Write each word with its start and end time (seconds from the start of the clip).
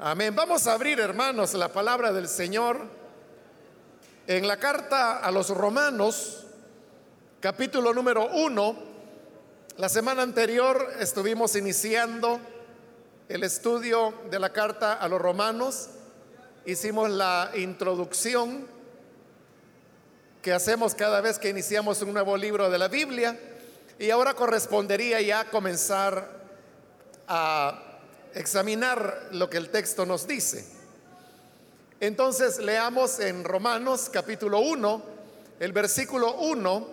Amén. 0.00 0.32
Vamos 0.32 0.64
a 0.68 0.74
abrir, 0.74 1.00
hermanos, 1.00 1.54
la 1.54 1.72
palabra 1.72 2.12
del 2.12 2.28
Señor 2.28 2.78
en 4.28 4.46
la 4.46 4.56
carta 4.56 5.18
a 5.18 5.32
los 5.32 5.48
romanos, 5.50 6.46
capítulo 7.40 7.92
número 7.92 8.28
uno. 8.32 8.76
La 9.76 9.88
semana 9.88 10.22
anterior 10.22 10.88
estuvimos 11.00 11.56
iniciando 11.56 12.38
el 13.28 13.42
estudio 13.42 14.14
de 14.30 14.38
la 14.38 14.52
carta 14.52 14.92
a 14.92 15.08
los 15.08 15.20
romanos. 15.20 15.88
Hicimos 16.64 17.10
la 17.10 17.50
introducción 17.56 18.68
que 20.40 20.52
hacemos 20.52 20.94
cada 20.94 21.20
vez 21.20 21.40
que 21.40 21.48
iniciamos 21.48 22.02
un 22.02 22.12
nuevo 22.12 22.36
libro 22.36 22.70
de 22.70 22.78
la 22.78 22.86
Biblia. 22.86 23.36
Y 23.98 24.10
ahora 24.10 24.34
correspondería 24.34 25.20
ya 25.20 25.50
comenzar 25.50 26.38
a 27.26 27.87
examinar 28.34 29.28
lo 29.32 29.48
que 29.48 29.56
el 29.56 29.70
texto 29.70 30.06
nos 30.06 30.26
dice. 30.26 30.64
Entonces 32.00 32.58
leamos 32.58 33.18
en 33.18 33.42
Romanos 33.42 34.08
capítulo 34.12 34.60
1, 34.60 35.02
el 35.58 35.72
versículo 35.72 36.34
1, 36.34 36.88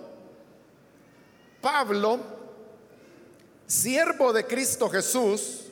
Pablo, 1.62 2.20
siervo 3.68 4.34
de 4.34 4.46
Cristo 4.46 4.90
Jesús, 4.90 5.66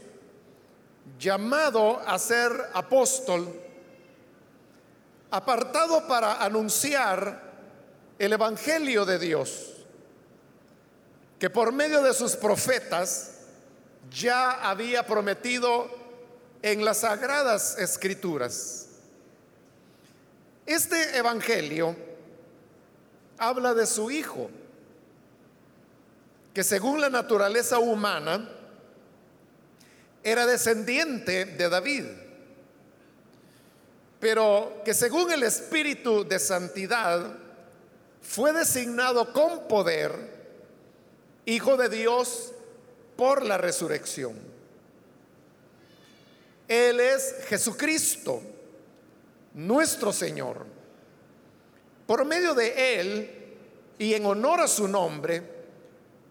llamado 1.17 1.99
a 1.99 2.17
ser 2.19 2.51
apóstol, 2.73 3.59
apartado 5.31 6.07
para 6.07 6.43
anunciar 6.43 7.41
el 8.19 8.33
Evangelio 8.33 9.05
de 9.05 9.17
Dios, 9.17 9.73
que 11.39 11.49
por 11.49 11.71
medio 11.71 12.03
de 12.03 12.13
sus 12.13 12.35
profetas, 12.35 13.32
ya 14.11 14.69
había 14.69 15.05
prometido 15.05 15.89
en 16.61 16.83
las 16.83 16.99
sagradas 16.99 17.77
escrituras. 17.77 18.87
Este 20.65 21.17
Evangelio 21.17 21.95
habla 23.37 23.73
de 23.73 23.85
su 23.85 24.09
Hijo, 24.09 24.49
que 26.53 26.63
según 26.63 27.01
la 27.01 27.09
naturaleza 27.09 27.79
humana 27.79 28.49
era 30.23 30.45
descendiente 30.45 31.45
de 31.45 31.69
David, 31.69 32.05
pero 34.19 34.81
que 34.85 34.93
según 34.93 35.31
el 35.31 35.43
Espíritu 35.43 36.23
de 36.23 36.39
Santidad 36.39 37.37
fue 38.21 38.53
designado 38.53 39.33
con 39.33 39.67
poder 39.67 40.31
Hijo 41.45 41.75
de 41.75 41.89
Dios 41.89 42.53
por 43.15 43.43
la 43.43 43.57
resurrección. 43.57 44.33
Él 46.67 46.99
es 46.99 47.35
Jesucristo, 47.47 48.41
nuestro 49.53 50.11
Señor. 50.13 50.65
Por 52.07 52.25
medio 52.25 52.53
de 52.53 52.99
Él 52.99 53.31
y 53.97 54.13
en 54.13 54.25
honor 54.25 54.61
a 54.61 54.67
su 54.67 54.87
nombre, 54.87 55.43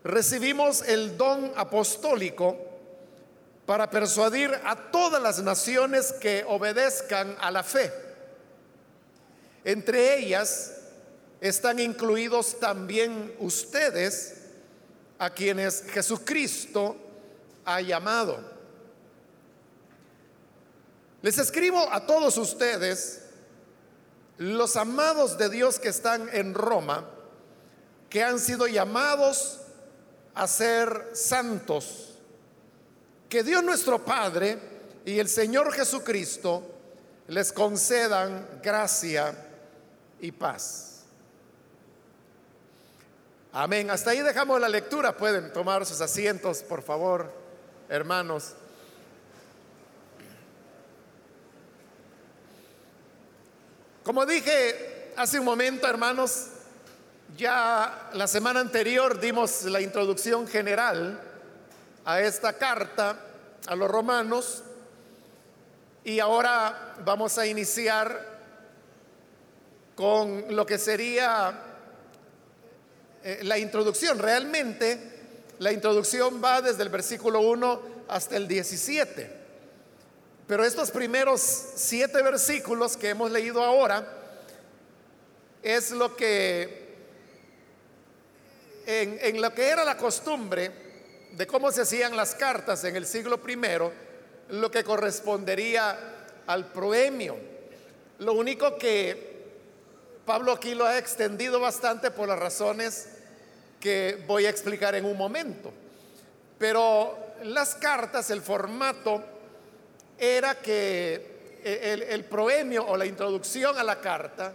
recibimos 0.05 0.83
el 0.83 1.17
don 1.17 1.53
apostólico 1.57 2.57
para 3.67 3.89
persuadir 3.89 4.51
a 4.65 4.91
todas 4.91 5.23
las 5.23 5.43
naciones 5.43 6.13
que 6.13 6.45
obedezcan 6.47 7.37
a 7.41 7.51
la 7.51 7.63
fe. 7.63 7.93
Entre 9.65 10.19
ellas 10.19 10.75
están 11.41 11.79
incluidos 11.79 12.59
también 12.59 13.35
ustedes, 13.39 14.42
a 15.23 15.31
quienes 15.31 15.85
Jesucristo 15.85 16.97
ha 17.65 17.81
llamado. 17.81 18.41
Les 21.23 21.39
escribo 21.39 21.89
a 21.93 22.05
todos 22.05 22.37
ustedes, 22.39 23.23
los 24.39 24.75
amados 24.75 25.39
de 25.39 25.49
Dios 25.49 25.79
que 25.79 25.91
están 25.91 26.29
en 26.33 26.55
Roma, 26.55 27.09
que 28.11 28.25
han 28.25 28.41
sido 28.41 28.67
llamados 28.67 29.61
a 30.35 30.49
ser 30.49 31.11
santos. 31.13 32.19
Que 33.29 33.45
Dios 33.45 33.63
nuestro 33.63 34.05
Padre 34.05 34.59
y 35.05 35.21
el 35.21 35.29
Señor 35.29 35.73
Jesucristo 35.73 36.65
les 37.29 37.53
concedan 37.53 38.59
gracia 38.61 39.33
y 40.19 40.33
paz. 40.33 40.92
Amén. 43.55 43.91
Hasta 43.91 44.13
ahí 44.13 44.23
dejamos 44.23 44.59
la 44.59 44.69
lectura. 44.69 45.15
Pueden 45.15 45.53
tomar 45.53 45.85
sus 45.85 46.01
asientos, 46.01 46.63
por 46.63 46.83
favor, 46.83 47.31
hermanos. 47.91 48.55
Como 54.03 54.25
dije 54.25 55.13
hace 55.17 55.39
un 55.39 55.45
momento, 55.45 55.87
hermanos, 55.87 56.47
ya 57.37 58.09
la 58.15 58.27
semana 58.27 58.61
anterior 58.61 59.21
dimos 59.21 59.65
la 59.65 59.83
introducción 59.83 60.49
general 60.49 61.21
a 62.07 62.21
esta 62.23 62.55
carta 62.55 63.19
a 63.67 63.77
los 63.77 63.91
romanos 63.91 64.63
y 66.05 66.21
ahora 66.21 66.97
vamos 67.05 67.37
a 67.37 67.47
iniciar 67.47 68.33
con 69.95 70.57
lo 70.57 70.65
que 70.65 70.79
sería 70.79 71.72
eh, 73.25 73.41
la 73.43 73.59
introducción. 73.59 74.19
Realmente 74.19 74.99
la 75.59 75.73
introducción 75.73 76.43
va 76.43 76.61
desde 76.61 76.83
el 76.83 76.89
versículo 76.89 77.41
1 77.41 77.81
hasta 78.09 78.37
el 78.37 78.49
17. 78.49 79.43
Pero 80.47 80.65
estos 80.65 80.91
primeros 80.91 81.41
siete 81.77 82.21
versículos 82.21 82.97
que 82.97 83.11
hemos 83.11 83.31
leído 83.31 83.63
ahora 83.63 84.07
es 85.63 85.93
lo 85.93 86.17
que 86.17 86.83
en, 88.87 89.19
en, 89.23 89.41
lo 89.41 89.55
que 89.55 89.69
era 89.69 89.85
la 89.85 89.97
costumbre 89.97 90.73
de 91.33 91.47
cómo 91.47 91.71
se 91.71 91.83
hacían 91.83 92.17
las 92.17 92.35
cartas 92.35 92.83
en 92.83 92.97
el 92.97 93.07
siglo 93.07 93.41
primero, 93.41 93.93
lo 94.49 94.71
que 94.71 94.83
correspondería 94.83 95.97
al 96.47 96.73
proemio. 96.73 97.37
Lo 98.19 98.35
único 98.35 98.77
que 98.77 99.32
Pablo 100.25 100.53
aquí 100.53 100.75
lo 100.75 100.87
ha 100.87 100.99
extendido 100.99 101.59
bastante 101.59 102.11
por 102.11 102.29
las 102.29 102.39
razones 102.39 103.09
que 103.81 104.23
voy 104.27 104.47
a 104.47 104.51
explicar 104.51 104.95
en 104.95 105.05
un 105.05 105.17
momento. 105.17 105.73
Pero 106.59 107.19
las 107.43 107.75
cartas, 107.75 108.31
el 108.31 108.41
formato 108.41 109.23
era 110.17 110.55
que 110.61 111.61
el, 111.65 112.03
el 112.03 112.25
proemio 112.25 112.87
o 112.87 112.97
la 112.97 113.05
introducción 113.05 113.77
a 113.77 113.83
la 113.83 114.01
carta 114.01 114.55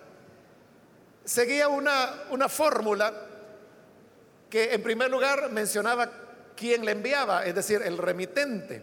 seguía 1.26 1.68
una, 1.68 2.24
una 2.30 2.48
fórmula 2.48 3.14
que 4.50 4.74
en 4.74 4.82
primer 4.82 5.12
lugar 5.12 5.52
mencionaba 5.52 6.10
quién 6.56 6.86
le 6.86 6.92
enviaba, 6.94 7.46
es 7.46 7.54
decir, 7.54 7.82
el 7.84 7.98
remitente. 7.98 8.82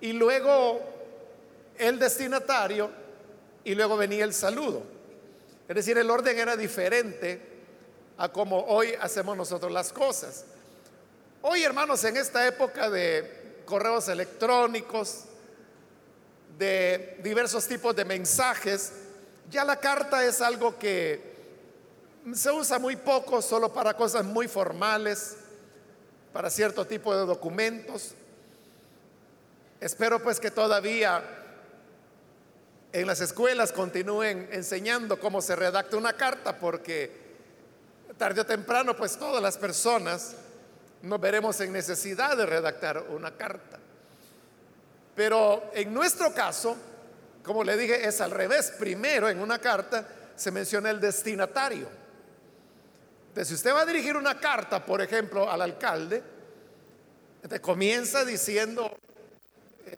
Y 0.00 0.12
luego 0.12 0.80
el 1.78 1.98
destinatario 2.00 2.90
y 3.62 3.76
luego 3.76 3.96
venía 3.96 4.24
el 4.24 4.34
saludo. 4.34 4.99
Es 5.70 5.76
decir, 5.76 5.96
el 5.98 6.10
orden 6.10 6.36
era 6.36 6.56
diferente 6.56 7.40
a 8.18 8.28
como 8.28 8.58
hoy 8.58 8.92
hacemos 9.00 9.36
nosotros 9.36 9.70
las 9.70 9.92
cosas. 9.92 10.44
Hoy, 11.42 11.62
hermanos, 11.62 12.02
en 12.02 12.16
esta 12.16 12.44
época 12.44 12.90
de 12.90 13.62
correos 13.66 14.08
electrónicos, 14.08 15.26
de 16.58 17.20
diversos 17.22 17.68
tipos 17.68 17.94
de 17.94 18.04
mensajes, 18.04 18.94
ya 19.48 19.64
la 19.64 19.76
carta 19.76 20.26
es 20.26 20.40
algo 20.40 20.76
que 20.76 21.36
se 22.34 22.50
usa 22.50 22.80
muy 22.80 22.96
poco, 22.96 23.40
solo 23.40 23.72
para 23.72 23.94
cosas 23.94 24.24
muy 24.24 24.48
formales, 24.48 25.36
para 26.32 26.50
cierto 26.50 26.84
tipo 26.84 27.16
de 27.16 27.24
documentos. 27.24 28.16
Espero 29.80 30.20
pues 30.20 30.40
que 30.40 30.50
todavía 30.50 31.39
en 32.92 33.06
las 33.06 33.20
escuelas 33.20 33.72
continúen 33.72 34.48
enseñando 34.52 35.20
cómo 35.20 35.40
se 35.40 35.54
redacta 35.56 35.96
una 35.96 36.14
carta, 36.14 36.58
porque 36.58 37.10
tarde 38.18 38.40
o 38.40 38.46
temprano, 38.46 38.96
pues 38.96 39.16
todas 39.16 39.42
las 39.42 39.56
personas 39.56 40.34
nos 41.02 41.20
veremos 41.20 41.60
en 41.60 41.72
necesidad 41.72 42.36
de 42.36 42.46
redactar 42.46 43.04
una 43.10 43.36
carta. 43.36 43.78
Pero 45.14 45.70
en 45.74 45.92
nuestro 45.94 46.32
caso, 46.34 46.76
como 47.42 47.64
le 47.64 47.76
dije, 47.76 48.06
es 48.06 48.20
al 48.20 48.30
revés. 48.30 48.72
Primero, 48.78 49.28
en 49.28 49.40
una 49.40 49.58
carta 49.58 50.06
se 50.36 50.50
menciona 50.50 50.90
el 50.90 51.00
destinatario. 51.00 51.88
Entonces, 53.28 53.48
si 53.48 53.54
usted 53.54 53.72
va 53.72 53.82
a 53.82 53.86
dirigir 53.86 54.16
una 54.16 54.38
carta, 54.38 54.84
por 54.84 55.00
ejemplo, 55.00 55.50
al 55.50 55.62
alcalde, 55.62 56.22
te 57.48 57.60
comienza 57.60 58.24
diciendo, 58.24 58.94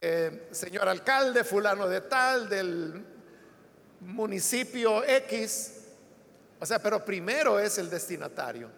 eh, 0.01 0.49
señor 0.51 0.89
alcalde, 0.89 1.45
fulano 1.45 1.89
de 1.89 2.01
tal, 2.03 2.49
del 2.49 3.05
municipio 4.01 5.05
X, 5.05 5.75
o 6.59 6.67
sea, 6.67 6.79
pero 6.79 7.05
primero 7.05 7.59
es 7.59 7.79
el 7.79 7.91
destinatario. 7.91 8.69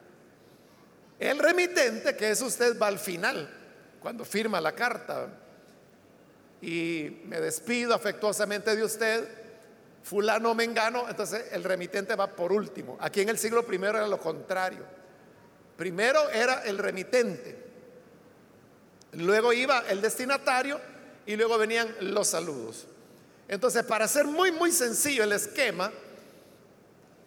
El 1.18 1.38
remitente, 1.38 2.16
que 2.16 2.30
es 2.30 2.40
usted, 2.42 2.78
va 2.78 2.88
al 2.88 2.98
final, 2.98 3.48
cuando 4.00 4.24
firma 4.24 4.60
la 4.60 4.72
carta. 4.72 5.28
y 6.60 7.20
me 7.26 7.40
despido 7.40 7.94
afectuosamente 7.94 8.74
de 8.74 8.82
usted, 8.82 9.28
fulano 10.02 10.54
mengano, 10.54 11.08
entonces 11.08 11.46
el 11.52 11.62
remitente 11.62 12.14
va 12.14 12.26
por 12.26 12.52
último. 12.52 12.96
Aquí 13.00 13.20
en 13.20 13.28
el 13.28 13.38
siglo 13.38 13.66
primero 13.66 13.98
era 13.98 14.06
lo 14.06 14.18
contrario. 14.18 14.82
Primero 15.76 16.30
era 16.30 16.62
el 16.64 16.78
remitente, 16.78 17.56
luego 19.12 19.52
iba 19.52 19.84
el 19.88 20.00
destinatario 20.00 20.80
y 21.26 21.36
luego 21.36 21.58
venían 21.58 21.94
los 22.00 22.28
saludos. 22.28 22.86
Entonces, 23.48 23.84
para 23.84 24.08
ser 24.08 24.26
muy, 24.26 24.52
muy 24.52 24.72
sencillo 24.72 25.24
el 25.24 25.32
esquema, 25.32 25.92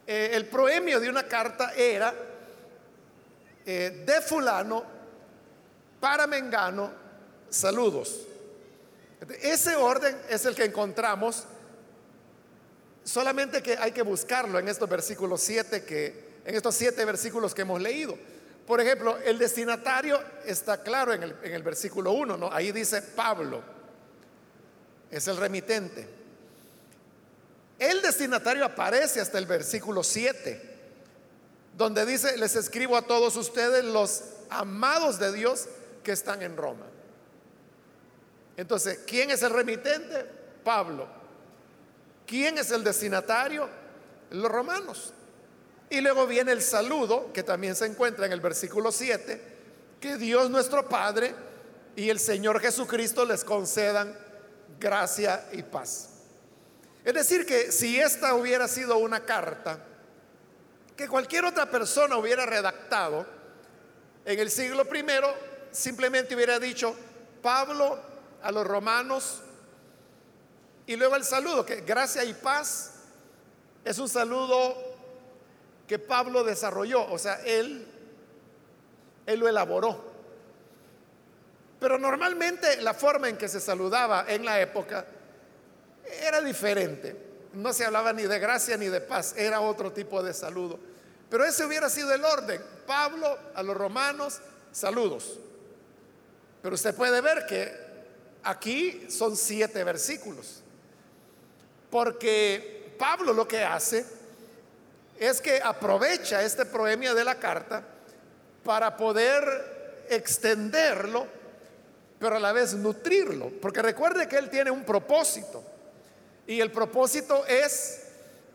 eh, 0.05 0.31
el 0.33 0.45
proemio 0.47 0.99
de 0.99 1.09
una 1.09 1.27
carta 1.27 1.73
era 1.75 2.13
eh, 3.65 4.03
de 4.05 4.21
fulano 4.21 4.83
para 5.99 6.27
mengano, 6.27 6.91
saludos. 7.49 8.21
Ese 9.41 9.75
orden 9.75 10.15
es 10.29 10.45
el 10.45 10.55
que 10.55 10.65
encontramos, 10.65 11.45
solamente 13.03 13.61
que 13.61 13.77
hay 13.77 13.91
que 13.91 14.03
buscarlo 14.03 14.59
en 14.59 14.67
estos 14.67 14.87
versículos 14.87 15.41
7 15.41 15.83
que 15.83 16.27
en 16.47 16.55
estos 16.55 16.75
siete 16.75 17.03
versículos 17.03 17.53
que 17.53 17.63
hemos 17.63 17.81
leído. 17.81 18.17
Por 18.65 18.79
ejemplo, 18.79 19.17
el 19.17 19.37
destinatario 19.37 20.17
está 20.45 20.81
claro 20.81 21.13
en 21.13 21.23
el, 21.23 21.63
versículo 21.63 22.13
1, 22.13 22.37
¿no? 22.37 22.51
Ahí 22.51 22.71
dice 22.71 23.01
Pablo, 23.01 23.61
es 25.11 25.27
el 25.27 25.37
remitente. 25.37 26.07
El 27.79 28.01
destinatario 28.01 28.65
aparece 28.65 29.21
hasta 29.21 29.37
el 29.37 29.45
versículo 29.45 30.03
7, 30.03 30.61
donde 31.77 32.05
dice, 32.05 32.37
les 32.37 32.55
escribo 32.55 32.97
a 32.97 33.03
todos 33.03 33.35
ustedes 33.35 33.85
los 33.85 34.23
amados 34.49 35.19
de 35.19 35.31
Dios 35.31 35.67
que 36.03 36.11
están 36.11 36.41
en 36.41 36.57
Roma. 36.57 36.85
Entonces, 38.55 38.99
¿quién 39.05 39.29
es 39.29 39.43
el 39.43 39.51
remitente? 39.51 40.25
Pablo. 40.63 41.07
¿Quién 42.25 42.57
es 42.57 42.71
el 42.71 42.83
destinatario? 42.83 43.69
Los 44.31 44.51
romanos. 44.51 45.13
Y 45.89 46.01
luego 46.01 46.25
viene 46.27 46.51
el 46.51 46.61
saludo, 46.61 47.31
que 47.31 47.43
también 47.43 47.75
se 47.75 47.85
encuentra 47.85 48.25
en 48.25 48.33
el 48.33 48.41
versículo 48.41 48.91
7, 48.91 49.41
que 50.01 50.17
Dios 50.17 50.49
nuestro 50.49 50.89
Padre 50.89 51.33
y 51.95 52.09
el 52.09 52.19
Señor 52.19 52.59
Jesucristo 52.59 53.23
les 53.23 53.43
concedan 53.43 54.26
gracia 54.79 55.47
y 55.51 55.63
paz. 55.63 56.09
Es 57.03 57.13
decir, 57.13 57.45
que 57.45 57.71
si 57.71 57.99
esta 57.99 58.33
hubiera 58.33 58.67
sido 58.67 58.97
una 58.97 59.23
carta 59.23 59.79
que 60.95 61.07
cualquier 61.07 61.45
otra 61.45 61.69
persona 61.69 62.17
hubiera 62.17 62.45
redactado 62.45 63.25
en 64.25 64.39
el 64.39 64.49
siglo 64.49 64.85
primero, 64.85 65.33
simplemente 65.71 66.35
hubiera 66.35 66.59
dicho, 66.59 66.95
Pablo 67.41 67.99
a 68.41 68.51
los 68.51 68.65
romanos, 68.65 69.41
y 70.85 70.95
luego 70.95 71.15
el 71.15 71.23
saludo, 71.23 71.65
que 71.65 71.81
gracia 71.81 72.23
y 72.23 72.33
paz 72.33 72.93
es 73.85 73.99
un 73.99 74.09
saludo 74.09 74.75
que 75.87 75.99
Pablo 75.99 76.43
desarrolló, 76.43 77.09
o 77.09 77.17
sea, 77.17 77.35
él, 77.45 77.87
él 79.25 79.39
lo 79.39 79.47
elaboró. 79.47 80.06
Pero 81.79 81.97
normalmente 81.97 82.81
la 82.81 82.93
forma 82.93 83.29
en 83.29 83.37
que 83.37 83.47
se 83.47 83.59
saludaba 83.59 84.25
en 84.27 84.43
la 84.43 84.59
época 84.59 85.05
era 86.21 86.41
diferente. 86.41 87.15
No 87.53 87.73
se 87.73 87.85
hablaba 87.85 88.13
ni 88.13 88.23
de 88.23 88.39
gracia 88.39 88.77
ni 88.77 88.87
de 88.87 89.01
paz, 89.01 89.33
era 89.37 89.61
otro 89.61 89.91
tipo 89.91 90.21
de 90.23 90.33
saludo. 90.33 90.79
Pero 91.29 91.45
ese 91.45 91.65
hubiera 91.65 91.89
sido 91.89 92.13
el 92.13 92.23
orden. 92.23 92.61
Pablo 92.85 93.37
a 93.53 93.61
los 93.63 93.75
romanos, 93.75 94.39
saludos. 94.71 95.39
Pero 96.61 96.75
usted 96.75 96.95
puede 96.95 97.21
ver 97.21 97.45
que 97.45 97.73
aquí 98.43 99.07
son 99.09 99.35
siete 99.35 99.83
versículos. 99.83 100.63
Porque 101.89 102.95
Pablo 102.97 103.33
lo 103.33 103.47
que 103.47 103.63
hace 103.63 104.05
es 105.19 105.41
que 105.41 105.61
aprovecha 105.61 106.43
este 106.43 106.65
proemio 106.65 107.15
de 107.15 107.23
la 107.23 107.35
carta 107.35 107.83
para 108.63 108.95
poder 108.95 110.05
extenderlo, 110.09 111.27
pero 112.19 112.37
a 112.37 112.39
la 112.39 112.51
vez 112.51 112.73
nutrirlo. 112.73 113.51
Porque 113.61 113.81
recuerde 113.81 114.27
que 114.27 114.37
él 114.37 114.49
tiene 114.49 114.71
un 114.71 114.83
propósito. 114.83 115.63
Y 116.45 116.61
el 116.61 116.71
propósito 116.71 117.45
es 117.45 118.03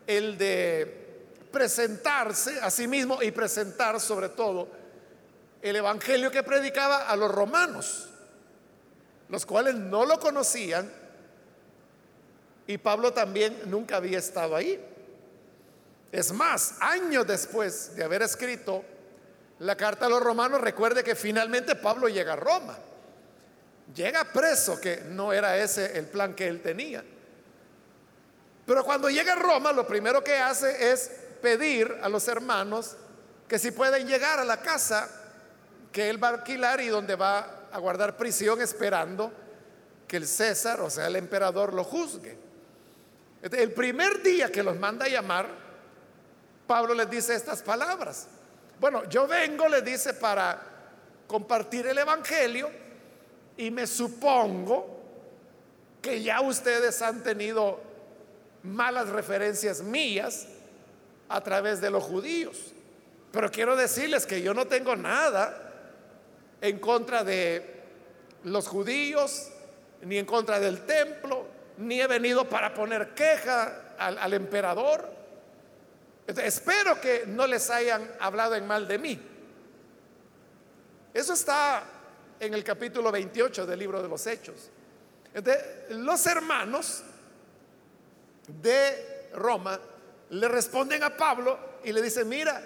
el 0.07 0.37
de 0.37 1.03
presentarse 1.51 2.59
a 2.59 2.71
sí 2.71 2.87
mismo 2.87 3.21
y 3.21 3.31
presentar 3.31 3.99
sobre 3.99 4.29
todo 4.29 4.67
el 5.61 5.75
evangelio 5.75 6.31
que 6.31 6.43
predicaba 6.43 7.07
a 7.07 7.15
los 7.15 7.31
romanos, 7.31 8.09
los 9.29 9.45
cuales 9.45 9.75
no 9.75 10.05
lo 10.05 10.19
conocían 10.19 10.91
y 12.65 12.77
Pablo 12.77 13.13
también 13.13 13.57
nunca 13.65 13.97
había 13.97 14.19
estado 14.19 14.55
ahí. 14.55 14.83
Es 16.11 16.31
más, 16.31 16.75
años 16.79 17.27
después 17.27 17.95
de 17.95 18.03
haber 18.03 18.21
escrito 18.21 18.83
la 19.59 19.75
carta 19.75 20.05
a 20.05 20.09
los 20.09 20.21
romanos, 20.21 20.61
recuerde 20.61 21.03
que 21.03 21.15
finalmente 21.15 21.75
Pablo 21.75 22.07
llega 22.07 22.33
a 22.33 22.37
Roma. 22.37 22.77
Llega 23.95 24.23
preso, 24.25 24.79
que 24.81 25.03
no 25.07 25.31
era 25.31 25.57
ese 25.57 25.97
el 25.97 26.07
plan 26.07 26.33
que 26.33 26.47
él 26.47 26.61
tenía. 26.61 27.03
Pero 28.65 28.83
cuando 28.83 29.09
llega 29.09 29.33
a 29.33 29.35
Roma, 29.35 29.71
lo 29.71 29.85
primero 29.85 30.23
que 30.23 30.37
hace 30.37 30.91
es 30.91 31.11
pedir 31.41 31.99
a 32.01 32.09
los 32.09 32.27
hermanos 32.27 32.95
que 33.47 33.59
si 33.59 33.71
pueden 33.71 34.07
llegar 34.07 34.39
a 34.39 34.45
la 34.45 34.61
casa 34.61 35.09
que 35.91 36.09
él 36.09 36.23
va 36.23 36.29
a 36.29 36.31
alquilar 36.31 36.81
y 36.81 36.87
donde 36.87 37.15
va 37.15 37.67
a 37.71 37.77
guardar 37.77 38.17
prisión 38.17 38.61
esperando 38.61 39.31
que 40.07 40.17
el 40.17 40.27
César, 40.27 40.81
o 40.81 40.89
sea, 40.89 41.07
el 41.07 41.15
emperador, 41.15 41.73
lo 41.73 41.83
juzgue. 41.83 42.37
El 43.41 43.73
primer 43.73 44.23
día 44.23 44.51
que 44.51 44.63
los 44.63 44.77
manda 44.79 45.05
a 45.05 45.09
llamar, 45.09 45.47
Pablo 46.65 46.93
les 46.93 47.09
dice 47.09 47.35
estas 47.35 47.61
palabras. 47.61 48.27
Bueno, 48.79 49.07
yo 49.09 49.27
vengo, 49.27 49.67
le 49.67 49.81
dice, 49.81 50.13
para 50.13 50.59
compartir 51.27 51.87
el 51.87 51.97
Evangelio 51.97 52.82
y 53.57 53.71
me 53.71 53.87
supongo 53.87 54.87
que 56.01 56.21
ya 56.21 56.41
ustedes 56.41 57.01
han 57.01 57.23
tenido 57.23 57.79
malas 58.63 59.09
referencias 59.09 59.81
mías 59.81 60.47
a 61.29 61.41
través 61.41 61.79
de 61.81 61.89
los 61.89 62.03
judíos. 62.03 62.73
Pero 63.31 63.49
quiero 63.49 63.75
decirles 63.75 64.25
que 64.25 64.41
yo 64.41 64.53
no 64.53 64.67
tengo 64.67 64.95
nada 64.95 65.71
en 66.61 66.79
contra 66.79 67.23
de 67.23 67.81
los 68.43 68.67
judíos, 68.67 69.49
ni 70.01 70.17
en 70.17 70.25
contra 70.25 70.59
del 70.59 70.85
templo, 70.85 71.45
ni 71.77 72.01
he 72.01 72.07
venido 72.07 72.47
para 72.47 72.73
poner 72.73 73.13
queja 73.13 73.95
al, 73.97 74.33
emperador 74.33 75.23
espero 76.27 76.99
que 77.01 77.25
no 77.27 77.47
les 77.47 77.69
hayan 77.69 78.09
hablado 78.19 78.55
en 78.55 78.65
mal 78.65 78.87
de 78.87 78.97
mí. 78.97 79.19
Eso 81.13 81.33
está 81.33 81.83
en 82.39 82.53
el 82.53 82.63
capítulo 82.63 83.11
28 83.11 83.65
del 83.65 83.79
libro 83.79 84.01
de 84.01 84.07
los 84.07 84.25
Hechos. 84.27 84.69
los 85.89 86.25
hermanos 86.27 87.03
de 88.47 89.29
Roma 89.33 89.79
le 90.29 90.47
responden 90.47 91.03
a 91.03 91.15
Pablo 91.15 91.57
y 91.83 91.91
le 91.91 92.01
dicen, 92.01 92.27
mira, 92.27 92.61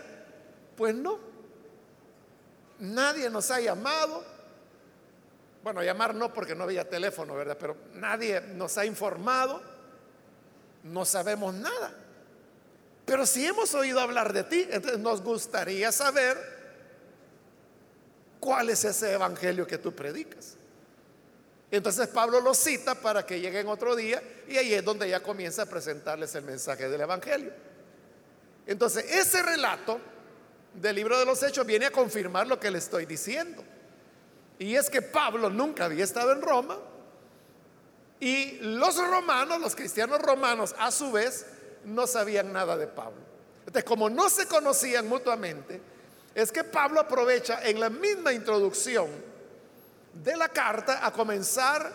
pues 0.76 0.96
no, 0.96 1.20
nadie 2.80 3.30
nos 3.30 3.52
ha 3.52 3.60
llamado. 3.60 4.24
Bueno, 5.64 5.84
llamar 5.84 6.16
no 6.16 6.34
porque 6.34 6.56
no 6.56 6.64
había 6.64 6.88
teléfono, 6.88 7.36
¿verdad? 7.36 7.58
Pero 7.60 7.76
nadie 7.94 8.42
nos 8.42 8.78
ha 8.78 8.86
informado, 8.86 9.62
no 10.84 11.04
sabemos 11.04 11.54
nada. 11.54 11.94
Pero 13.06 13.26
si 13.26 13.46
hemos 13.46 13.74
oído 13.74 14.00
hablar 14.00 14.34
de 14.34 14.44
ti, 14.44 14.68
entonces 14.70 15.00
nos 15.00 15.22
gustaría 15.22 15.92
saber 15.92 16.57
cuál 18.40 18.70
es 18.70 18.84
ese 18.86 19.14
evangelio 19.14 19.66
que 19.66 19.78
tú 19.78 19.94
predicas. 19.94 20.56
Entonces 21.70 22.08
Pablo 22.08 22.40
lo 22.40 22.54
cita 22.54 22.96
para 22.96 23.26
que 23.26 23.40
lleguen 23.40 23.68
otro 23.68 23.96
día 23.96 24.22
y 24.48 24.58
ahí 24.58 24.74
es 24.74 24.84
donde 24.84 25.10
ya 25.10 25.22
comienza 25.22 25.64
a 25.64 25.66
presentarles 25.66 26.34
el 26.36 26.44
mensaje 26.44 26.88
del 26.88 27.02
evangelio. 27.02 27.52
Entonces 28.66 29.06
ese 29.12 29.44
relato 29.44 30.00
del 30.74 30.96
libro 30.96 31.20
de 31.20 31.26
los 31.26 31.42
hechos 31.44 31.66
viene 31.66 31.88
a 31.88 31.92
confirmar 31.92 32.48
lo 32.48 32.60
que 32.60 32.72
le 32.72 32.78
estoy 32.78 33.06
diciendo. 33.06 33.64
Y 34.60 34.76
es 34.76 34.90
que 34.90 35.02
Pablo 35.02 35.50
nunca 35.50 35.86
había 35.86 36.04
estado 36.04 36.32
en 36.32 36.42
Roma 36.42 36.78
y 38.20 38.58
los 38.62 38.98
romanos, 38.98 39.60
los 39.60 39.76
cristianos 39.76 40.20
romanos, 40.22 40.74
a 40.80 40.92
su 40.92 41.12
vez, 41.12 41.46
no 41.86 42.08
sabían 42.08 42.52
nada 42.52 42.76
de 42.78 42.88
Pablo. 42.88 43.22
Entonces, 43.60 43.84
como 43.84 44.10
no 44.10 44.30
se 44.30 44.48
conocían 44.48 45.08
mutuamente, 45.08 45.82
es 46.38 46.52
que 46.52 46.64
Pablo 46.64 47.00
aprovecha 47.00 47.68
en 47.68 47.80
la 47.80 47.90
misma 47.90 48.32
introducción 48.32 49.10
de 50.14 50.38
la 50.38 50.48
carta 50.50 51.04
a 51.04 51.12
comenzar 51.12 51.92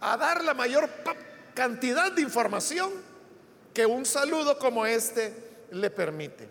a 0.00 0.16
dar 0.18 0.44
la 0.44 0.52
mayor 0.52 0.86
cantidad 1.54 2.12
de 2.12 2.20
información 2.20 2.92
que 3.72 3.86
un 3.86 4.04
saludo 4.04 4.58
como 4.58 4.84
este 4.84 5.32
le 5.70 5.88
permite. 5.88 6.46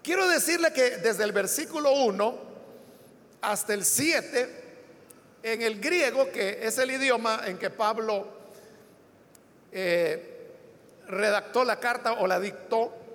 Quiero 0.00 0.28
decirle 0.28 0.72
que 0.72 0.98
desde 0.98 1.24
el 1.24 1.32
versículo 1.32 1.90
1 1.90 2.38
hasta 3.40 3.74
el 3.74 3.84
7, 3.84 4.62
En 5.42 5.62
el 5.62 5.80
griego, 5.80 6.30
que 6.30 6.60
es 6.62 6.78
el 6.78 6.92
idioma 6.92 7.42
en 7.46 7.58
que 7.58 7.70
Pablo 7.70 8.28
eh, 9.72 10.52
redactó 11.08 11.64
la 11.64 11.80
carta 11.80 12.12
o 12.12 12.28
la 12.28 12.38
dictó, 12.38 13.05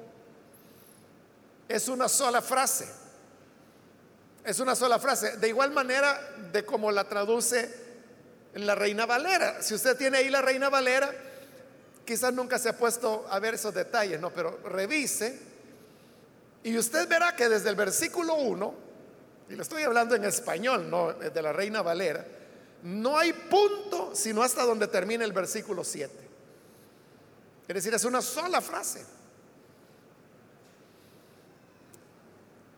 es 1.71 1.87
una 1.87 2.07
sola 2.07 2.41
frase. 2.41 2.87
Es 4.43 4.59
una 4.59 4.75
sola 4.75 4.99
frase. 4.99 5.37
De 5.37 5.47
igual 5.47 5.71
manera 5.71 6.19
de 6.51 6.65
como 6.65 6.91
la 6.91 7.07
traduce 7.07 7.73
la 8.55 8.75
Reina 8.75 9.05
Valera. 9.05 9.61
Si 9.61 9.73
usted 9.73 9.95
tiene 9.97 10.17
ahí 10.17 10.29
la 10.29 10.41
Reina 10.41 10.69
Valera, 10.69 11.11
quizás 12.05 12.33
nunca 12.33 12.59
se 12.59 12.69
ha 12.69 12.77
puesto 12.77 13.25
a 13.29 13.39
ver 13.39 13.53
esos 13.53 13.73
detalles, 13.73 14.19
no, 14.19 14.31
pero 14.31 14.59
revise 14.65 15.51
y 16.63 16.77
usted 16.77 17.07
verá 17.07 17.35
que 17.35 17.49
desde 17.49 17.69
el 17.69 17.75
versículo 17.75 18.35
1, 18.35 18.73
y 19.49 19.55
le 19.55 19.61
estoy 19.61 19.83
hablando 19.83 20.15
en 20.15 20.23
español, 20.25 20.89
no 20.89 21.13
de 21.13 21.41
la 21.41 21.51
Reina 21.51 21.81
Valera, 21.81 22.25
no 22.83 23.17
hay 23.17 23.33
punto 23.33 24.11
sino 24.13 24.43
hasta 24.43 24.63
donde 24.63 24.87
termina 24.87 25.25
el 25.25 25.33
versículo 25.33 25.83
7. 25.83 26.13
Es 27.67 27.75
decir, 27.75 27.93
es 27.93 28.03
una 28.03 28.21
sola 28.21 28.61
frase. 28.61 29.05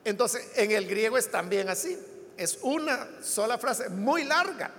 Entonces, 0.06 0.52
en 0.56 0.72
el 0.72 0.88
griego 0.88 1.18
es 1.18 1.32
también 1.32 1.70
así. 1.70 1.98
Es 2.38 2.60
una 2.62 3.08
sola 3.22 3.58
frase, 3.58 3.90
muy 3.90 4.24
larga. 4.24 4.72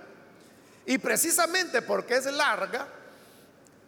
Y 0.85 0.97
precisamente 0.97 1.81
porque 1.81 2.15
es 2.15 2.25
larga, 2.25 2.87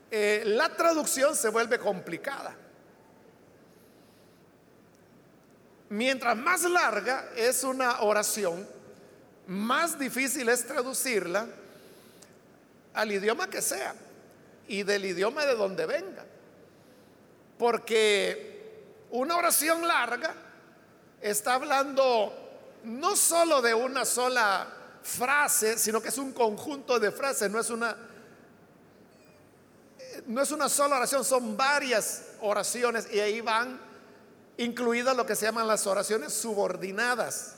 eh, 0.10 0.44
la 0.46 0.70
traducción 0.76 1.36
se 1.36 1.50
vuelve 1.50 1.78
complicada. 1.78 2.56
Mientras 5.90 6.36
más 6.36 6.64
larga 6.64 7.30
es 7.36 7.64
una 7.64 8.02
oración, 8.02 8.68
más 9.48 9.98
difícil 9.98 10.50
es 10.50 10.66
traducirla 10.66 11.48
al 12.94 13.12
idioma 13.12 13.50
que 13.50 13.62
sea 13.62 13.96
y 14.68 14.84
del 14.84 15.06
idioma 15.06 15.46
de 15.46 15.56
donde 15.56 15.86
venga. 15.86 16.26
Porque 17.58 18.82
una 19.12 19.38
oración 19.38 19.88
larga 19.88 20.34
está 21.22 21.56
hablando 21.56 22.34
no 22.84 23.16
solo 23.16 23.62
de 23.62 23.74
una 23.74 24.06
sola 24.06 24.68
frase, 25.02 25.78
sino 25.78 26.02
que 26.02 26.10
es 26.10 26.18
un 26.18 26.34
conjunto 26.34 27.00
de 27.00 27.12
frases, 27.12 27.50
no 27.50 27.60
es 27.60 27.70
una 27.70 27.96
no 30.26 30.42
es 30.42 30.52
una 30.52 30.68
sola 30.68 30.98
oración, 30.98 31.24
son 31.24 31.56
varias 31.56 32.24
oraciones 32.42 33.08
y 33.12 33.20
ahí 33.20 33.40
van 33.42 33.80
incluidas 34.58 35.16
lo 35.16 35.26
que 35.26 35.36
se 35.36 35.46
llaman 35.46 35.68
las 35.68 35.86
oraciones 35.86 36.34
subordinadas. 36.34 37.54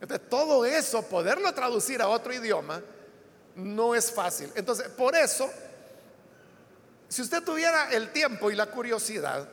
Entonces, 0.00 0.28
todo 0.28 0.64
eso, 0.64 1.02
poderlo 1.02 1.52
traducir 1.52 2.00
a 2.02 2.08
otro 2.08 2.32
idioma, 2.32 2.82
no 3.56 3.94
es 3.94 4.12
fácil. 4.12 4.50
Entonces, 4.54 4.88
por 4.88 5.14
eso, 5.14 5.50
si 7.08 7.22
usted 7.22 7.42
tuviera 7.42 7.90
el 7.90 8.12
tiempo 8.12 8.50
y 8.50 8.54
la 8.54 8.66
curiosidad, 8.66 9.48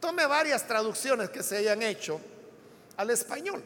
tome 0.00 0.26
varias 0.26 0.66
traducciones 0.66 1.30
que 1.30 1.42
se 1.42 1.56
hayan 1.56 1.82
hecho 1.82 2.20
al 2.96 3.10
español 3.10 3.62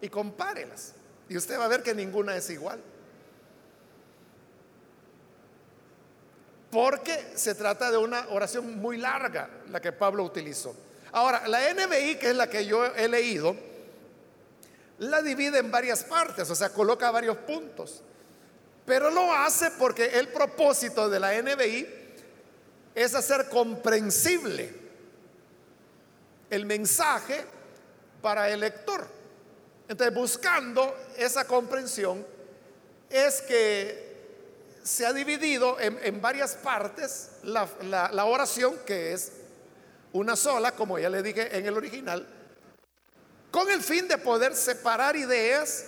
y 0.00 0.08
compárelas. 0.08 0.92
Y 1.28 1.36
usted 1.36 1.58
va 1.58 1.64
a 1.64 1.68
ver 1.68 1.82
que 1.82 1.94
ninguna 1.94 2.36
es 2.36 2.50
igual. 2.50 2.80
Porque 6.70 7.32
se 7.34 7.54
trata 7.54 7.90
de 7.90 7.98
una 7.98 8.26
oración 8.30 8.80
muy 8.80 8.96
larga, 8.96 9.48
la 9.70 9.80
que 9.80 9.92
Pablo 9.92 10.24
utilizó. 10.24 10.74
Ahora, 11.12 11.46
la 11.46 11.60
NBI, 11.72 12.18
que 12.18 12.30
es 12.30 12.36
la 12.36 12.48
que 12.48 12.64
yo 12.64 12.86
he 12.86 13.08
leído, 13.08 13.54
la 14.98 15.20
divide 15.20 15.58
en 15.58 15.70
varias 15.70 16.04
partes, 16.04 16.48
o 16.50 16.54
sea, 16.54 16.70
coloca 16.70 17.10
varios 17.10 17.36
puntos. 17.38 18.02
Pero 18.86 19.10
lo 19.10 19.32
hace 19.32 19.70
porque 19.72 20.18
el 20.18 20.28
propósito 20.28 21.08
de 21.08 21.20
la 21.20 21.40
NBI 21.40 21.86
es 22.94 23.14
hacer 23.14 23.48
comprensible 23.48 24.81
el 26.52 26.66
mensaje 26.66 27.42
para 28.20 28.50
el 28.50 28.60
lector. 28.60 29.06
Entonces, 29.88 30.14
buscando 30.14 30.94
esa 31.16 31.46
comprensión, 31.46 32.26
es 33.08 33.40
que 33.40 34.12
se 34.82 35.06
ha 35.06 35.14
dividido 35.14 35.80
en, 35.80 36.20
varias 36.20 36.56
partes 36.56 37.30
la 37.42 38.24
oración, 38.26 38.76
que 38.84 39.14
es 39.14 39.32
una 40.12 40.36
sola, 40.36 40.72
como 40.72 40.98
ya 40.98 41.08
le 41.08 41.22
dije 41.22 41.56
en 41.56 41.64
el 41.64 41.74
original, 41.74 42.26
con 43.50 43.70
el 43.70 43.80
fin 43.80 44.06
de 44.06 44.18
poder 44.18 44.54
separar 44.54 45.16
ideas, 45.16 45.86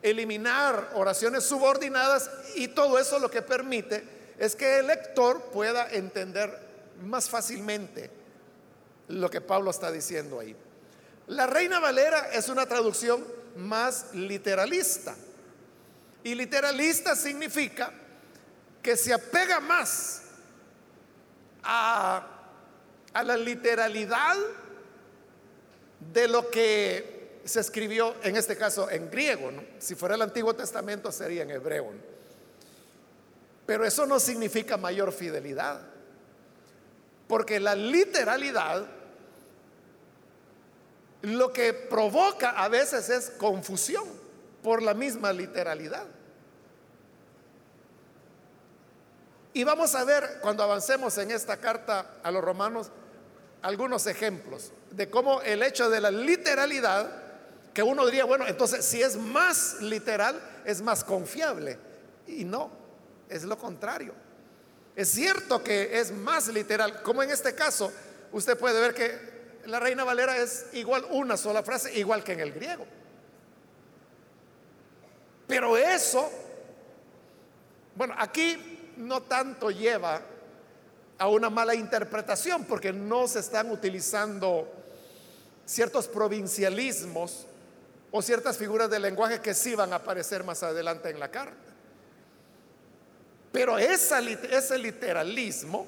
eliminar 0.00 0.92
oraciones 0.94 1.42
subordinadas 1.42 2.30
y 2.54 2.68
todo 2.68 3.00
eso 3.00 3.18
lo 3.18 3.28
que 3.28 3.42
permite 3.42 4.04
es 4.38 4.54
que 4.54 4.78
el 4.78 4.86
lector 4.86 5.42
pueda 5.46 5.90
entender 5.90 6.56
más 7.02 7.28
fácilmente 7.28 8.25
lo 9.08 9.30
que 9.30 9.40
Pablo 9.40 9.70
está 9.70 9.90
diciendo 9.90 10.40
ahí. 10.40 10.56
La 11.28 11.46
Reina 11.46 11.80
Valera 11.80 12.30
es 12.32 12.48
una 12.48 12.66
traducción 12.66 13.24
más 13.56 14.14
literalista. 14.14 15.16
Y 16.22 16.34
literalista 16.34 17.14
significa 17.16 17.92
que 18.82 18.96
se 18.96 19.12
apega 19.12 19.60
más 19.60 20.22
a 21.62 22.26
la 23.24 23.36
literalidad 23.36 24.36
de 26.12 26.28
lo 26.28 26.50
que 26.50 27.40
se 27.44 27.60
escribió, 27.60 28.14
en 28.22 28.36
este 28.36 28.56
caso 28.56 28.90
en 28.90 29.10
griego. 29.10 29.50
Si 29.78 29.94
fuera 29.94 30.16
el 30.16 30.22
Antiguo 30.22 30.54
Testamento 30.54 31.10
sería 31.12 31.42
en 31.42 31.50
hebreo. 31.50 31.92
Pero 33.64 33.84
eso 33.84 34.06
no 34.06 34.20
significa 34.20 34.76
mayor 34.76 35.12
fidelidad. 35.12 35.80
Porque 37.28 37.58
la 37.60 37.74
literalidad 37.74 38.86
lo 41.22 41.52
que 41.52 41.72
provoca 41.72 42.50
a 42.50 42.68
veces 42.68 43.08
es 43.08 43.30
confusión 43.30 44.04
por 44.62 44.82
la 44.82 44.94
misma 44.94 45.32
literalidad. 45.32 46.06
Y 49.52 49.64
vamos 49.64 49.94
a 49.94 50.04
ver 50.04 50.38
cuando 50.42 50.62
avancemos 50.62 51.16
en 51.18 51.30
esta 51.30 51.56
carta 51.56 52.18
a 52.22 52.30
los 52.30 52.44
romanos 52.44 52.90
algunos 53.62 54.06
ejemplos 54.06 54.70
de 54.90 55.10
cómo 55.10 55.40
el 55.42 55.62
hecho 55.62 55.90
de 55.90 56.00
la 56.00 56.10
literalidad, 56.10 57.10
que 57.72 57.82
uno 57.82 58.04
diría, 58.06 58.24
bueno, 58.24 58.46
entonces 58.46 58.84
si 58.84 59.02
es 59.02 59.16
más 59.16 59.80
literal, 59.80 60.40
es 60.64 60.82
más 60.82 61.02
confiable. 61.02 61.78
Y 62.26 62.44
no, 62.44 62.70
es 63.28 63.44
lo 63.44 63.56
contrario. 63.58 64.14
Es 64.96 65.10
cierto 65.10 65.62
que 65.62 66.00
es 66.00 66.10
más 66.10 66.48
literal, 66.48 67.02
como 67.02 67.22
en 67.22 67.30
este 67.30 67.54
caso, 67.54 67.92
usted 68.32 68.58
puede 68.58 68.80
ver 68.80 68.94
que 68.94 69.36
la 69.66 69.78
Reina 69.78 70.04
Valera 70.04 70.38
es 70.38 70.68
igual 70.72 71.06
una 71.10 71.36
sola 71.36 71.62
frase, 71.62 71.96
igual 71.98 72.24
que 72.24 72.32
en 72.32 72.40
el 72.40 72.52
griego. 72.52 72.86
Pero 75.46 75.76
eso, 75.76 76.30
bueno, 77.94 78.14
aquí 78.16 78.94
no 78.96 79.22
tanto 79.22 79.70
lleva 79.70 80.22
a 81.18 81.28
una 81.28 81.50
mala 81.50 81.74
interpretación 81.74 82.64
porque 82.64 82.90
no 82.90 83.28
se 83.28 83.40
están 83.40 83.70
utilizando 83.70 84.66
ciertos 85.66 86.08
provincialismos 86.08 87.46
o 88.10 88.22
ciertas 88.22 88.56
figuras 88.56 88.88
de 88.88 88.98
lenguaje 88.98 89.40
que 89.42 89.52
sí 89.52 89.74
van 89.74 89.92
a 89.92 89.96
aparecer 89.96 90.42
más 90.42 90.62
adelante 90.62 91.10
en 91.10 91.20
la 91.20 91.30
carta. 91.30 91.75
Pero 93.56 93.78
ese 93.78 94.78
literalismo, 94.78 95.86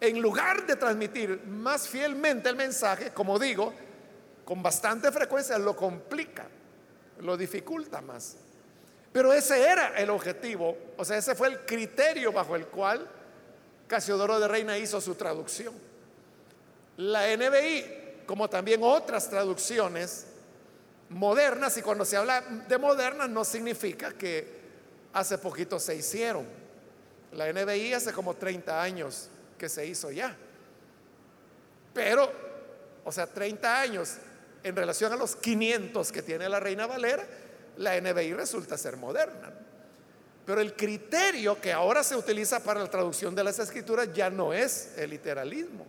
en 0.00 0.18
lugar 0.18 0.64
de 0.64 0.76
transmitir 0.76 1.42
más 1.46 1.86
fielmente 1.86 2.48
el 2.48 2.56
mensaje, 2.56 3.10
como 3.10 3.38
digo, 3.38 3.74
con 4.42 4.62
bastante 4.62 5.12
frecuencia 5.12 5.58
lo 5.58 5.76
complica, 5.76 6.46
lo 7.20 7.36
dificulta 7.36 8.00
más. 8.00 8.36
Pero 9.12 9.30
ese 9.30 9.62
era 9.62 9.88
el 9.98 10.08
objetivo, 10.08 10.74
o 10.96 11.04
sea, 11.04 11.18
ese 11.18 11.34
fue 11.34 11.48
el 11.48 11.58
criterio 11.66 12.32
bajo 12.32 12.56
el 12.56 12.64
cual 12.64 13.06
Casiodoro 13.86 14.40
de 14.40 14.48
Reina 14.48 14.78
hizo 14.78 15.02
su 15.02 15.14
traducción. 15.14 15.74
La 16.96 17.26
NBI, 17.36 18.22
como 18.24 18.48
también 18.48 18.80
otras 18.82 19.28
traducciones 19.28 20.28
modernas, 21.10 21.76
y 21.76 21.82
cuando 21.82 22.06
se 22.06 22.16
habla 22.16 22.40
de 22.40 22.78
modernas 22.78 23.28
no 23.28 23.44
significa 23.44 24.12
que 24.12 24.61
hace 25.12 25.38
poquito 25.38 25.78
se 25.78 25.94
hicieron. 25.94 26.46
La 27.32 27.50
NBI 27.52 27.94
hace 27.94 28.12
como 28.12 28.34
30 28.34 28.82
años 28.82 29.28
que 29.58 29.68
se 29.68 29.86
hizo 29.86 30.10
ya. 30.10 30.36
Pero, 31.94 32.30
o 33.04 33.12
sea, 33.12 33.26
30 33.26 33.80
años 33.80 34.16
en 34.62 34.76
relación 34.76 35.12
a 35.12 35.16
los 35.16 35.36
500 35.36 36.12
que 36.12 36.22
tiene 36.22 36.48
la 36.48 36.60
Reina 36.60 36.86
Valera, 36.86 37.26
la 37.78 38.00
NBI 38.00 38.34
resulta 38.34 38.76
ser 38.76 38.96
moderna. 38.96 39.52
Pero 40.44 40.60
el 40.60 40.74
criterio 40.74 41.60
que 41.60 41.72
ahora 41.72 42.02
se 42.02 42.16
utiliza 42.16 42.62
para 42.62 42.80
la 42.80 42.90
traducción 42.90 43.34
de 43.34 43.44
las 43.44 43.58
escrituras 43.58 44.12
ya 44.12 44.28
no 44.28 44.52
es 44.52 44.94
el 44.96 45.10
literalismo, 45.10 45.86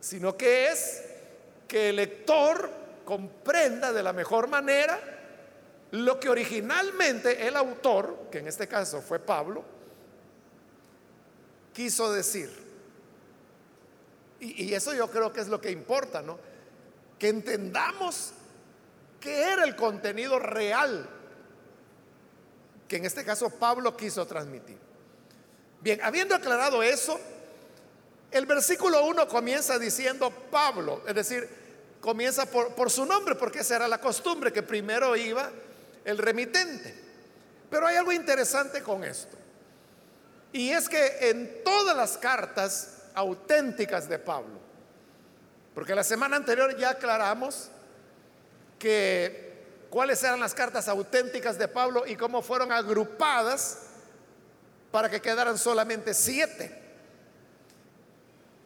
sino 0.00 0.36
que 0.36 0.68
es 0.68 1.02
que 1.66 1.88
el 1.88 1.96
lector 1.96 2.70
comprenda 3.04 3.92
de 3.92 4.02
la 4.02 4.12
mejor 4.12 4.46
manera 4.46 5.00
lo 5.92 6.18
que 6.18 6.28
originalmente 6.28 7.46
el 7.46 7.56
autor, 7.56 8.28
que 8.30 8.38
en 8.38 8.48
este 8.48 8.66
caso 8.66 9.02
fue 9.02 9.18
Pablo, 9.18 9.62
quiso 11.72 12.12
decir. 12.12 12.50
Y, 14.40 14.72
eso 14.74 14.92
yo 14.94 15.08
creo 15.10 15.32
que 15.32 15.40
es 15.40 15.48
lo 15.48 15.60
que 15.60 15.70
importa, 15.70 16.22
¿no? 16.22 16.38
Que 17.18 17.28
entendamos 17.28 18.32
qué 19.20 19.42
era 19.42 19.64
el 19.64 19.76
contenido 19.76 20.38
real 20.38 21.08
que 22.88 22.96
en 22.96 23.04
este 23.04 23.24
caso 23.24 23.50
Pablo 23.50 23.96
quiso 23.96 24.26
transmitir. 24.26 24.78
Bien, 25.80 26.00
habiendo 26.02 26.34
aclarado 26.34 26.82
eso, 26.82 27.18
el 28.30 28.46
versículo 28.46 29.04
1 29.06 29.28
comienza 29.28 29.78
diciendo 29.78 30.30
Pablo, 30.50 31.02
es 31.06 31.14
decir, 31.14 31.48
comienza 32.00 32.46
por, 32.46 32.90
su 32.90 33.06
nombre, 33.06 33.34
porque 33.34 33.60
esa 33.60 33.76
era 33.76 33.88
la 33.88 34.00
costumbre, 34.00 34.52
que 34.52 34.62
primero 34.62 35.14
iba 35.16 35.50
el 36.04 36.18
remitente. 36.18 36.94
Pero 37.70 37.86
hay 37.86 37.96
algo 37.96 38.12
interesante 38.12 38.82
con 38.82 39.04
esto. 39.04 39.36
Y 40.52 40.70
es 40.70 40.88
que 40.88 41.30
en 41.30 41.64
todas 41.64 41.96
las 41.96 42.18
cartas 42.18 43.04
auténticas 43.14 44.08
de 44.08 44.18
Pablo, 44.18 44.60
porque 45.74 45.94
la 45.94 46.04
semana 46.04 46.36
anterior 46.36 46.76
ya 46.76 46.90
aclaramos 46.90 47.70
que 48.78 49.52
cuáles 49.88 50.22
eran 50.22 50.40
las 50.40 50.54
cartas 50.54 50.88
auténticas 50.88 51.56
de 51.56 51.68
Pablo 51.68 52.04
y 52.06 52.16
cómo 52.16 52.42
fueron 52.42 52.72
agrupadas 52.72 53.78
para 54.90 55.08
que 55.08 55.22
quedaran 55.22 55.56
solamente 55.56 56.12
siete. 56.12 56.80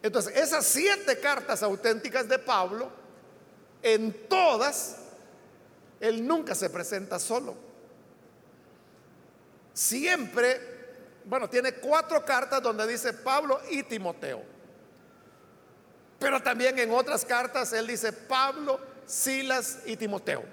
Entonces, 0.02 0.36
esas 0.36 0.64
siete 0.66 1.18
cartas 1.20 1.62
auténticas 1.62 2.28
de 2.28 2.38
Pablo, 2.38 2.90
en 3.82 4.28
todas, 4.28 4.96
él 6.00 6.26
nunca 6.26 6.54
se 6.54 6.70
presenta 6.70 7.18
solo. 7.18 7.54
Siempre 9.72 10.76
bueno, 11.26 11.50
tiene 11.50 11.74
cuatro 11.74 12.24
cartas 12.24 12.62
donde 12.62 12.86
dice 12.86 13.12
Pablo 13.12 13.60
y 13.68 13.82
Timoteo. 13.82 14.42
Pero 16.20 16.40
también 16.40 16.78
en 16.78 16.92
otras 16.92 17.24
cartas 17.24 17.72
él 17.72 17.88
dice 17.88 18.12
Pablo, 18.12 18.80
Silas 19.04 19.80
y 19.84 19.96
Timoteo. 19.96 20.44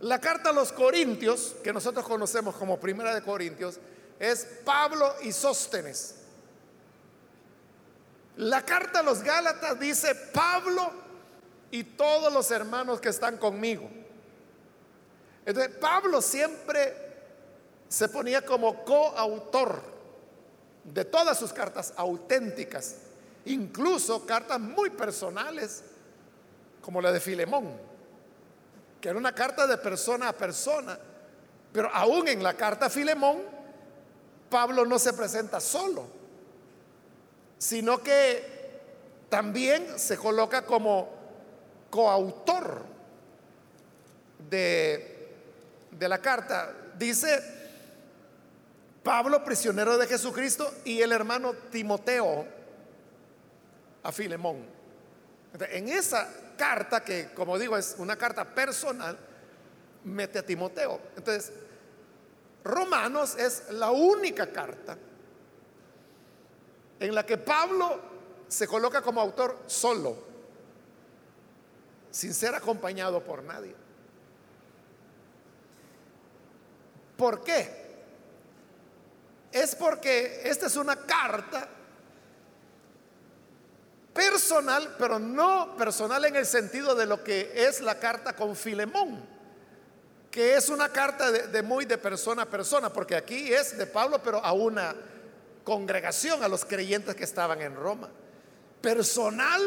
La 0.00 0.20
carta 0.20 0.50
a 0.50 0.52
los 0.52 0.72
Corintios, 0.72 1.54
que 1.62 1.72
nosotros 1.72 2.04
conocemos 2.04 2.56
como 2.56 2.80
Primera 2.80 3.14
de 3.14 3.22
Corintios, 3.22 3.78
es 4.18 4.46
Pablo 4.64 5.14
y 5.22 5.30
Sóstenes. 5.30 6.16
La 8.36 8.64
carta 8.64 8.98
a 8.98 9.02
los 9.04 9.22
Gálatas 9.22 9.78
dice 9.78 10.12
Pablo 10.32 10.90
y 11.70 11.84
todos 11.84 12.32
los 12.32 12.50
hermanos 12.50 13.00
que 13.00 13.10
están 13.10 13.36
conmigo. 13.36 13.88
Entonces, 15.44 15.76
Pablo 15.76 16.22
siempre 16.22 16.94
se 17.88 18.08
ponía 18.08 18.42
como 18.42 18.84
coautor 18.84 19.82
de 20.84 21.04
todas 21.04 21.38
sus 21.38 21.52
cartas 21.52 21.92
auténticas, 21.96 22.96
incluso 23.44 24.24
cartas 24.24 24.60
muy 24.60 24.90
personales, 24.90 25.84
como 26.80 27.00
la 27.00 27.12
de 27.12 27.20
Filemón, 27.20 27.72
que 29.00 29.08
era 29.08 29.18
una 29.18 29.34
carta 29.34 29.66
de 29.66 29.78
persona 29.78 30.28
a 30.28 30.32
persona, 30.32 30.98
pero 31.72 31.90
aún 31.92 32.28
en 32.28 32.42
la 32.42 32.54
carta 32.54 32.86
a 32.86 32.90
Filemón, 32.90 33.42
Pablo 34.50 34.84
no 34.84 34.98
se 34.98 35.12
presenta 35.12 35.60
solo, 35.60 36.04
sino 37.58 38.02
que 38.02 38.52
también 39.28 39.98
se 39.98 40.16
coloca 40.18 40.62
como 40.66 41.08
coautor 41.88 42.82
de, 44.50 45.11
de 45.92 46.08
la 46.08 46.18
carta. 46.18 46.74
Dice 46.98 47.40
Pablo, 49.02 49.44
prisionero 49.44 49.98
de 49.98 50.06
Jesucristo, 50.06 50.72
y 50.84 51.00
el 51.00 51.12
hermano 51.12 51.54
Timoteo 51.70 52.46
a 54.02 54.12
Filemón. 54.12 54.64
En 55.70 55.88
esa 55.88 56.28
carta, 56.56 57.02
que 57.02 57.30
como 57.34 57.58
digo 57.58 57.76
es 57.76 57.96
una 57.98 58.16
carta 58.16 58.44
personal, 58.44 59.18
mete 60.04 60.38
a 60.38 60.46
Timoteo. 60.46 61.00
Entonces, 61.16 61.52
Romanos 62.64 63.36
es 63.36 63.70
la 63.70 63.90
única 63.90 64.50
carta 64.50 64.96
en 67.00 67.14
la 67.14 67.26
que 67.26 67.36
Pablo 67.36 68.00
se 68.46 68.68
coloca 68.68 69.02
como 69.02 69.20
autor 69.20 69.58
solo, 69.66 70.16
sin 72.10 72.32
ser 72.32 72.54
acompañado 72.54 73.22
por 73.24 73.42
nadie. 73.42 73.81
¿Por 77.22 77.44
qué? 77.44 77.82
es 79.52 79.76
porque 79.76 80.42
esta 80.44 80.66
es 80.66 80.74
una 80.74 80.96
carta 80.96 81.68
personal, 84.12 84.96
pero 84.98 85.20
no 85.20 85.76
personal 85.76 86.24
en 86.24 86.34
el 86.34 86.46
sentido 86.46 86.96
de 86.96 87.06
lo 87.06 87.22
que 87.22 87.52
es 87.54 87.80
la 87.80 88.00
carta 88.00 88.34
con 88.34 88.56
Filemón, 88.56 89.24
que 90.32 90.56
es 90.56 90.68
una 90.68 90.88
carta 90.88 91.30
de, 91.30 91.62
muy 91.62 91.84
de 91.84 91.96
persona 91.96 92.42
a 92.42 92.46
persona, 92.46 92.92
porque 92.92 93.14
aquí 93.14 93.52
es 93.52 93.78
de 93.78 93.86
Pablo, 93.86 94.20
pero 94.20 94.44
a 94.44 94.52
una 94.52 94.92
congregación, 95.62 96.42
a 96.42 96.48
los 96.48 96.64
creyentes 96.64 97.14
que 97.14 97.22
estaban 97.22 97.62
en 97.62 97.76
Roma. 97.76 98.08
Personal, 98.80 99.62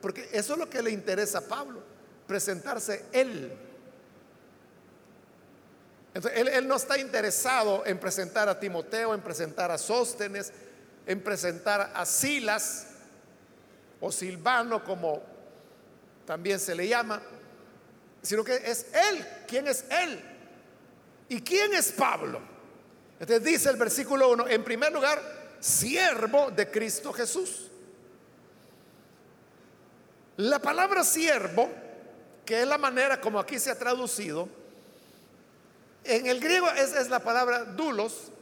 porque 0.00 0.28
eso 0.32 0.54
es 0.54 0.58
lo 0.58 0.68
que 0.68 0.82
le 0.82 0.90
interesa 0.90 1.38
a 1.38 1.42
Pablo, 1.42 1.84
presentarse 2.26 3.04
él 3.12 3.69
él, 6.14 6.66
no 6.66 6.76
está 6.76 6.98
interesado 6.98 7.84
en 7.86 7.98
presentar 7.98 8.48
a 8.48 8.58
Timoteo, 8.58 9.14
en 9.14 9.20
presentar 9.20 9.70
a 9.70 9.78
Sóstenes, 9.78 10.52
en 11.06 11.22
presentar 11.22 11.92
a 11.94 12.04
Silas 12.04 12.86
o 14.00 14.10
Silvano, 14.10 14.82
como 14.82 15.22
también 16.26 16.58
se 16.58 16.74
le 16.74 16.88
llama, 16.88 17.22
sino 18.22 18.42
que 18.42 18.56
es 18.56 18.86
Él. 18.92 19.26
¿Quién 19.46 19.68
es 19.68 19.84
Él? 19.88 20.20
¿Y 21.28 21.40
quién 21.42 21.74
es 21.74 21.92
Pablo? 21.92 22.40
Entonces 23.20 23.44
dice 23.44 23.70
el 23.70 23.76
versículo 23.76 24.30
1, 24.30 24.48
en 24.48 24.64
primer 24.64 24.92
lugar, 24.92 25.20
siervo 25.60 26.50
de 26.50 26.70
Cristo 26.70 27.12
Jesús. 27.12 27.68
La 30.38 30.58
palabra 30.58 31.04
siervo, 31.04 31.70
que 32.44 32.62
es 32.62 32.66
la 32.66 32.78
manera 32.78 33.20
como 33.20 33.38
aquí 33.38 33.58
se 33.58 33.70
ha 33.70 33.78
traducido, 33.78 34.48
en 36.10 36.26
el 36.26 36.40
griego 36.40 36.68
es, 36.70 37.08
la 37.08 37.20
palabra 37.20 37.64
dulos, 37.64 38.32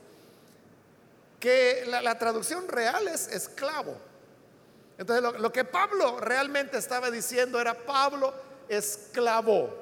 que 1.39 1.85
la, 1.87 2.19
traducción 2.19 2.67
real 2.69 3.07
es 3.09 3.29
esclavo. 3.29 3.97
Entonces 4.97 5.23
lo, 5.23 5.39
lo, 5.39 5.53
que 5.53 5.65
Pablo 5.65 6.19
realmente 6.19 6.79
estaba 6.79 7.11
diciendo 7.11 7.61
era 7.61 7.75
Pablo 7.75 8.35
esclavo 8.69 9.77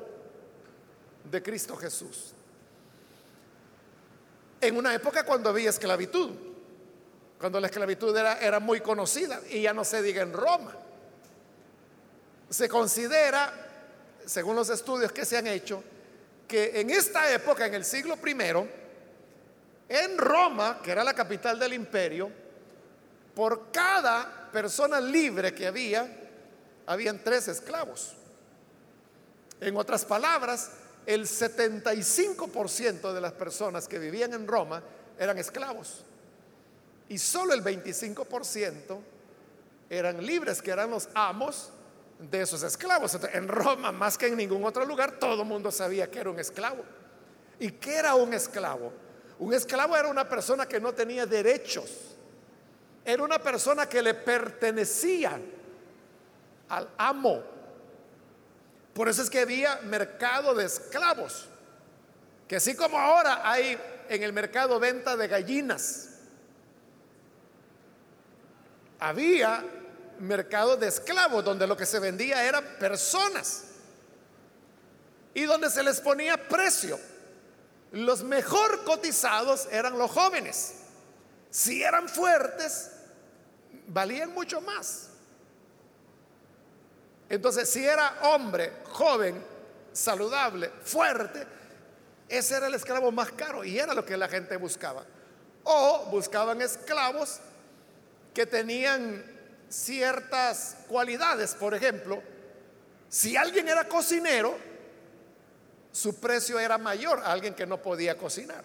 de 1.31 1.43
Cristo 1.43 1.77
Jesús. 1.77 2.33
En 4.61 4.77
una 4.77 4.95
época 4.95 5.25
cuando 5.25 5.51
había 5.51 5.71
esclavitud, 5.71 6.31
cuando 7.39 7.61
la 7.61 7.67
esclavitud 7.67 8.17
era, 8.17 8.39
era 8.41 8.61
muy 8.61 8.81
conocida 8.81 9.41
y 9.51 9.63
ya 9.63 9.73
no 9.73 9.85
se 9.85 10.03
diga 10.03 10.23
en 10.23 10.33
Roma. 10.33 10.75
Se 12.49 12.69
considera, 12.69 13.53
según 14.25 14.57
los 14.57 14.71
estudios 14.71 15.13
que 15.13 15.25
se 15.25 15.37
han 15.37 15.47
hecho, 15.47 15.83
que 16.47 16.81
en 16.81 16.91
esta 16.91 17.33
época, 17.33 17.67
en 17.67 17.75
el 17.75 17.85
siglo 17.85 18.17
I, 18.25 18.37
en 19.89 20.19
Roma, 20.19 20.81
que 20.83 20.91
era 20.91 21.05
la 21.05 21.15
capital 21.15 21.59
del 21.59 21.73
imperio, 21.73 22.31
por 23.35 23.71
cada 23.71 24.51
persona 24.51 25.01
libre 25.01 25.55
que 25.55 25.67
había, 25.67 26.09
habían 26.87 27.23
tres 27.23 27.49
esclavos. 27.49 28.15
En 29.61 29.77
otras 29.77 30.05
palabras, 30.05 30.71
el 31.05 31.27
75% 31.27 33.13
de 33.13 33.21
las 33.21 33.33
personas 33.33 33.87
que 33.87 33.99
vivían 33.99 34.33
en 34.35 34.47
Roma 34.47 34.83
eran 35.19 35.39
esclavos. 35.39 36.05
Y 37.09 37.19
solo 37.19 37.55
el 37.55 37.63
25% 37.63 38.99
eran 39.89 40.25
libres, 40.25 40.61
que 40.61 40.71
eran 40.71 40.91
los 40.91 41.09
amos 41.15 41.71
de 42.19 42.43
esos 42.43 42.63
esclavos. 42.63 43.19
en 43.33 43.49
Roma, 43.49 43.93
más 43.93 44.17
que 44.17 44.27
en 44.27 44.37
ningún 44.37 44.65
otro 44.65 44.85
lugar, 44.85 45.19
todo 45.19 45.43
el 45.43 45.49
mundo 45.49 45.71
sabía 45.71 46.11
que 46.11 46.21
era 46.21 46.31
un 46.31 46.39
esclavo. 46.39 46.85
¿Y 47.59 47.73
qué 47.73 47.97
era 47.97 48.15
un 48.15 48.33
esclavo? 48.35 48.93
Un 49.39 49.55
esclavo 49.55 49.97
era 49.97 50.09
una 50.09 50.29
persona 50.29 50.67
que 50.67 50.81
no 50.81 50.93
tenía 50.93 51.27
derechos. 51.27 52.17
Era 53.05 53.23
una 53.23 53.39
persona 53.39 53.89
que 53.89 54.03
le 54.03 54.15
pertenecía 54.15 55.41
al 56.69 56.89
amo. 56.99 57.43
Por 58.95 59.09
eso 59.09 59.23
es 59.23 59.31
que 59.31 59.41
había 59.41 59.81
mercado 59.83 60.55
de 60.55 60.65
esclavos. 60.65 61.47
Que 62.49 62.57
así 62.57 62.75
como 62.75 62.99
ahora 62.99 63.49
hay 63.49 63.79
en 64.09 64.23
el 64.23 64.33
mercado 64.33 64.79
venta 64.79 65.17
de 65.17 65.29
gallinas, 65.29 66.11
había 68.99 69.65
mercado 70.21 70.77
de 70.77 70.89
esclavos, 70.89 71.45
donde 71.45 71.67
lo 71.67 71.77
que 71.77 71.87
se 71.87 71.99
vendía 71.99 72.43
eran 72.45 72.65
personas. 72.79 73.65
y 75.35 75.45
donde 75.45 75.69
se 75.69 75.83
les 75.83 76.01
ponía 76.01 76.49
precio. 76.49 76.99
Los 77.93 78.23
mejor 78.23 78.85
cotizados 78.85 79.69
eran 79.71 79.99
los 79.99 80.11
jóvenes. 80.11 80.77
Si 81.51 81.83
eran 81.83 82.09
fuertes, 82.09 82.91
valían 83.87 84.33
mucho 84.33 84.63
más. 84.63 85.11
Entonces, 87.29 87.69
si 87.69 87.85
era 87.85 88.17
hombre, 88.23 88.73
joven, 88.85 89.45
saludable, 89.93 90.71
fuerte, 90.83 91.47
ese 92.31 92.57
era 92.57 92.69
el 92.69 92.75
esclavo 92.75 93.13
más 93.13 93.31
caro 93.33 93.63
y 93.63 93.79
era 93.79 93.93
lo 93.93 94.07
que 94.07 94.17
la 94.17 94.29
gente 94.29 94.57
buscaba. 94.57 95.05
O 95.65 96.07
buscaban 96.11 96.63
esclavos 96.63 97.41
que 98.33 98.47
tenían 98.47 99.36
ciertas 99.69 100.77
cualidades. 100.89 101.55
Por 101.55 101.75
ejemplo, 101.75 102.23
si 103.09 103.37
alguien 103.37 103.69
era 103.69 103.89
cocinero, 103.89 104.57
su 105.93 106.21
precio 106.21 106.59
era 106.59 106.79
mayor 106.79 107.21
a 107.21 107.33
alguien 107.33 107.55
que 107.55 107.67
no 107.67 107.81
podía 107.81 108.17
cocinar. 108.17 108.65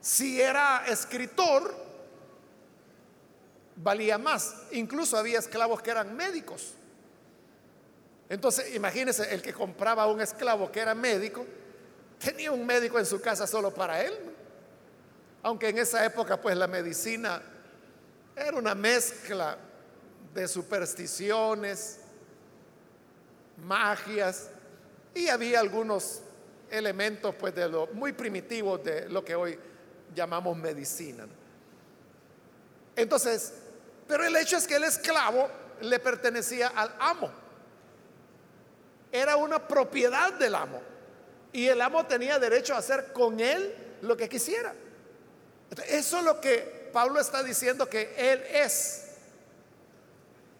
Si 0.00 0.40
era 0.40 0.84
escritor, 0.86 1.74
valía 3.76 4.18
más. 4.18 4.54
Incluso 4.72 5.16
había 5.16 5.38
esclavos 5.38 5.82
que 5.82 5.90
eran 5.90 6.14
médicos. 6.14 6.74
Entonces, 8.28 8.74
imagínense, 8.74 9.32
el 9.32 9.40
que 9.40 9.54
compraba 9.54 10.06
un 10.06 10.20
esclavo 10.20 10.70
que 10.70 10.80
era 10.80 10.94
médico, 10.94 11.46
tenía 12.18 12.52
un 12.52 12.66
médico 12.66 12.98
en 12.98 13.06
su 13.06 13.20
casa 13.20 13.46
solo 13.46 13.72
para 13.72 14.02
él. 14.02 14.12
Aunque 15.42 15.68
en 15.68 15.78
esa 15.78 16.04
época, 16.04 16.40
pues 16.40 16.56
la 16.56 16.66
medicina 16.66 17.40
era 18.38 18.56
una 18.56 18.74
mezcla 18.74 19.56
de 20.34 20.48
supersticiones, 20.48 21.98
magias, 23.64 24.50
y 25.14 25.28
había 25.28 25.60
algunos 25.60 26.22
elementos, 26.70 27.34
pues, 27.34 27.54
de 27.54 27.68
lo 27.68 27.88
muy 27.88 28.12
primitivos 28.12 28.82
de 28.84 29.08
lo 29.08 29.24
que 29.24 29.34
hoy 29.34 29.58
llamamos 30.14 30.56
medicina. 30.56 31.26
Entonces, 32.94 33.54
pero 34.06 34.24
el 34.24 34.34
hecho 34.36 34.56
es 34.56 34.66
que 34.66 34.76
el 34.76 34.84
esclavo 34.84 35.48
le 35.80 35.98
pertenecía 35.98 36.68
al 36.68 36.94
amo 36.98 37.30
era 39.12 39.36
una 39.36 39.66
propiedad 39.66 40.32
del 40.34 40.54
amo. 40.54 40.80
Y 41.52 41.66
el 41.66 41.80
amo 41.80 42.06
tenía 42.06 42.38
derecho 42.38 42.74
a 42.74 42.78
hacer 42.78 43.12
con 43.12 43.40
él 43.40 43.74
lo 44.02 44.16
que 44.16 44.28
quisiera. 44.28 44.74
Eso 45.86 46.18
es 46.18 46.24
lo 46.24 46.40
que 46.40 46.77
Pablo 46.92 47.20
está 47.20 47.42
diciendo 47.42 47.88
que 47.88 48.14
él 48.16 48.42
es, 48.52 49.04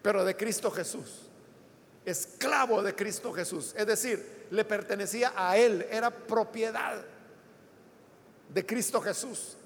pero 0.03 0.25
de 0.25 0.37
Cristo 0.37 0.71
Jesús. 0.71 1.23
Esclavo 2.05 2.83
de 2.83 2.95
Cristo 2.95 3.33
Jesús. 3.33 3.75
Es 3.77 3.87
decir, 3.87 4.47
le 4.51 4.65
pertenecía 4.65 5.33
a 5.37 5.57
él, 5.57 5.87
era 5.91 6.11
propiedad 6.11 7.05
de 8.49 8.67
Cristo 8.67 9.01
Jesús. 9.01 9.57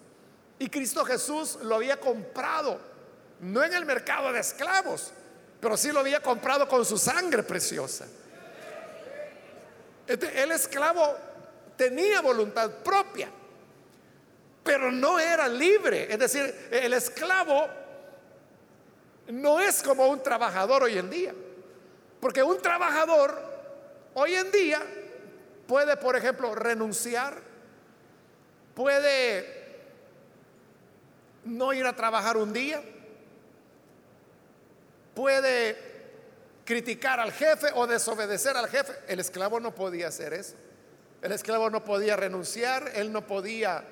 Y 0.58 0.68
Cristo 0.68 1.04
Jesús 1.04 1.58
lo 1.62 1.76
había 1.76 1.98
comprado, 1.98 2.80
no 3.40 3.62
en 3.62 3.74
el 3.74 3.84
mercado 3.84 4.32
de 4.32 4.40
esclavos, 4.40 5.12
pero 5.60 5.76
sí 5.76 5.92
lo 5.92 6.00
había 6.00 6.20
comprado 6.20 6.68
con 6.68 6.84
su 6.84 6.98
sangre 6.98 7.42
preciosa. 7.42 8.06
El 10.06 10.50
esclavo 10.50 11.16
tenía 11.76 12.20
voluntad 12.20 12.70
propia, 12.70 13.28
pero 14.62 14.90
no 14.92 15.18
era 15.18 15.48
libre. 15.48 16.12
Es 16.12 16.18
decir, 16.18 16.68
el 16.70 16.92
esclavo 16.92 17.68
no 19.28 19.60
es 19.60 19.82
como 19.82 20.06
un 20.08 20.22
trabajador 20.22 20.84
hoy 20.84 20.98
en 20.98 21.10
día. 21.10 21.34
Porque 22.20 22.42
un 22.42 22.60
trabajador 22.60 23.40
hoy 24.14 24.34
en 24.34 24.50
día 24.52 24.80
puede, 25.66 25.96
por 25.96 26.16
ejemplo, 26.16 26.54
renunciar, 26.54 27.40
puede 28.74 29.62
no 31.44 31.72
ir 31.72 31.84
a 31.86 31.96
trabajar 31.96 32.36
un 32.36 32.52
día, 32.52 32.80
puede 35.14 35.76
criticar 36.64 37.18
al 37.18 37.32
jefe 37.32 37.68
o 37.74 37.86
desobedecer 37.86 38.56
al 38.56 38.68
jefe. 38.68 38.92
El 39.08 39.18
esclavo 39.18 39.58
no 39.58 39.74
podía 39.74 40.08
hacer 40.08 40.32
eso. 40.32 40.54
El 41.20 41.32
esclavo 41.32 41.70
no 41.70 41.84
podía 41.84 42.16
renunciar, 42.16 42.92
él 42.94 43.12
no 43.12 43.26
podía... 43.26 43.84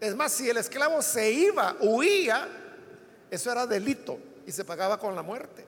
Es 0.00 0.14
más, 0.14 0.32
si 0.32 0.48
el 0.50 0.56
esclavo 0.56 1.00
se 1.02 1.30
iba, 1.30 1.76
huía, 1.80 2.48
eso 3.30 3.50
era 3.50 3.66
delito 3.66 4.18
y 4.46 4.52
se 4.52 4.64
pagaba 4.64 4.98
con 4.98 5.14
la 5.14 5.22
muerte. 5.22 5.64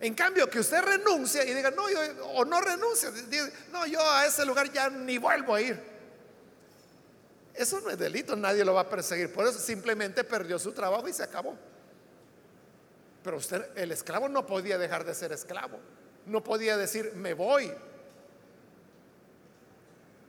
En 0.00 0.14
cambio, 0.14 0.50
que 0.50 0.58
usted 0.58 0.82
renuncie 0.82 1.48
y 1.48 1.54
diga, 1.54 1.70
no, 1.70 1.88
yo, 1.88 2.00
o 2.34 2.44
no 2.44 2.60
renuncie, 2.60 3.08
no, 3.70 3.86
yo 3.86 4.00
a 4.00 4.26
ese 4.26 4.44
lugar 4.44 4.72
ya 4.72 4.90
ni 4.90 5.16
vuelvo 5.16 5.54
a 5.54 5.60
ir. 5.60 5.80
Eso 7.54 7.80
no 7.80 7.90
es 7.90 7.98
delito, 7.98 8.34
nadie 8.34 8.64
lo 8.64 8.74
va 8.74 8.80
a 8.80 8.88
perseguir. 8.88 9.32
Por 9.32 9.46
eso 9.46 9.58
simplemente 9.58 10.24
perdió 10.24 10.58
su 10.58 10.72
trabajo 10.72 11.06
y 11.06 11.12
se 11.12 11.22
acabó. 11.22 11.56
Pero 13.22 13.36
usted, 13.36 13.64
el 13.76 13.92
esclavo 13.92 14.28
no 14.28 14.44
podía 14.44 14.78
dejar 14.78 15.04
de 15.04 15.14
ser 15.14 15.32
esclavo. 15.32 15.78
No 16.26 16.42
podía 16.42 16.76
decir, 16.76 17.12
me 17.14 17.34
voy. 17.34 17.72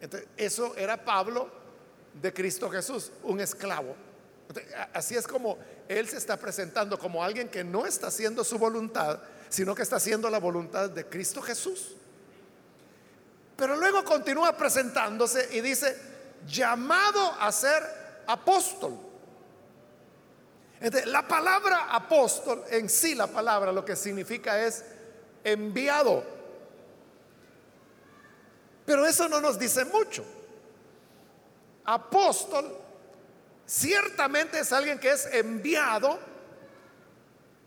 Entonces, 0.01 0.29
eso 0.37 0.75
era 0.75 1.03
Pablo 1.03 1.62
de 2.21 2.33
Cristo 2.33 2.69
Jesús, 2.69 3.11
un 3.23 3.39
esclavo. 3.39 3.95
así 4.93 5.15
es 5.15 5.27
como 5.27 5.57
él 5.87 6.07
se 6.07 6.17
está 6.17 6.37
presentando 6.37 6.97
como 6.99 7.23
alguien 7.23 7.49
que 7.49 7.63
no 7.63 7.85
está 7.85 8.07
haciendo 8.07 8.43
su 8.43 8.57
voluntad, 8.57 9.19
sino 9.49 9.73
que 9.75 9.81
está 9.81 9.97
haciendo 9.97 10.29
la 10.29 10.39
voluntad 10.39 10.89
de 10.89 11.05
Cristo 11.05 11.41
Jesús. 11.41 11.95
Pero 13.55 13.75
luego 13.75 14.03
continúa 14.03 14.55
presentándose 14.57 15.49
y 15.51 15.61
dice, 15.61 15.95
llamado 16.45 17.33
a 17.39 17.51
ser 17.51 17.83
apóstol 18.27 19.13
la 21.05 21.25
palabra 21.25 21.93
apóstol, 21.95 22.63
en 22.69 22.89
sí 22.89 23.15
la 23.15 23.27
palabra 23.27 23.71
lo 23.71 23.85
que 23.85 23.95
significa 23.95 24.61
es 24.65 24.83
enviado. 25.43 26.23
Pero 28.85 29.05
eso 29.05 29.29
no 29.29 29.39
nos 29.39 29.57
dice 29.57 29.85
mucho. 29.85 30.25
Apóstol 31.85 32.77
ciertamente 33.65 34.59
es 34.59 34.71
alguien 34.71 34.99
que 34.99 35.11
es 35.11 35.25
enviado, 35.27 36.19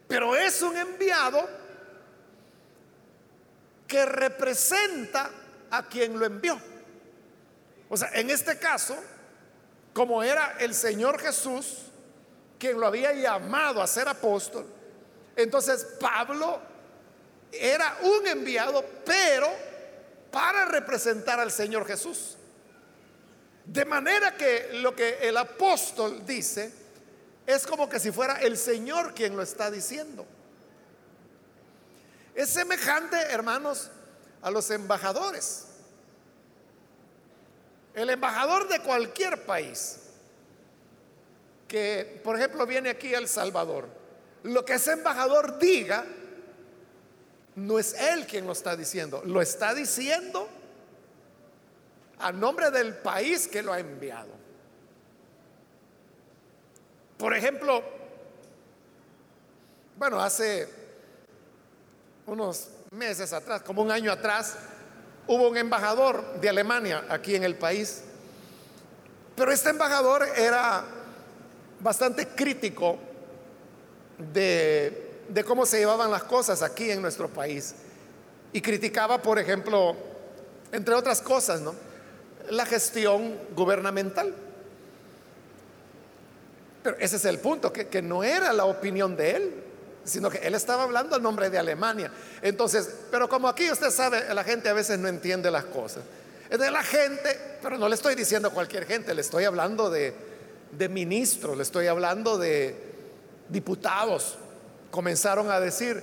pero 0.08 0.36
es 0.36 0.62
un 0.62 0.76
enviado 0.76 1.48
que 3.86 4.04
representa 4.04 5.30
a 5.70 5.86
quien 5.86 6.18
lo 6.18 6.26
envió. 6.26 6.60
O 7.88 7.96
sea, 7.96 8.10
en 8.14 8.30
este 8.30 8.58
caso, 8.58 8.96
como 9.92 10.22
era 10.22 10.56
el 10.58 10.74
Señor 10.74 11.18
Jesús, 11.20 11.82
quien 12.58 12.80
lo 12.80 12.86
había 12.86 13.12
llamado 13.12 13.82
a 13.82 13.86
ser 13.86 14.08
apóstol. 14.08 14.66
Entonces 15.36 15.84
Pablo 16.00 16.58
era 17.52 17.98
un 18.02 18.26
enviado, 18.26 18.84
pero 19.04 19.48
para 20.30 20.64
representar 20.64 21.38
al 21.38 21.50
Señor 21.50 21.86
Jesús. 21.86 22.36
De 23.66 23.84
manera 23.84 24.36
que 24.36 24.70
lo 24.74 24.94
que 24.94 25.18
el 25.22 25.36
apóstol 25.36 26.24
dice 26.24 26.72
es 27.46 27.66
como 27.66 27.88
que 27.88 27.98
si 27.98 28.12
fuera 28.12 28.34
el 28.40 28.56
Señor 28.56 29.14
quien 29.14 29.36
lo 29.36 29.42
está 29.42 29.70
diciendo. 29.70 30.24
Es 32.34 32.50
semejante, 32.50 33.16
hermanos, 33.16 33.90
a 34.42 34.50
los 34.50 34.70
embajadores. 34.70 35.64
El 37.94 38.10
embajador 38.10 38.68
de 38.68 38.80
cualquier 38.80 39.44
país 39.46 40.00
que, 41.66 42.20
por 42.22 42.36
ejemplo, 42.36 42.66
viene 42.66 42.90
aquí 42.90 43.14
a 43.14 43.18
El 43.18 43.26
Salvador, 43.28 43.88
lo 44.42 44.64
que 44.64 44.74
ese 44.74 44.92
embajador 44.92 45.58
diga, 45.58 46.04
no 47.56 47.78
es 47.78 47.94
él 47.94 48.26
quien 48.26 48.46
lo 48.46 48.52
está 48.52 48.76
diciendo, 48.76 49.22
lo 49.24 49.40
está 49.40 49.74
diciendo 49.74 50.48
a 52.18 52.32
nombre 52.32 52.70
del 52.70 52.94
país 52.94 53.46
que 53.46 53.62
lo 53.62 53.72
ha 53.72 53.80
enviado. 53.80 54.30
Por 57.18 57.34
ejemplo, 57.34 57.82
bueno, 59.96 60.20
hace 60.20 60.68
unos 62.26 62.68
meses 62.90 63.32
atrás, 63.32 63.62
como 63.62 63.82
un 63.82 63.90
año 63.90 64.12
atrás, 64.12 64.56
hubo 65.26 65.48
un 65.48 65.56
embajador 65.56 66.40
de 66.40 66.48
Alemania 66.48 67.04
aquí 67.08 67.34
en 67.34 67.44
el 67.44 67.56
país, 67.56 68.02
pero 69.34 69.50
este 69.52 69.70
embajador 69.70 70.26
era 70.36 70.84
bastante 71.80 72.28
crítico 72.28 72.98
de, 74.32 75.22
de 75.28 75.44
cómo 75.44 75.66
se 75.66 75.78
llevaban 75.78 76.10
las 76.10 76.24
cosas 76.24 76.62
aquí 76.62 76.90
en 76.90 77.02
nuestro 77.02 77.28
país. 77.28 77.74
Y 78.52 78.60
criticaba, 78.60 79.20
por 79.20 79.38
ejemplo, 79.38 79.96
entre 80.72 80.94
otras 80.94 81.20
cosas, 81.20 81.60
¿no? 81.60 81.85
La 82.50 82.66
gestión 82.66 83.36
gubernamental. 83.54 84.34
Pero 86.82 86.96
ese 87.00 87.16
es 87.16 87.24
el 87.24 87.38
punto, 87.38 87.72
que, 87.72 87.88
que, 87.88 88.02
no 88.02 88.22
era 88.22 88.52
la 88.52 88.64
opinión 88.64 89.16
de 89.16 89.30
él, 89.32 89.54
sino 90.04 90.30
que 90.30 90.38
él 90.38 90.54
estaba 90.54 90.84
hablando 90.84 91.16
al 91.16 91.22
nombre 91.22 91.50
de 91.50 91.58
Alemania. 91.58 92.12
Entonces, 92.42 92.88
pero 93.10 93.28
como 93.28 93.48
aquí 93.48 93.70
usted 93.70 93.90
sabe, 93.90 94.32
la 94.32 94.44
gente 94.44 94.68
a 94.68 94.72
veces 94.72 94.98
no 94.98 95.08
entiende 95.08 95.50
las 95.50 95.64
cosas. 95.64 96.04
Es 96.48 96.58
de 96.58 96.70
la 96.70 96.82
gente, 96.82 97.58
pero 97.60 97.76
no 97.76 97.88
le 97.88 97.96
estoy 97.96 98.14
diciendo 98.14 98.48
a 98.48 98.52
cualquier 98.52 98.86
gente, 98.86 99.14
le 99.14 99.20
estoy 99.20 99.44
hablando 99.44 99.90
de, 99.90 100.14
de 100.70 100.88
ministros, 100.88 101.56
le 101.56 101.64
estoy 101.64 101.88
hablando 101.88 102.38
de 102.38 102.76
diputados. 103.48 104.38
Comenzaron 104.92 105.50
a 105.50 105.58
decir, 105.58 106.02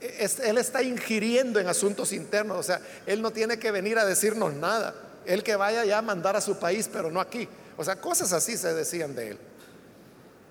él 0.00 0.58
está 0.58 0.82
ingiriendo 0.82 1.58
en 1.58 1.68
asuntos 1.68 2.12
internos, 2.12 2.58
o 2.58 2.62
sea, 2.62 2.80
él 3.06 3.22
no 3.22 3.30
tiene 3.30 3.58
que 3.58 3.70
venir 3.70 3.98
a 3.98 4.04
decirnos 4.04 4.54
nada, 4.54 4.94
él 5.24 5.42
que 5.42 5.56
vaya 5.56 5.84
ya 5.84 5.98
a 5.98 6.02
mandar 6.02 6.36
a 6.36 6.40
su 6.40 6.58
país, 6.58 6.88
pero 6.92 7.10
no 7.10 7.20
aquí. 7.20 7.48
O 7.76 7.84
sea, 7.84 7.96
cosas 8.00 8.32
así 8.32 8.56
se 8.56 8.72
decían 8.74 9.14
de 9.14 9.30
él. 9.30 9.38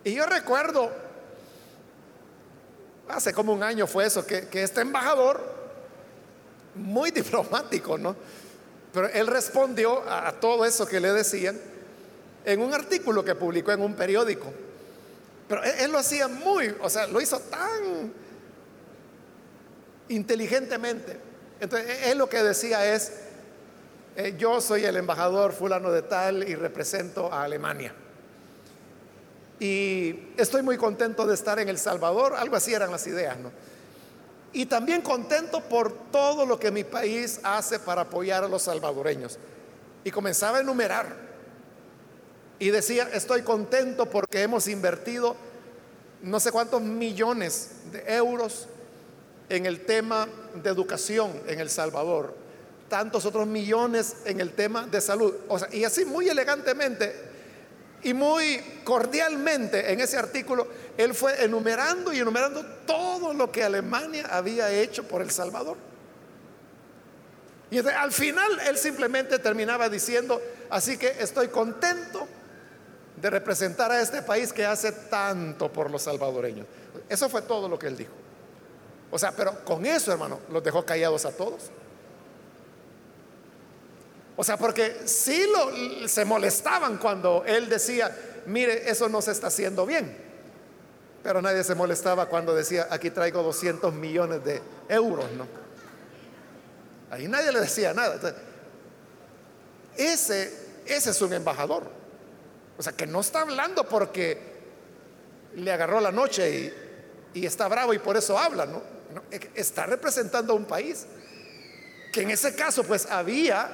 Y 0.03 0.13
yo 0.13 0.25
recuerdo, 0.25 0.91
hace 3.08 3.34
como 3.34 3.53
un 3.53 3.63
año 3.63 3.88
fue 3.88 4.05
eso, 4.05 4.25
que, 4.25 4.47
este 4.51 4.81
embajador, 4.81 5.41
muy 6.75 7.12
diplomático, 7.12 7.97
¿no? 7.97 8.15
Pero 8.93 9.10
él 9.10 9.27
respondió 9.27 10.01
a, 10.08 10.27
a 10.27 10.39
todo 10.39 10.65
eso 10.65 10.86
que 10.86 10.99
le 10.99 11.12
decían 11.12 11.60
en 12.45 12.62
un 12.62 12.73
artículo 12.73 13.25
que 13.25 13.36
publicó 13.36 13.71
en 13.71 13.81
un 13.81 13.95
periódico. 13.95 14.53
Pero 15.47 15.63
él, 15.63 15.91
lo 15.91 15.97
hacía 15.97 16.27
muy, 16.27 16.75
o 16.81 16.89
sea, 16.89 17.08
lo 17.08 17.21
hizo 17.21 17.39
tan 17.39 18.13
inteligentemente. 20.09 21.17
Entonces, 21.59 22.07
él 22.07 22.17
lo 22.17 22.29
que 22.29 22.43
decía 22.43 22.93
es, 22.93 23.11
eh, 24.15 24.35
yo 24.37 24.61
soy 24.61 24.85
el 24.85 24.97
embajador 24.97 25.53
fulano 25.53 25.91
de 25.91 26.01
tal 26.01 26.47
y 26.47 26.55
represento 26.55 27.31
a 27.31 27.43
Alemania. 27.43 27.93
Y 29.59 30.31
estoy 30.37 30.61
muy 30.61 30.77
contento 30.77 31.25
de 31.25 31.33
estar 31.33 31.59
en 31.59 31.69
El 31.69 31.77
Salvador, 31.77 32.35
algo 32.35 32.55
así 32.55 32.73
eran 32.73 32.91
las 32.91 33.07
ideas, 33.07 33.37
¿no? 33.37 33.51
Y 34.51 34.65
también 34.67 35.01
contento 35.01 35.61
por 35.61 35.91
todo 36.11 36.45
lo 36.45 36.57
que 36.57 36.71
mi 36.71 36.85
país 36.85 37.41
hace 37.43 37.77
para 37.77 38.01
apoyar 38.01 38.43
a 38.43 38.47
los 38.47 38.61
salvadoreños. 38.61 39.37
Y 40.05 40.11
comenzaba 40.11 40.59
a 40.59 40.61
enumerar. 40.61 41.13
Y 42.57 42.69
decía, 42.69 43.09
estoy 43.11 43.41
contento 43.41 44.09
porque 44.09 44.43
hemos 44.43 44.67
invertido 44.69 45.35
no 46.21 46.39
sé 46.39 46.51
cuántos 46.51 46.81
millones 46.81 47.71
de 47.91 48.15
euros 48.15 48.69
en 49.49 49.65
el 49.65 49.81
tema 49.86 50.27
de 50.55 50.69
educación 50.69 51.31
en 51.47 51.60
El 51.60 51.69
Salvador, 51.69 52.34
tantos 52.89 53.25
otros 53.25 53.47
millones 53.47 54.17
en 54.25 54.39
el 54.39 54.53
tema 54.53 54.88
de 54.88 55.01
salud. 55.01 55.34
Y 55.71 55.84
así 55.84 56.05
muy 56.05 56.29
elegantemente 56.29 57.13
y 58.03 58.13
muy 58.13 58.62
cordialmente 58.84 59.91
en 59.91 59.99
ese 59.99 60.17
artículo, 60.17 60.67
él 60.97 61.13
fue 61.13 61.43
enumerando 61.43 62.13
y 62.13 62.19
enumerando 62.19 62.63
todo 62.86 63.34
lo 63.34 63.51
que 63.51 63.63
Alemania 63.63 64.27
había 64.29 64.71
hecho 64.71 65.03
por 65.08 65.21
El 65.21 65.31
Salvador. 65.31 65.77
Y 67.71 67.79
al 67.79 68.12
final 68.12 68.60
él 68.67 68.77
simplemente 68.77 69.39
terminaba 69.39 69.89
diciendo, 69.89 70.39
así 70.69 70.97
que 70.97 71.15
estoy 71.19 71.47
contento 71.47 72.27
de 73.19 73.29
representar 73.29 73.91
a 73.91 74.01
este 74.01 74.21
país 74.21 74.53
que 74.53 74.65
hace 74.65 74.91
tanto 74.91 75.71
por 75.71 75.89
los 75.89 76.03
salvadoreños. 76.03 76.67
Eso 77.10 77.27
fue 77.27 77.41
todo 77.41 77.67
lo 77.67 77.79
que 77.79 77.88
él 77.88 77.97
dijo. 77.97 78.13
O 79.11 79.19
sea, 79.19 79.31
pero 79.31 79.63
con 79.63 79.85
eso, 79.85 80.11
hermano, 80.11 80.39
los 80.49 80.63
dejó 80.63 80.85
callados 80.85 81.25
a 81.25 81.31
todos. 81.31 81.71
O 84.37 84.43
sea, 84.43 84.57
porque 84.57 85.03
sí 85.05 85.45
lo, 85.51 86.07
se 86.07 86.25
molestaban 86.25 86.97
cuando 86.97 87.43
él 87.45 87.69
decía, 87.69 88.15
mire, 88.45 88.89
eso 88.89 89.07
no 89.07 89.21
se 89.21 89.31
está 89.31 89.47
haciendo 89.47 89.85
bien. 89.85 90.17
Pero 91.23 91.41
nadie 91.41 91.63
se 91.63 91.73
molestaba 91.73 92.27
cuando 92.27 92.53
decía, 92.53 92.87
aquí 92.91 93.09
traigo 93.09 93.41
200 93.41 93.93
millones 93.93 94.43
de 94.43 94.61
euros, 94.89 95.31
¿no? 95.31 95.47
Ahí 97.09 97.27
nadie 97.27 97.51
le 97.51 97.61
decía 97.61 97.93
nada. 97.93 98.35
ese, 99.95 100.53
ese 100.85 101.11
es 101.11 101.21
un 101.21 101.33
embajador. 101.33 101.83
O 102.77 102.83
sea, 102.83 102.91
que 102.91 103.07
no 103.07 103.21
está 103.21 103.41
hablando 103.41 103.87
porque 103.87 104.55
le 105.55 105.71
agarró 105.71 106.01
la 106.01 106.11
noche 106.11 106.73
y, 107.33 107.39
y 107.39 107.45
está 107.45 107.69
bravo 107.69 107.93
y 107.93 107.99
por 107.99 108.17
eso 108.17 108.37
habla, 108.37 108.65
¿no? 108.65 108.94
Está 109.54 109.86
representando 109.86 110.54
a 110.54 110.56
un 110.56 110.65
país 110.65 111.06
que 112.12 112.21
en 112.21 112.32
ese 112.32 112.56
caso 112.56 112.84
pues 112.84 113.06
había, 113.08 113.69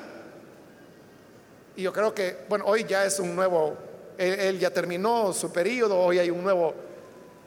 y 1.75 1.83
yo 1.83 1.93
creo 1.93 2.13
que, 2.13 2.45
bueno, 2.49 2.65
hoy 2.65 2.85
ya 2.85 3.05
es 3.05 3.19
un 3.19 3.35
nuevo, 3.35 3.77
él, 4.17 4.59
ya 4.59 4.71
terminó 4.71 5.31
su 5.31 5.51
periodo, 5.51 5.99
hoy 5.99 6.17
hay 6.17 6.29
un 6.29 6.43
nuevo 6.43 6.73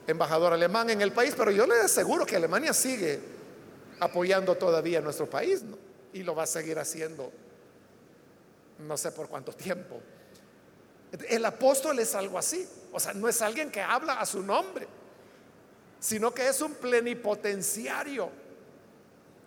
embajador 0.06 0.52
alemán 0.52 0.90
en 0.90 1.00
el 1.00 1.12
país, 1.12 1.34
pero 1.36 1.50
yo 1.50 1.66
le 1.66 1.80
aseguro 1.80 2.24
que 2.24 2.36
Alemania 2.36 2.72
sigue 2.72 3.18
apoyando 3.98 4.54
todavía 4.54 4.98
a 4.98 5.02
nuestro 5.02 5.28
país 5.28 5.62
y 6.12 6.22
lo 6.22 6.34
va 6.34 6.44
a 6.44 6.46
seguir 6.46 6.78
haciendo 6.78 7.32
no 8.78 8.96
sé 8.96 9.12
por 9.12 9.28
cuánto 9.28 9.52
tiempo. 9.52 10.00
El 11.28 11.44
apóstol 11.44 11.98
es 11.98 12.14
algo 12.14 12.38
así, 12.38 12.68
o 12.92 12.98
sea, 12.98 13.12
no 13.14 13.28
es 13.28 13.40
alguien 13.42 13.70
que 13.70 13.80
habla 13.80 14.14
a 14.14 14.26
su 14.26 14.42
nombre 14.42 14.86
sino 16.04 16.34
que 16.34 16.46
es 16.46 16.60
un 16.60 16.74
plenipotenciario. 16.74 18.30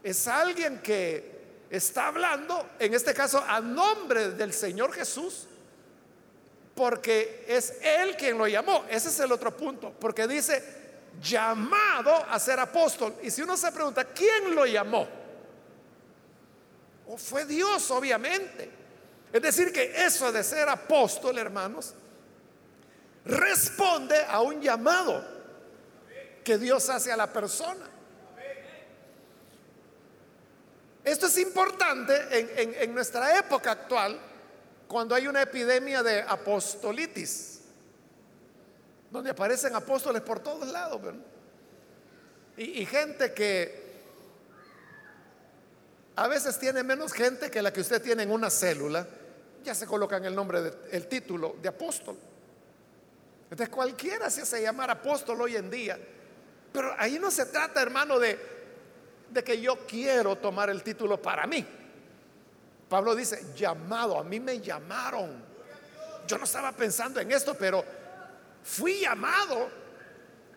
Es 0.02 0.28
alguien 0.28 0.80
que 0.80 1.38
está 1.70 2.08
hablando, 2.08 2.72
en 2.80 2.96
este 2.96 3.14
caso, 3.14 3.44
a 3.48 3.62
nombre 3.62 4.32
del 4.32 4.52
Señor 4.52 4.92
Jesús, 4.92 5.46
porque 6.74 7.46
es 7.48 7.76
Él 7.84 8.18
quien 8.18 8.40
lo 8.40 8.48
llamó. 8.48 8.86
Ese 8.90 9.10
es 9.10 9.20
el 9.20 9.32
otro 9.32 9.56
punto, 9.56 9.94
porque 10.00 10.28
dice 10.28 10.64
llamado 11.22 12.12
a 12.28 12.40
ser 12.40 12.60
apóstol. 12.60 13.14
Y 13.22 13.30
si 13.30 13.44
uno 13.44 13.56
se 13.56 13.72
pregunta, 13.72 14.06
¿quién 14.06 14.56
lo 14.56 14.66
llamó? 14.66 15.08
Fue 17.18 17.46
Dios, 17.46 17.92
obviamente. 17.92 18.68
Es 19.32 19.42
decir, 19.44 19.72
que 19.72 19.94
eso 20.04 20.32
de 20.32 20.44
ser 20.44 20.68
apóstol, 20.70 21.38
hermanos, 21.38 21.94
responde 23.26 24.26
a 24.28 24.42
un 24.42 24.60
llamado 24.60 25.37
que 26.48 26.58
Dios 26.58 26.90
hace 26.90 27.12
a 27.12 27.18
la 27.18 27.28
persona. 27.28 27.86
Esto 31.04 31.28
es 31.28 31.38
importante 31.40 32.14
en, 32.84 32.94
nuestra 32.94 33.38
época 33.38 33.72
actual, 33.72 34.18
cuando 34.88 35.14
hay 35.14 35.28
una 35.28 35.42
epidemia 35.42 36.02
de 36.04 36.22
apostolitis, 36.22 37.60
donde 39.12 39.32
aparecen 39.32 39.76
apóstoles 39.76 40.22
por 40.22 40.40
todos 40.40 40.66
lados, 40.70 41.02
y, 42.56 42.86
gente 42.86 43.34
que 43.34 43.86
a 46.16 46.30
veces 46.30 46.58
tiene 46.58 46.82
menos 46.82 47.12
gente 47.12 47.52
que 47.52 47.62
la 47.62 47.74
que 47.74 47.82
usted 47.82 48.02
tiene 48.02 48.24
en 48.24 48.32
una 48.32 48.50
célula, 48.50 49.06
ya 49.66 49.76
se 49.76 49.86
coloca 49.86 50.16
en 50.16 50.24
el 50.24 50.34
nombre, 50.34 50.62
del 50.62 51.08
título 51.08 51.58
de 51.62 51.68
apóstol. 51.68 52.18
Entonces 53.52 53.68
cualquiera 53.68 54.30
se 54.30 54.44
hace 54.44 54.62
llamar 54.62 54.90
apóstol 54.90 55.42
hoy 55.42 55.58
en 55.58 55.70
día 55.70 56.00
pero 56.78 56.94
ahí 56.96 57.18
no 57.18 57.32
se 57.32 57.48
trata, 57.48 57.82
hermano, 57.82 58.20
de, 58.20 58.40
de 59.32 59.44
que 59.44 59.60
yo 59.60 59.88
quiero 59.88 60.36
tomar 60.36 60.70
el 60.70 60.84
título 60.84 61.20
para 61.20 61.48
mí. 61.48 61.66
Pablo 62.88 63.16
dice, 63.16 63.48
llamado, 63.56 64.20
a 64.20 64.24
mí 64.24 64.40
me 64.40 64.60
llamaron. 64.60 65.44
Yo 66.28 66.38
no 66.38 66.44
estaba 66.44 66.72
pensando 66.74 67.20
en 67.20 67.32
esto, 67.32 67.56
pero 67.56 67.84
fui 68.62 69.00
llamado 69.00 69.72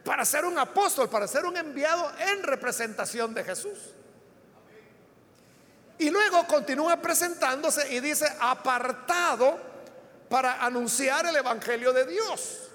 para 0.05 0.27
ser 0.27 0.45
un 0.45 0.59
apóstol, 0.59 1.09
para 1.09 1.27
ser 1.27 1.47
un 1.47 1.57
enviado 1.57 2.13
en 2.19 2.43
representación 2.43 3.33
de 3.33 3.43
Jesús. 3.43 3.79
Y 5.97 6.11
luego 6.11 6.47
continúa 6.47 7.01
presentándose 7.01 7.95
y 7.95 8.01
dice, 8.01 8.27
apartado 8.41 9.59
para 10.29 10.63
anunciar 10.63 11.25
el 11.25 11.37
Evangelio 11.37 11.95
de 11.95 12.05
Dios 12.05 12.70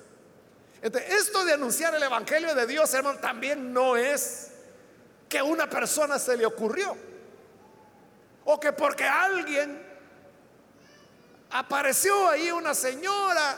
esto 0.93 1.45
de 1.45 1.54
anunciar 1.54 1.95
el 1.95 2.04
Evangelio 2.04 2.54
de 2.54 2.67
Dios, 2.67 2.93
hermano, 2.93 3.19
también 3.19 3.74
no 3.74 3.98
es 3.98 4.52
que 5.28 5.41
una 5.41 5.69
persona 5.69 6.19
se 6.19 6.38
le 6.38 6.45
ocurrió. 6.45 6.95
O 8.45 8.60
que 8.60 8.71
porque 8.71 9.04
alguien 9.04 9.82
apareció 11.50 12.30
ahí 12.30 12.52
una 12.52 12.76
señora 12.76 13.58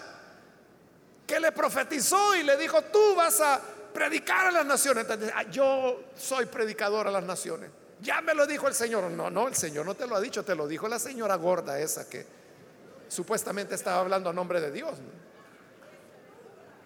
que 1.26 1.40
le 1.40 1.52
profetizó 1.52 2.36
y 2.36 2.44
le 2.44 2.56
dijo, 2.56 2.82
tú 2.84 3.16
vas 3.16 3.42
a 3.42 3.60
predicar 3.94 4.48
a 4.48 4.52
las 4.52 4.66
naciones. 4.66 5.04
Entonces, 5.04 5.34
ah, 5.36 5.44
yo 5.44 6.04
soy 6.16 6.46
predicador 6.46 7.08
a 7.08 7.12
las 7.12 7.24
naciones. 7.24 7.70
Ya 8.00 8.22
me 8.22 8.34
lo 8.34 8.48
dijo 8.48 8.68
el 8.68 8.74
Señor. 8.74 9.12
No, 9.12 9.30
no, 9.30 9.50
el 9.50 9.56
Señor 9.56 9.86
no 9.86 9.96
te 9.96 10.08
lo 10.08 10.16
ha 10.16 10.22
dicho, 10.22 10.46
te 10.46 10.56
lo 10.56 10.68
dijo 10.68 10.88
la 10.88 11.00
señora 11.00 11.36
gorda 11.36 11.80
esa 11.80 12.08
que 12.08 12.26
supuestamente 13.10 13.76
estaba 13.76 14.00
hablando 14.00 14.30
a 14.30 14.34
nombre 14.34 14.62
de 14.62 14.72
Dios. 14.72 14.94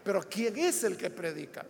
Pero 0.04 0.22
¿quién 0.30 0.58
es 0.58 0.84
el 0.84 0.98
que 0.98 1.10
predica 1.10 1.66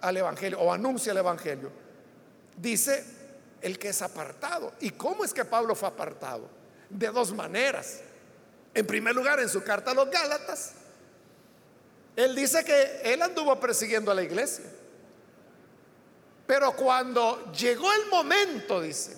al 0.00 0.16
Evangelio 0.16 0.60
o 0.60 0.72
anuncia 0.72 1.12
el 1.12 1.18
Evangelio? 1.18 1.70
Dice 2.56 3.04
el 3.62 3.78
que 3.78 3.88
es 3.88 4.02
apartado. 4.02 4.74
¿Y 4.80 4.90
cómo 4.90 5.24
es 5.24 5.32
que 5.32 5.44
Pablo 5.44 5.74
fue 5.74 5.88
apartado? 5.88 6.48
De 6.90 7.08
dos 7.08 7.32
maneras. 7.32 8.00
En 8.74 8.86
primer 8.86 9.14
lugar, 9.14 9.40
en 9.40 9.48
su 9.48 9.62
carta 9.62 9.92
a 9.92 9.94
los 9.94 10.10
Gálatas, 10.10 10.72
Él 12.14 12.34
dice 12.34 12.64
que 12.64 13.00
él 13.04 13.22
anduvo 13.22 13.58
persiguiendo 13.58 14.10
a 14.10 14.14
la 14.14 14.22
iglesia. 14.22 14.66
Pero 16.46 16.72
cuando 16.76 17.50
llegó 17.52 17.92
el 17.92 18.06
momento, 18.08 18.80
dice, 18.80 19.16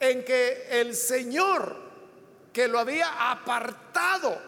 en 0.00 0.24
que 0.24 0.66
el 0.80 0.94
Señor 0.94 1.85
que 2.56 2.68
lo 2.68 2.78
había 2.78 3.30
apartado 3.30 4.40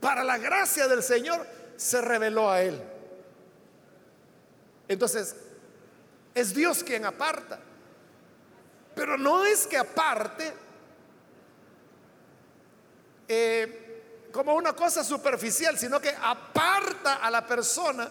para 0.00 0.24
la 0.24 0.38
gracia 0.38 0.88
del 0.88 1.04
Señor, 1.04 1.46
se 1.76 2.00
reveló 2.00 2.50
a 2.50 2.62
él. 2.62 2.82
Entonces, 4.88 5.36
es 6.34 6.52
Dios 6.52 6.82
quien 6.82 7.04
aparta. 7.04 7.60
Pero 8.96 9.16
no 9.16 9.44
es 9.44 9.68
que 9.68 9.76
aparte 9.78 10.52
eh, 13.28 14.30
como 14.32 14.56
una 14.56 14.72
cosa 14.72 15.04
superficial, 15.04 15.78
sino 15.78 16.00
que 16.00 16.10
aparta 16.10 17.24
a 17.24 17.30
la 17.30 17.46
persona, 17.46 18.10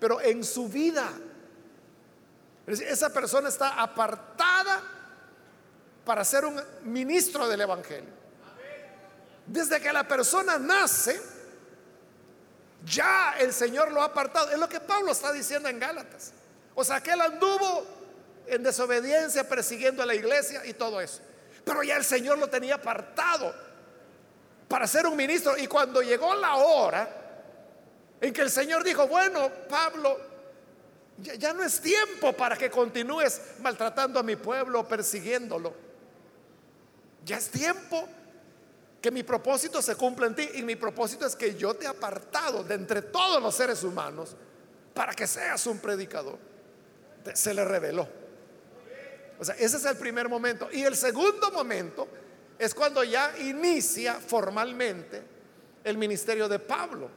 pero 0.00 0.18
en 0.22 0.42
su 0.42 0.66
vida. 0.66 1.12
esa 2.66 3.12
persona 3.12 3.50
está 3.50 3.78
apartada 3.82 4.97
para 6.08 6.24
ser 6.24 6.46
un 6.46 6.58
ministro 6.84 7.46
del 7.46 7.60
Evangelio. 7.60 8.08
Desde 9.44 9.78
que 9.78 9.92
la 9.92 10.08
persona 10.08 10.56
nace, 10.56 11.20
ya 12.82 13.34
el 13.38 13.52
Señor 13.52 13.92
lo 13.92 14.00
ha 14.00 14.06
apartado. 14.06 14.50
Es 14.50 14.58
lo 14.58 14.70
que 14.70 14.80
Pablo 14.80 15.12
está 15.12 15.34
diciendo 15.34 15.68
en 15.68 15.78
Gálatas. 15.78 16.32
O 16.74 16.82
sea, 16.82 17.02
que 17.02 17.10
él 17.10 17.20
anduvo 17.20 17.86
en 18.46 18.62
desobediencia, 18.62 19.46
persiguiendo 19.46 20.02
a 20.02 20.06
la 20.06 20.14
iglesia 20.14 20.64
y 20.64 20.72
todo 20.72 20.98
eso. 20.98 21.20
Pero 21.62 21.82
ya 21.82 21.98
el 21.98 22.04
Señor 22.06 22.38
lo 22.38 22.48
tenía 22.48 22.76
apartado 22.76 23.54
para 24.66 24.86
ser 24.86 25.06
un 25.06 25.14
ministro. 25.14 25.58
Y 25.58 25.66
cuando 25.66 26.00
llegó 26.00 26.34
la 26.36 26.54
hora 26.54 27.06
en 28.18 28.32
que 28.32 28.40
el 28.40 28.50
Señor 28.50 28.82
dijo, 28.82 29.06
bueno, 29.08 29.50
Pablo, 29.68 30.18
ya, 31.18 31.52
no 31.52 31.62
es 31.62 31.82
tiempo 31.82 32.32
para 32.32 32.56
que 32.56 32.70
continúes 32.70 33.42
maltratando 33.60 34.18
a 34.18 34.22
mi 34.22 34.36
pueblo, 34.36 34.88
persiguiéndolo. 34.88 35.87
Ya 37.28 37.36
es 37.36 37.50
tiempo 37.50 38.08
que 39.02 39.10
mi 39.10 39.22
propósito 39.22 39.82
se 39.82 39.94
cumpla 39.96 40.28
en 40.28 40.34
ti. 40.34 40.48
Y 40.54 40.62
mi 40.62 40.76
propósito 40.76 41.26
es 41.26 41.36
que 41.36 41.54
yo 41.54 41.74
te 41.74 41.84
he 41.84 41.88
apartado 41.88 42.64
de 42.64 42.74
entre 42.74 43.02
todos 43.02 43.42
los 43.42 43.54
seres 43.54 43.84
humanos 43.84 44.34
para 44.94 45.12
que 45.12 45.26
seas 45.26 45.66
un 45.66 45.78
predicador. 45.78 46.38
Se 47.34 47.52
le 47.52 47.66
reveló. 47.66 48.08
O 49.38 49.44
sea, 49.44 49.54
ese 49.56 49.76
es 49.76 49.84
el 49.84 49.96
primer 49.98 50.26
momento. 50.26 50.70
Y 50.72 50.84
el 50.84 50.96
segundo 50.96 51.50
momento 51.50 52.08
es 52.58 52.74
cuando 52.74 53.04
ya 53.04 53.36
inicia 53.38 54.14
formalmente 54.14 55.22
el 55.84 55.98
ministerio 55.98 56.48
de 56.48 56.58
Pablo. 56.58 57.10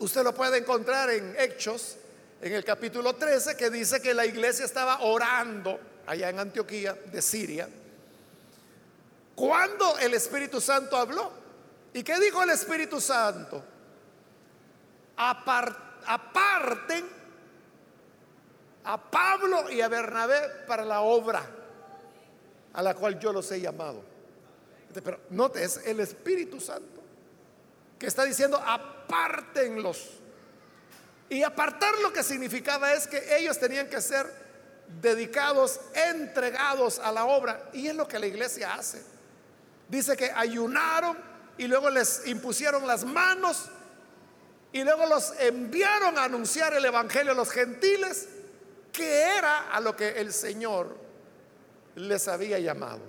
Usted 0.00 0.22
lo 0.22 0.34
puede 0.34 0.58
encontrar 0.58 1.08
en 1.08 1.34
Hechos, 1.38 1.96
en 2.42 2.52
el 2.52 2.62
capítulo 2.62 3.14
13, 3.14 3.56
que 3.56 3.70
dice 3.70 4.02
que 4.02 4.12
la 4.12 4.26
iglesia 4.26 4.66
estaba 4.66 5.00
orando 5.00 5.80
allá 6.06 6.28
en 6.28 6.40
Antioquía 6.40 6.92
de 7.10 7.22
Siria 7.22 7.66
cuando 9.34 9.98
el 9.98 10.14
Espíritu 10.14 10.60
Santo 10.60 10.96
habló. 10.96 11.30
¿Y 11.92 12.02
qué 12.02 12.18
dijo 12.18 12.42
el 12.42 12.50
Espíritu 12.50 13.00
Santo? 13.00 13.62
aparten 15.16 17.04
a 18.84 19.10
Pablo 19.10 19.70
y 19.70 19.80
a 19.80 19.88
Bernabé 19.88 20.64
para 20.66 20.84
la 20.84 21.00
obra 21.00 21.44
a 22.72 22.82
la 22.82 22.94
cual 22.94 23.18
yo 23.18 23.32
los 23.32 23.50
he 23.52 23.60
llamado. 23.60 24.02
Pero 24.92 25.20
note, 25.30 25.62
es 25.62 25.78
el 25.86 26.00
Espíritu 26.00 26.60
Santo 26.60 27.02
que 27.98 28.06
está 28.06 28.24
diciendo 28.24 28.58
apártenlos. 28.58 30.20
Y 31.28 31.42
apartar 31.42 31.98
lo 32.00 32.12
que 32.12 32.22
significaba 32.22 32.92
es 32.92 33.06
que 33.06 33.38
ellos 33.38 33.58
tenían 33.58 33.88
que 33.88 34.00
ser 34.00 34.30
dedicados, 35.00 35.80
entregados 35.94 36.98
a 36.98 37.10
la 37.10 37.24
obra. 37.24 37.70
Y 37.72 37.88
es 37.88 37.94
lo 37.94 38.06
que 38.06 38.18
la 38.18 38.26
iglesia 38.26 38.74
hace. 38.74 39.13
Dice 39.88 40.16
que 40.16 40.30
ayunaron 40.30 41.16
y 41.58 41.66
luego 41.66 41.90
les 41.90 42.26
impusieron 42.26 42.86
las 42.86 43.04
manos 43.04 43.70
y 44.72 44.82
luego 44.82 45.06
los 45.06 45.32
enviaron 45.38 46.18
a 46.18 46.24
anunciar 46.24 46.74
el 46.74 46.84
Evangelio 46.84 47.32
a 47.32 47.34
los 47.34 47.50
gentiles, 47.50 48.28
que 48.92 49.36
era 49.36 49.70
a 49.70 49.80
lo 49.80 49.94
que 49.94 50.20
el 50.20 50.32
Señor 50.32 50.96
les 51.94 52.26
había 52.26 52.58
llamado. 52.58 53.00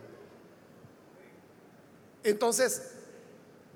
Entonces, 2.24 2.92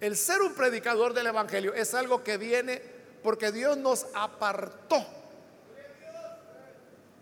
el 0.01 0.15
ser 0.15 0.41
un 0.41 0.53
predicador 0.53 1.13
del 1.13 1.27
Evangelio 1.27 1.73
es 1.73 1.93
algo 1.93 2.23
que 2.23 2.37
viene 2.37 2.81
porque 3.23 3.51
Dios 3.51 3.77
nos 3.77 4.05
apartó 4.13 5.05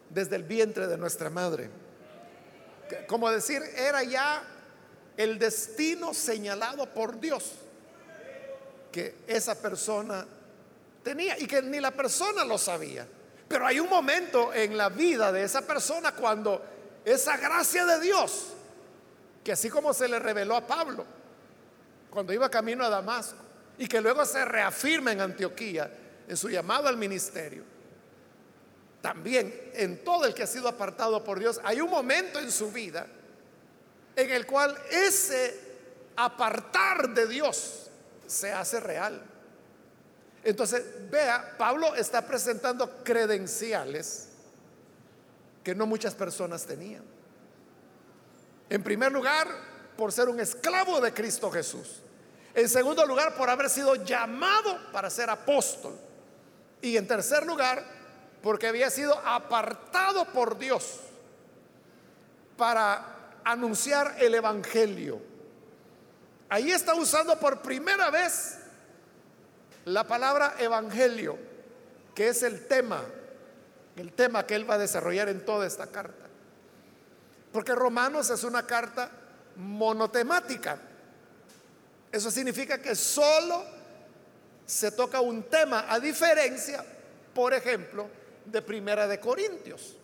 desde 0.10 0.36
el 0.36 0.44
vientre 0.44 0.88
de 0.88 0.98
nuestra 0.98 1.30
madre. 1.30 1.70
Como 3.08 3.30
decir, 3.32 3.62
era 3.76 4.04
ya 4.04 4.44
el 5.18 5.40
destino 5.40 6.14
señalado 6.14 6.86
por 6.94 7.20
Dios 7.20 7.54
que 8.92 9.16
esa 9.28 9.60
persona 9.60 10.26
tenía 11.04 11.38
y 11.40 11.48
que 11.48 11.62
ni 11.62 11.80
la 11.80 11.92
persona 11.92 12.46
lo 12.46 12.58
sabía. 12.58 13.08
Pero 13.48 13.66
hay 13.66 13.80
un 13.80 13.90
momento 13.90 14.54
en 14.54 14.78
la 14.78 14.90
vida 14.90 15.32
de 15.32 15.44
esa 15.44 15.62
persona 15.62 16.12
cuando 16.14 16.64
esa 17.04 17.38
gracia 17.38 17.86
de 17.86 18.00
Dios, 18.00 18.48
que 19.44 19.54
así 19.54 19.70
como 19.70 19.94
se 19.94 20.08
le 20.08 20.20
reveló 20.20 20.56
a 20.56 20.66
Pablo 20.66 21.06
cuando 22.10 22.34
iba 22.34 22.50
camino 22.50 22.84
a 22.84 22.90
Damasco 22.90 23.38
y 23.78 23.88
que 23.88 24.02
luego 24.02 24.26
se 24.26 24.44
reafirma 24.46 25.12
en 25.12 25.22
Antioquía 25.22 25.92
en 26.28 26.36
su 26.36 26.50
llamado 26.50 26.88
al 26.88 26.98
ministerio, 26.98 27.64
también 29.02 29.72
en 29.74 30.04
todo 30.04 30.26
el 30.26 30.34
que 30.34 30.44
ha 30.44 30.48
sido 30.48 30.68
apartado 30.68 31.24
por 31.24 31.40
Dios, 31.40 31.62
hay 31.64 31.80
un 31.80 31.90
momento 31.90 32.40
en 32.40 32.52
su 32.52 32.72
vida 32.72 33.08
en 34.18 34.32
el 34.32 34.48
cual 34.48 34.76
ese 34.90 35.56
apartar 36.16 37.10
de 37.10 37.28
Dios 37.28 37.88
se 38.26 38.52
hace 38.52 38.80
real. 38.80 39.24
Entonces, 40.44 40.84
vea, 41.12 41.56
Pablo 41.58 41.94
está 41.96 42.26
presentando 42.26 43.04
credenciales 43.04 44.30
que 45.64 45.76
no 45.76 45.86
muchas 45.86 46.16
personas 46.16 46.66
tenían. 46.66 47.04
En 48.70 48.82
primer 48.82 49.12
lugar, 49.12 49.48
por 49.96 50.12
ser 50.12 50.30
un 50.30 50.40
esclavo 50.40 51.00
de 51.00 51.14
Cristo 51.14 51.52
Jesús. 51.52 52.02
En 52.56 52.68
segundo 52.68 53.06
lugar, 53.06 53.36
por 53.36 53.52
haber 53.52 53.70
sido 53.70 53.96
llamado 54.04 54.80
para 54.92 55.12
ser 55.12 55.30
apóstol. 55.30 55.96
Y 56.82 56.98
en 56.98 57.08
tercer 57.08 57.46
lugar, 57.46 57.86
porque 58.42 58.68
había 58.68 58.90
sido 58.90 59.16
apartado 59.20 60.26
por 60.34 60.58
Dios 60.58 61.02
para 62.58 63.17
anunciar 63.48 64.18
el 64.20 64.36
Evangelio. 64.36 65.22
Ahí 66.50 66.72
está 66.72 66.94
usando 66.96 67.40
por 67.40 67.62
primera 67.62 68.10
vez 68.10 68.58
la 69.86 70.06
palabra 70.06 70.56
Evangelio, 70.60 71.38
que 72.14 72.28
es 72.28 72.44
el 72.44 72.68
tema, 72.68 73.02
el 73.96 74.12
tema 74.12 74.46
que 74.46 74.56
él 74.56 74.70
va 74.70 74.76
a 74.76 74.80
desarrollar 74.80 75.30
en 75.30 75.46
toda 75.46 75.66
esta 75.66 75.88
carta. 75.88 76.26
Porque 77.54 77.74
Romanos 77.74 78.30
es 78.30 78.44
una 78.44 78.68
carta 78.68 79.10
monotemática. 79.56 80.78
Eso 82.12 82.30
significa 82.30 82.82
que 82.82 82.96
solo 82.96 83.64
se 84.66 84.92
toca 84.92 85.22
un 85.22 85.44
tema, 85.44 85.86
a 85.88 86.02
diferencia, 86.02 86.84
por 87.34 87.54
ejemplo, 87.54 88.10
de 88.44 88.62
Primera 88.62 89.08
de 89.08 89.22
Corintios, 89.22 89.96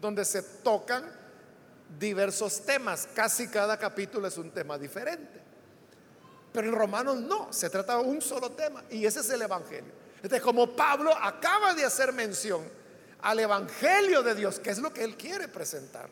donde 0.00 0.24
se 0.24 0.42
tocan 0.42 1.18
diversos 1.98 2.60
temas. 2.62 3.08
Casi 3.14 3.48
cada 3.48 3.78
capítulo 3.78 4.26
es 4.26 4.36
un 4.36 4.50
tema 4.50 4.78
diferente. 4.78 5.40
Pero 6.52 6.68
en 6.68 6.74
Romanos 6.74 7.16
no, 7.16 7.52
se 7.52 7.70
trata 7.70 7.96
de 7.96 8.02
un 8.02 8.20
solo 8.20 8.52
tema 8.52 8.82
y 8.90 9.04
ese 9.04 9.20
es 9.20 9.30
el 9.30 9.42
Evangelio. 9.42 9.92
Entonces, 10.16 10.40
como 10.40 10.74
Pablo 10.74 11.14
acaba 11.14 11.74
de 11.74 11.84
hacer 11.84 12.12
mención 12.12 12.62
al 13.22 13.38
Evangelio 13.38 14.22
de 14.22 14.34
Dios, 14.34 14.58
que 14.58 14.70
es 14.70 14.78
lo 14.78 14.92
que 14.92 15.04
él 15.04 15.16
quiere 15.16 15.48
presentar. 15.48 16.08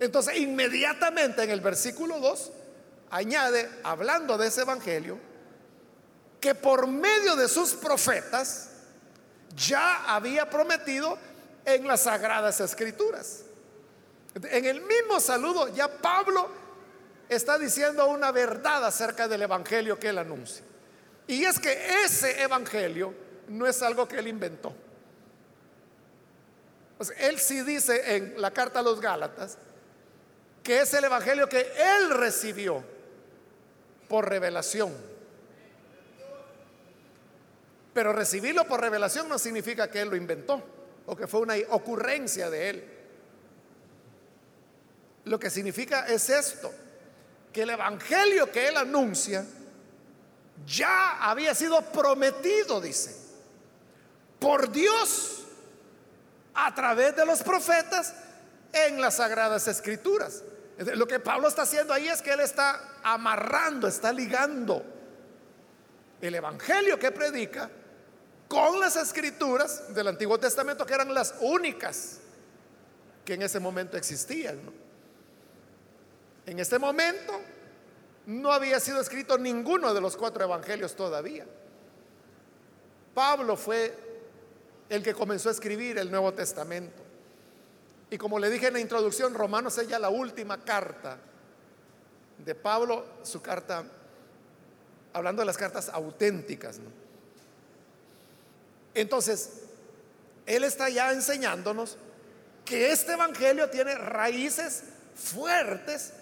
Entonces, 0.00 0.36
inmediatamente 0.38 1.42
en 1.42 1.50
el 1.50 1.60
versículo 1.60 2.18
2 2.18 2.52
añade, 3.10 3.70
hablando 3.84 4.36
de 4.36 4.48
ese 4.48 4.62
Evangelio, 4.62 5.18
que 6.40 6.54
por 6.54 6.86
medio 6.86 7.36
de 7.36 7.48
sus 7.48 7.74
profetas 7.74 8.70
ya 9.56 10.14
había 10.14 10.50
prometido 10.50 11.16
en 11.64 11.86
las 11.86 12.02
sagradas 12.02 12.60
escrituras. 12.60 13.44
En 14.34 14.64
el 14.64 14.80
mismo 14.80 15.20
saludo 15.20 15.68
ya 15.68 15.88
Pablo 15.88 16.48
está 17.28 17.58
diciendo 17.58 18.06
una 18.06 18.32
verdad 18.32 18.84
acerca 18.84 19.28
del 19.28 19.42
Evangelio 19.42 19.98
que 19.98 20.08
él 20.08 20.18
anuncia. 20.18 20.64
Y 21.26 21.44
es 21.44 21.58
que 21.58 22.04
ese 22.04 22.42
Evangelio 22.42 23.14
no 23.48 23.66
es 23.66 23.82
algo 23.82 24.08
que 24.08 24.18
él 24.18 24.28
inventó. 24.28 24.74
él 27.18 27.38
sí 27.38 27.62
dice 27.62 28.16
en 28.16 28.40
la 28.40 28.50
carta 28.50 28.80
a 28.80 28.82
los 28.82 29.00
Gálatas 29.00 29.58
que 30.62 30.80
es 30.80 30.94
el 30.94 31.04
Evangelio 31.04 31.48
que 31.48 31.60
él 31.60 32.10
recibió 32.10 32.82
por 34.08 34.28
revelación. 34.28 34.92
Pero 37.92 38.12
recibirlo 38.12 38.64
por 38.66 38.80
revelación 38.80 39.28
no 39.28 39.38
significa 39.38 39.88
que 39.90 40.00
Él 40.00 40.08
lo 40.08 40.16
inventó 40.16 40.62
o 41.06 41.14
que 41.16 41.28
fue 41.28 41.40
una 41.40 41.54
ocurrencia 41.70 42.50
de 42.50 42.70
Él. 42.70 42.93
Lo 45.24 45.38
que 45.38 45.50
significa 45.50 46.06
es 46.06 46.28
esto, 46.28 46.72
que 47.52 47.62
el 47.62 47.70
Evangelio 47.70 48.50
que 48.50 48.68
Él 48.68 48.76
anuncia 48.76 49.44
ya 50.66 51.18
había 51.28 51.54
sido 51.54 51.80
prometido, 51.82 52.80
dice, 52.80 53.14
por 54.38 54.70
Dios 54.70 55.44
a 56.54 56.74
través 56.74 57.16
de 57.16 57.26
los 57.26 57.42
profetas 57.42 58.14
en 58.72 59.00
las 59.00 59.16
sagradas 59.16 59.66
escrituras. 59.68 60.42
Lo 60.78 61.06
que 61.06 61.20
Pablo 61.20 61.48
está 61.48 61.62
haciendo 61.62 61.92
ahí 61.92 62.08
es 62.08 62.20
que 62.20 62.32
él 62.32 62.40
está 62.40 62.98
amarrando, 63.02 63.86
está 63.86 64.12
ligando 64.12 64.84
el 66.20 66.34
evangelio 66.34 66.98
que 66.98 67.12
predica 67.12 67.70
con 68.48 68.80
las 68.80 68.96
escrituras 68.96 69.94
del 69.94 70.08
Antiguo 70.08 70.38
Testamento, 70.38 70.84
que 70.84 70.94
eran 70.94 71.12
las 71.12 71.34
únicas 71.40 72.18
que 73.24 73.34
en 73.34 73.42
ese 73.42 73.60
momento 73.60 73.96
existían. 73.96 74.58
En 76.46 76.58
este 76.58 76.78
momento 76.78 77.40
no 78.26 78.52
había 78.52 78.80
sido 78.80 79.00
escrito 79.00 79.38
ninguno 79.38 79.92
de 79.94 80.00
los 80.00 80.16
cuatro 80.16 80.44
evangelios 80.44 80.94
todavía. 80.94 81.46
Pablo 83.14 83.56
fue 83.56 83.96
el 84.88 85.02
que 85.02 85.14
comenzó 85.14 85.48
a 85.48 85.52
escribir 85.52 85.98
el 85.98 86.10
Nuevo 86.10 86.32
Testamento. 86.32 87.02
Y 88.10 88.18
como 88.18 88.38
le 88.38 88.50
dije 88.50 88.68
en 88.68 88.74
la 88.74 88.80
introducción, 88.80 89.34
Romanos 89.34 89.78
es 89.78 89.88
ya 89.88 89.98
la 89.98 90.10
última 90.10 90.62
carta 90.62 91.18
de 92.38 92.54
Pablo, 92.54 93.04
su 93.22 93.40
carta, 93.40 93.84
hablando 95.12 95.42
de 95.42 95.46
las 95.46 95.56
cartas 95.56 95.88
auténticas. 95.88 96.80
Entonces, 98.94 99.62
él 100.46 100.64
está 100.64 100.88
ya 100.88 101.12
enseñándonos 101.12 101.96
que 102.64 102.92
este 102.92 103.12
Evangelio 103.12 103.70
tiene 103.70 103.94
raíces 103.94 104.84
fuertes 105.14 106.12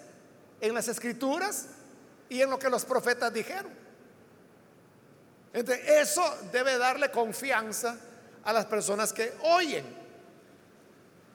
en 0.61 0.73
las 0.73 0.87
escrituras 0.87 1.67
y 2.29 2.41
en 2.41 2.49
lo 2.49 2.57
que 2.57 2.69
los 2.69 2.85
profetas 2.85 3.33
dijeron. 3.33 3.71
Entonces, 5.53 5.87
eso 5.87 6.23
debe 6.51 6.77
darle 6.77 7.11
confianza 7.11 7.95
a 8.43 8.53
las 8.53 8.65
personas 8.65 9.13
que 9.13 9.33
oyen. 9.43 9.85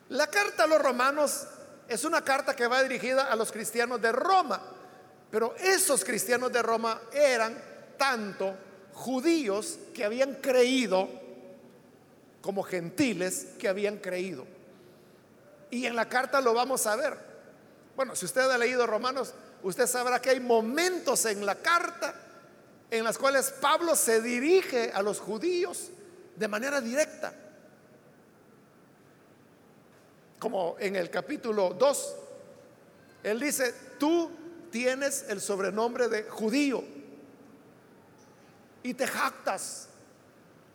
La 0.09 0.27
carta 0.27 0.63
a 0.63 0.67
los 0.67 0.81
romanos 0.81 1.47
es 1.87 2.03
una 2.03 2.23
carta 2.23 2.55
que 2.55 2.67
va 2.67 2.83
dirigida 2.83 3.31
a 3.31 3.35
los 3.35 3.51
cristianos 3.51 4.01
de 4.01 4.11
Roma, 4.11 4.61
pero 5.31 5.55
esos 5.57 6.03
cristianos 6.03 6.51
de 6.51 6.61
Roma 6.61 6.99
eran 7.13 7.57
tanto 7.97 8.55
judíos 8.93 9.77
que 9.93 10.03
habían 10.03 10.35
creído 10.35 11.07
como 12.41 12.63
gentiles 12.63 13.47
que 13.57 13.67
habían 13.67 13.97
creído. 13.97 14.45
Y 15.71 15.85
en 15.85 15.95
la 15.95 16.09
carta 16.09 16.41
lo 16.41 16.53
vamos 16.53 16.85
a 16.87 16.95
ver. 16.95 17.28
Bueno, 17.99 18.15
si 18.15 18.23
usted 18.23 18.49
ha 18.49 18.57
leído 18.57 18.87
Romanos, 18.87 19.33
usted 19.61 19.85
sabrá 19.85 20.21
que 20.21 20.29
hay 20.29 20.39
momentos 20.39 21.25
en 21.25 21.45
la 21.45 21.55
carta 21.55 22.15
en 22.89 23.03
las 23.03 23.17
cuales 23.17 23.51
Pablo 23.59 23.93
se 23.93 24.21
dirige 24.21 24.89
a 24.93 25.01
los 25.01 25.19
judíos 25.19 25.89
de 26.33 26.47
manera 26.47 26.79
directa. 26.79 27.33
Como 30.39 30.77
en 30.79 30.95
el 30.95 31.09
capítulo 31.09 31.75
2, 31.77 32.15
él 33.23 33.37
dice, 33.37 33.75
tú 33.99 34.31
tienes 34.71 35.25
el 35.27 35.41
sobrenombre 35.41 36.07
de 36.07 36.23
judío 36.23 36.81
y 38.81 38.93
te 38.93 39.07
jactas 39.07 39.89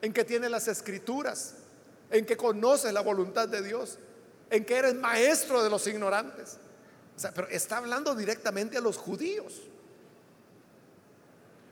en 0.02 0.12
que 0.12 0.24
tienes 0.24 0.50
las 0.50 0.68
escrituras, 0.68 1.54
en 2.10 2.26
que 2.26 2.36
conoces 2.36 2.92
la 2.92 3.00
voluntad 3.00 3.48
de 3.48 3.62
Dios, 3.62 3.98
en 4.50 4.66
que 4.66 4.76
eres 4.76 4.94
maestro 4.94 5.62
de 5.62 5.70
los 5.70 5.86
ignorantes. 5.86 6.58
Pero 7.34 7.48
está 7.48 7.78
hablando 7.78 8.14
directamente 8.14 8.76
a 8.76 8.80
los 8.80 8.96
judíos. 8.96 9.62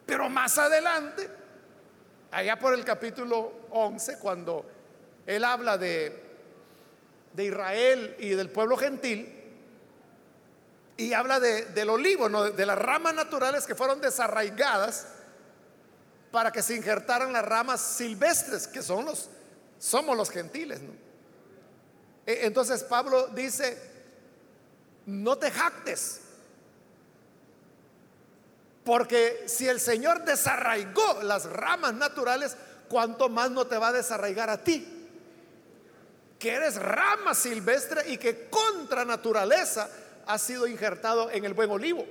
Pero 0.06 0.28
más 0.28 0.58
adelante, 0.58 1.28
allá 2.30 2.58
por 2.58 2.74
el 2.74 2.84
capítulo 2.84 3.52
11, 3.70 4.18
cuando 4.18 4.64
él 5.26 5.44
habla 5.44 5.78
de, 5.78 6.20
de 7.32 7.44
Israel 7.44 8.16
y 8.18 8.30
del 8.30 8.50
pueblo 8.50 8.76
gentil, 8.76 9.38
y 10.96 11.12
habla 11.14 11.40
de, 11.40 11.66
del 11.66 11.90
olivo, 11.90 12.28
de 12.28 12.66
las 12.66 12.78
ramas 12.78 13.14
naturales 13.14 13.66
que 13.66 13.74
fueron 13.74 14.00
desarraigadas 14.00 15.06
para 16.30 16.52
que 16.52 16.62
se 16.62 16.76
injertaran 16.76 17.32
las 17.32 17.44
ramas 17.44 17.80
silvestres, 17.80 18.66
que 18.66 18.82
son 18.82 19.04
los, 19.04 19.28
somos 19.78 20.16
los 20.16 20.30
gentiles. 20.30 20.80
E, 22.26 22.46
entonces 22.46 22.82
Pablo 22.84 23.28
dice, 23.28 23.91
no 25.06 25.36
te 25.38 25.50
jactes, 25.50 26.20
porque 28.84 29.44
si 29.46 29.68
el 29.68 29.80
Señor 29.80 30.24
desarraigó 30.24 31.22
las 31.22 31.44
ramas 31.44 31.94
naturales, 31.94 32.56
¿cuánto 32.88 33.28
más 33.28 33.50
no 33.50 33.66
te 33.66 33.78
va 33.78 33.88
a 33.88 33.92
desarraigar 33.92 34.50
a 34.50 34.62
ti? 34.62 35.08
Que 36.38 36.54
eres 36.54 36.76
rama 36.76 37.34
silvestre 37.34 38.10
y 38.10 38.18
que 38.18 38.48
contra 38.48 39.04
naturaleza 39.04 39.88
ha 40.26 40.38
sido 40.38 40.66
injertado 40.66 41.30
en 41.30 41.44
el 41.44 41.54
buen 41.54 41.70
olivo. 41.70 42.04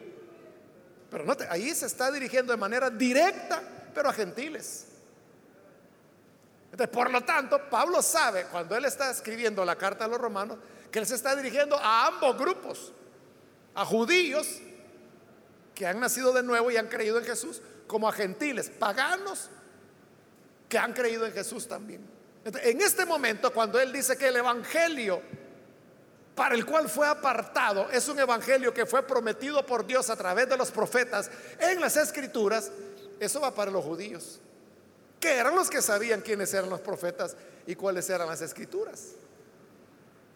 Pero 1.10 1.26
no 1.26 1.36
ahí 1.50 1.76
se 1.76 1.88
está 1.88 2.10
dirigiendo 2.10 2.54
de 2.54 2.58
manera 2.58 2.90
directa, 2.90 3.62
pero 3.94 4.08
a 4.08 4.14
gentiles. 4.14 4.86
Entonces, 6.72 6.88
por 6.88 7.12
lo 7.12 7.22
tanto, 7.26 7.70
Pablo 7.70 8.02
sabe 8.02 8.46
cuando 8.46 8.78
él 8.78 8.86
está 8.86 9.12
escribiendo 9.12 9.66
la 9.66 9.76
carta 9.76 10.06
a 10.06 10.08
los 10.08 10.20
romanos 10.20 10.58
que 10.92 11.00
él 11.00 11.06
se 11.06 11.16
está 11.16 11.36
dirigiendo 11.36 11.78
a 11.78 12.08
ambos 12.08 12.38
grupos, 12.38 12.92
a 13.74 13.86
judíos 13.86 14.60
que 15.74 15.88
han 15.88 16.00
nacido 16.00 16.34
de 16.34 16.44
nuevo 16.44 16.70
y 16.70 16.78
han 16.78 16.88
creído 16.88 17.18
en 17.18 17.26
Jesús, 17.26 17.62
como 17.88 18.08
a 18.08 18.12
gentiles, 18.12 18.70
paganos 18.70 19.50
que 20.68 20.78
han 20.78 20.94
creído 20.94 21.26
en 21.26 21.34
Jesús 21.34 21.68
también. 21.68 22.02
en 22.44 22.82
este 22.82 23.06
momento, 23.06 23.52
cuando 23.54 23.80
Él 23.80 23.92
dice 23.92 24.18
que 24.18 24.28
el 24.28 24.38
Evangelio 24.38 25.22
para 26.36 26.56
el 26.56 26.66
cual 26.66 26.90
fue 26.90 27.08
apartado 27.08 27.90
es 27.92 28.08
un 28.08 28.20
Evangelio 28.20 28.74
que 28.74 28.86
fue 28.86 29.04
prometido 29.04 29.66
por 29.66 29.86
Dios 29.86 30.10
a 30.10 30.16
través 30.16 30.48
de 30.50 30.58
los 30.58 30.72
profetas 30.72 31.30
en 31.60 31.80
las 31.80 31.98
Escrituras, 31.98 32.72
eso 33.20 33.42
va 33.42 33.54
para 33.54 33.70
los 33.70 33.84
judíos, 33.84 34.40
que 35.20 35.34
eran 35.34 35.56
los 35.56 35.70
que 35.70 35.82
sabían 35.82 36.22
quiénes 36.22 36.54
eran 36.54 36.70
los 36.70 36.80
profetas 36.80 37.36
y 37.68 37.76
cuáles 37.76 38.10
eran 38.10 38.28
las 38.28 38.42
Escrituras. 38.42 39.10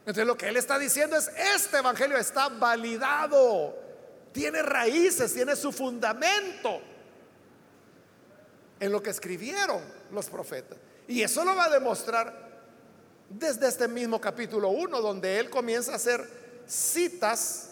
Entonces 0.05 0.27
lo 0.27 0.37
que 0.37 0.47
Él 0.49 0.57
está 0.57 0.77
diciendo 0.77 1.15
es, 1.17 1.31
este 1.55 1.77
Evangelio 1.77 2.15
está 2.17 2.47
validado, 2.49 3.75
tiene 4.31 4.61
raíces, 4.61 5.33
tiene 5.33 5.55
su 5.55 5.71
fundamento 5.71 6.79
en 8.79 8.91
lo 8.91 9.01
que 9.01 9.09
escribieron 9.09 9.81
los 10.11 10.29
profetas. 10.29 10.77
Y 11.07 11.23
eso 11.23 11.43
lo 11.43 11.55
va 11.55 11.65
a 11.65 11.69
demostrar 11.69 12.45
desde 13.29 13.67
este 13.67 13.87
mismo 13.87 14.21
capítulo 14.21 14.69
1, 14.69 15.01
donde 15.01 15.39
él 15.39 15.49
comienza 15.49 15.93
a 15.93 15.95
hacer 15.95 16.23
citas 16.67 17.71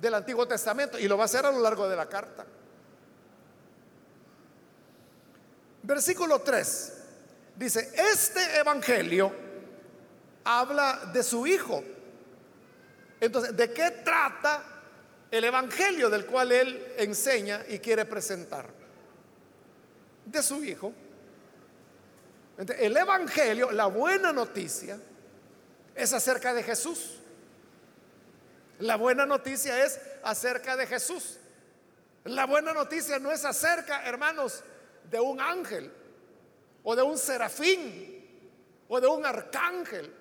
del 0.00 0.14
Antiguo 0.14 0.48
Testamento 0.48 0.98
y 0.98 1.06
lo 1.06 1.16
va 1.16 1.24
a 1.24 1.26
hacer 1.26 1.46
a 1.46 1.52
lo 1.52 1.60
largo 1.60 1.88
de 1.88 1.94
la 1.94 2.08
carta. 2.08 2.44
Versículo 5.84 6.40
3 6.40 6.92
dice, 7.56 7.92
este 7.94 8.58
Evangelio 8.58 9.49
habla 10.44 11.10
de 11.12 11.22
su 11.22 11.46
Hijo. 11.46 11.82
Entonces, 13.20 13.56
¿de 13.56 13.72
qué 13.72 13.90
trata 14.04 14.62
el 15.30 15.44
Evangelio 15.44 16.10
del 16.10 16.26
cual 16.26 16.52
él 16.52 16.94
enseña 16.96 17.62
y 17.68 17.78
quiere 17.78 18.04
presentar? 18.04 18.80
de 20.30 20.42
su 20.42 20.62
Hijo. 20.64 20.92
El 22.56 22.96
Evangelio, 22.96 23.70
la 23.70 23.86
buena 23.86 24.32
noticia, 24.32 24.98
es 25.94 26.12
acerca 26.12 26.52
de 26.52 26.62
Jesús. 26.62 27.18
La 28.78 28.96
buena 28.96 29.26
noticia 29.26 29.84
es 29.84 30.00
acerca 30.22 30.76
de 30.76 30.86
Jesús. 30.86 31.38
La 32.24 32.46
buena 32.46 32.72
noticia 32.72 33.18
no 33.18 33.30
es 33.30 33.44
acerca, 33.44 34.04
hermanos, 34.04 34.62
de 35.10 35.18
un 35.18 35.40
ángel 35.40 35.90
o 36.82 36.94
de 36.94 37.02
un 37.02 37.16
serafín 37.16 38.26
o 38.88 39.00
de 39.00 39.06
un 39.06 39.24
arcángel. 39.24 40.14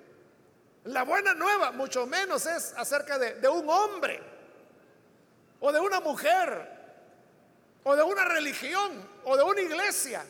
La 0.90 1.04
buena 1.04 1.36
nueva, 1.36 1.72
mucho 1.72 2.08
menos, 2.08 2.48
es 2.48 2.74
acerca 2.76 3.20
de, 3.20 3.48
un 3.48 3.70
hombre 3.70 4.20
o 5.60 5.72
de 5.72 5.80
una 5.80 6.00
mujer 6.00 6.68
o 7.84 7.96
de 7.96 8.02
una 8.02 8.26
religión 8.26 9.08
o 9.24 9.38
de 9.38 9.44
una 9.44 9.62
iglesia. 9.62 10.26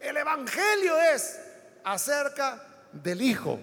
El 0.00 0.16
Evangelio 0.16 0.98
es 0.98 1.38
acerca 1.84 2.60
del 2.90 3.22
Hijo. 3.22 3.60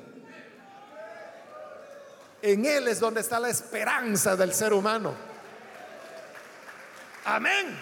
En 2.41 2.65
Él 2.65 2.87
es 2.87 3.01
donde 3.01 3.19
está 3.19 3.37
la 3.37 3.49
esperanza 3.49 4.37
del 4.37 4.53
ser 4.53 4.71
humano. 4.71 5.13
Amén. 7.25 7.77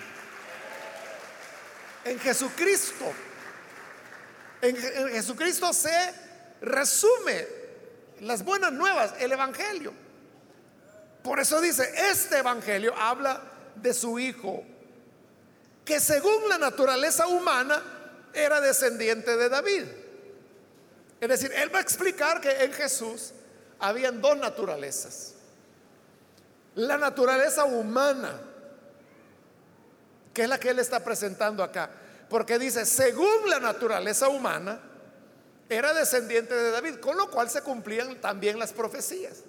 en 2.05 2.19
Jesucristo. 2.19 3.13
En, 4.63 4.75
Jesucristo 5.11 5.71
se 5.73 6.11
resume 6.61 7.62
las 8.24 8.43
buenas 8.43 8.71
nuevas, 8.71 9.13
el 9.19 9.32
Evangelio. 9.32 9.93
Por 11.24 11.39
eso 11.39 11.61
dice, 11.61 11.89
este 12.11 12.39
Evangelio 12.39 12.93
habla 12.97 13.41
de 13.76 13.93
su 13.93 14.19
Hijo, 14.19 14.63
que 15.86 15.99
según 15.99 16.49
la 16.49 16.57
naturaleza 16.57 17.28
humana 17.28 17.82
era 18.34 18.59
descendiente 18.61 19.38
de 19.38 19.49
David. 19.49 19.84
Es 21.21 21.30
decir, 21.30 21.51
él 21.55 21.74
va 21.74 21.80
a 21.80 21.82
explicar 21.82 22.41
que 22.41 22.63
en 22.63 22.74
Jesús 22.74 23.32
habían 23.80 24.21
dos 24.21 24.38
naturalezas. 24.38 25.36
La 26.76 26.97
naturaleza 26.97 27.65
humana, 27.65 28.41
que 30.34 30.43
es 30.43 30.49
la 30.49 30.59
que 30.59 30.69
él 30.69 30.80
está 30.80 31.03
presentando 31.03 31.63
acá. 31.63 31.89
Porque 32.30 32.57
dice, 32.57 32.86
según 32.86 33.49
la 33.49 33.59
naturaleza 33.59 34.28
humana, 34.28 34.80
era 35.70 35.93
descendiente 35.93 36.53
de 36.53 36.72
David, 36.72 36.95
con 36.95 37.18
lo 37.18 37.30
cual 37.30 37.49
se 37.49 37.61
cumplían 37.61 38.20
también 38.22 38.59
las 38.59 38.74
profecías. 38.74 39.43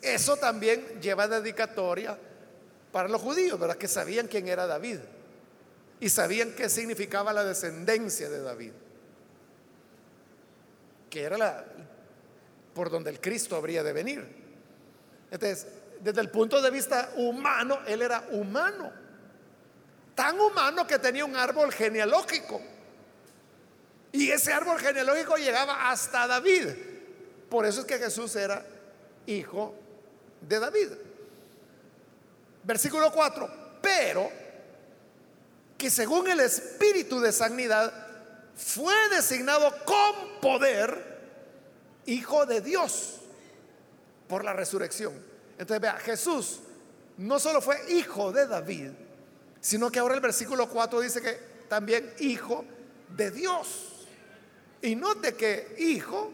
Eso 0.00 0.36
también 0.36 1.00
lleva 1.00 1.28
dedicatoria 1.28 2.18
para 2.90 3.08
los 3.08 3.20
judíos, 3.20 3.58
¿verdad? 3.58 3.76
Que 3.76 3.88
sabían 3.88 4.26
quién 4.26 4.48
era 4.48 4.66
David 4.66 4.98
y 6.00 6.08
sabían 6.08 6.52
qué 6.52 6.68
significaba 6.68 7.32
la 7.32 7.44
descendencia 7.44 8.28
de 8.28 8.40
David, 8.40 8.72
que 11.08 11.22
era 11.22 11.38
la 11.38 11.64
por 12.74 12.90
donde 12.90 13.10
el 13.10 13.20
Cristo 13.20 13.56
habría 13.56 13.82
de 13.82 13.92
venir. 13.92 14.26
Entonces, 15.30 15.66
desde 16.00 16.20
el 16.20 16.30
punto 16.30 16.60
de 16.60 16.70
vista 16.70 17.12
humano, 17.16 17.80
él 17.86 18.02
era 18.02 18.26
humano. 18.30 18.92
Tan 20.14 20.38
humano 20.40 20.86
que 20.86 20.98
tenía 20.98 21.24
un 21.24 21.36
árbol 21.36 21.72
genealógico. 21.72 22.60
Y 24.12 24.30
ese 24.30 24.52
árbol 24.52 24.78
genealógico 24.78 25.36
llegaba 25.36 25.90
hasta 25.90 26.26
David. 26.26 26.68
Por 27.48 27.66
eso 27.66 27.80
es 27.80 27.86
que 27.86 27.98
Jesús 27.98 28.36
era 28.36 28.64
hijo 29.26 29.74
de 30.40 30.60
David. 30.60 30.88
Versículo 32.62 33.10
4. 33.10 33.78
Pero 33.80 34.30
que 35.78 35.90
según 35.90 36.28
el 36.28 36.40
espíritu 36.40 37.20
de 37.20 37.32
sanidad 37.32 37.92
fue 38.54 38.94
designado 39.10 39.74
con 39.84 40.40
poder 40.40 41.12
hijo 42.06 42.46
de 42.46 42.60
Dios 42.60 43.20
por 44.28 44.44
la 44.44 44.52
resurrección. 44.52 45.12
Entonces 45.58 45.80
vea, 45.80 45.94
Jesús 45.98 46.60
no 47.16 47.38
solo 47.38 47.60
fue 47.60 47.76
hijo 47.92 48.32
de 48.32 48.46
David, 48.46 48.90
sino 49.60 49.90
que 49.90 49.98
ahora 49.98 50.14
el 50.14 50.20
versículo 50.20 50.68
4 50.68 51.00
dice 51.00 51.20
que 51.20 51.38
también 51.68 52.12
hijo 52.18 52.64
de 53.08 53.30
Dios. 53.30 53.91
Y 54.82 54.96
note 54.96 55.34
que 55.34 55.76
hijo 55.78 56.30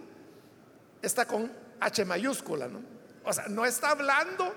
está 1.02 1.26
con 1.26 1.52
H 1.80 2.04
mayúscula, 2.04 2.68
¿no? 2.68 2.82
O 3.24 3.32
sea, 3.32 3.46
no 3.48 3.66
está 3.66 3.90
hablando 3.90 4.52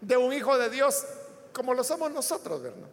de 0.00 0.16
un 0.16 0.32
hijo 0.32 0.56
de 0.56 0.70
Dios 0.70 1.04
como 1.52 1.74
lo 1.74 1.84
somos 1.84 2.10
nosotros, 2.12 2.62
¿verdad? 2.62 2.88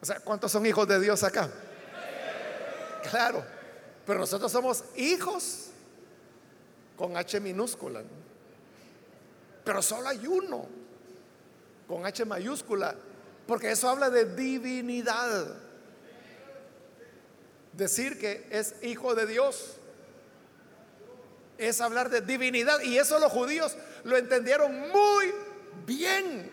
O 0.00 0.04
sea, 0.04 0.20
¿cuántos 0.20 0.52
son 0.52 0.66
hijos 0.66 0.86
de 0.86 1.00
Dios 1.00 1.22
acá? 1.22 1.50
Claro, 3.10 3.44
pero 4.06 4.20
nosotros 4.20 4.50
somos 4.52 4.84
hijos 4.96 5.68
con 6.96 7.16
H 7.16 7.40
minúscula. 7.40 8.02
¿no? 8.02 8.08
Pero 9.64 9.82
solo 9.82 10.08
hay 10.08 10.26
uno 10.26 10.66
con 11.86 12.04
H 12.04 12.24
mayúscula, 12.24 12.94
porque 13.46 13.70
eso 13.70 13.88
habla 13.88 14.10
de 14.10 14.34
divinidad. 14.34 15.61
Decir 17.72 18.18
que 18.18 18.46
es 18.50 18.74
hijo 18.82 19.14
de 19.14 19.26
Dios 19.26 19.76
es 21.58 21.80
hablar 21.80 22.10
de 22.10 22.20
divinidad 22.20 22.80
y 22.80 22.98
eso 22.98 23.18
los 23.18 23.30
judíos 23.30 23.76
lo 24.04 24.16
entendieron 24.16 24.90
muy 24.90 25.32
bien. 25.86 26.50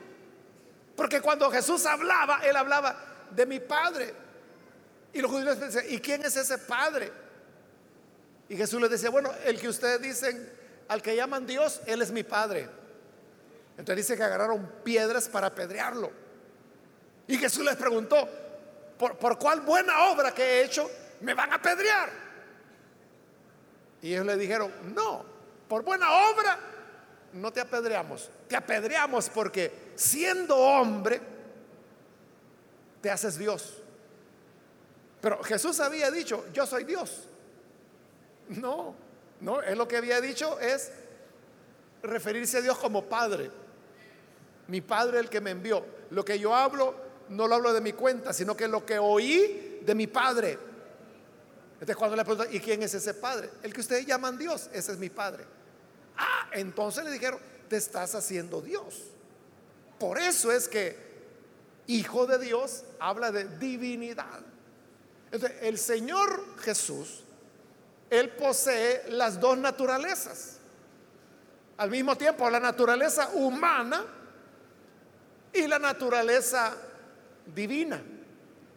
Porque 0.96 1.22
cuando 1.22 1.50
Jesús 1.50 1.86
hablaba, 1.86 2.42
él 2.46 2.56
hablaba 2.56 2.96
de 3.32 3.46
mi 3.46 3.60
Padre. 3.60 4.14
Y 5.14 5.22
los 5.22 5.32
judíos 5.32 5.60
decían, 5.60 5.86
¿y 5.90 6.00
quién 6.00 6.24
es 6.24 6.36
ese 6.36 6.58
Padre? 6.58 7.12
Y 8.48 8.56
Jesús 8.58 8.82
les 8.82 8.90
decía, 8.90 9.10
bueno, 9.10 9.32
el 9.46 9.60
que 9.60 9.70
ustedes 9.70 10.02
dicen, 10.02 10.52
al 10.88 11.02
que 11.02 11.16
llaman 11.16 11.46
Dios, 11.46 11.82
Él 11.86 12.02
es 12.02 12.12
mi 12.12 12.24
Padre. 12.24 12.68
Entonces 13.78 14.08
dice 14.08 14.18
que 14.18 14.24
agarraron 14.24 14.70
piedras 14.84 15.30
para 15.30 15.48
apedrearlo. 15.48 16.12
Y 17.28 17.38
Jesús 17.38 17.64
les 17.64 17.76
preguntó, 17.76 18.28
¿por, 18.98 19.38
cuál 19.38 19.62
buena 19.62 20.10
obra 20.10 20.34
que 20.34 20.44
he 20.44 20.64
hecho 20.66 20.90
me 21.22 21.34
van 21.34 21.52
a 21.52 21.56
apedrear? 21.56 22.10
Y 24.02 24.14
ellos 24.14 24.26
le 24.26 24.38
dijeron, 24.38 24.72
no, 24.96 25.26
por 25.68 25.84
buena 25.84 26.08
obra 26.32 26.58
no 27.34 27.52
te 27.52 27.60
apedreamos. 27.60 28.30
Te 28.48 28.56
apedreamos 28.56 29.30
porque 29.30 29.92
siendo 29.96 30.56
hombre, 30.56 31.22
te 33.02 33.12
haces 33.12 33.38
Dios. 33.38 33.82
Pero 35.22 35.44
Jesús 35.44 35.80
había 35.80 36.10
dicho, 36.12 36.46
yo 36.54 36.66
soy 36.66 36.86
Dios. 36.86 37.24
No, 38.50 38.96
no, 39.42 39.62
él 39.62 39.78
lo 39.78 39.88
que 39.88 39.98
había 39.98 40.22
dicho 40.22 40.60
es 40.60 40.92
referirse 42.02 42.58
a 42.58 42.62
Dios 42.62 42.78
como 42.78 43.06
Padre 43.06 43.52
mi 44.70 44.82
Padre 44.82 45.20
el 45.20 45.30
que 45.30 45.42
me 45.42 45.52
envió. 45.52 45.84
Lo 46.12 46.24
que 46.24 46.40
yo 46.40 46.56
hablo 46.56 46.96
no 47.30 47.48
lo 47.48 47.56
hablo 47.56 47.74
de 47.74 47.82
mi 47.82 47.94
cuenta, 47.94 48.34
sino 48.34 48.56
que 48.56 48.68
lo 48.68 48.86
que 48.86 48.98
oí 48.98 49.82
de 49.84 49.96
mi 49.96 50.08
Padre. 50.08 50.58
Entonces 51.80 51.96
cuando 51.96 52.18
le 52.18 52.26
preguntan, 52.26 52.54
¿y 52.54 52.60
quién 52.60 52.84
es 52.84 52.94
ese 52.94 53.14
Padre? 53.14 53.50
El 53.64 53.74
que 53.74 53.82
ustedes 53.82 54.06
llaman 54.06 54.38
Dios, 54.38 54.70
ese 54.74 54.92
es 54.92 54.98
mi 54.98 55.10
Padre. 55.10 55.46
Ah, 56.18 56.50
entonces 56.52 57.04
le 57.06 57.12
dijeron, 57.12 57.40
te 57.70 57.78
estás 57.78 58.16
haciendo 58.16 58.62
Dios. 58.62 59.04
Por 59.98 60.18
eso 60.18 60.52
es 60.52 60.68
que 60.68 61.10
Hijo 61.90 62.28
de 62.28 62.38
Dios 62.38 62.84
habla 63.00 63.32
de 63.32 63.46
divinidad. 63.58 64.42
Entonces, 65.32 65.58
el 65.64 65.80
Señor 65.80 66.60
Jesús, 66.60 67.24
Él 68.12 68.30
posee 68.30 69.10
las 69.10 69.40
dos 69.40 69.58
naturalezas. 69.58 70.58
Al 71.78 71.90
mismo 71.90 72.16
tiempo, 72.16 72.48
la 72.48 72.60
naturaleza 72.60 73.30
humana 73.30 74.06
y 75.52 75.66
la 75.66 75.80
naturaleza 75.80 76.78
divina. 77.56 78.00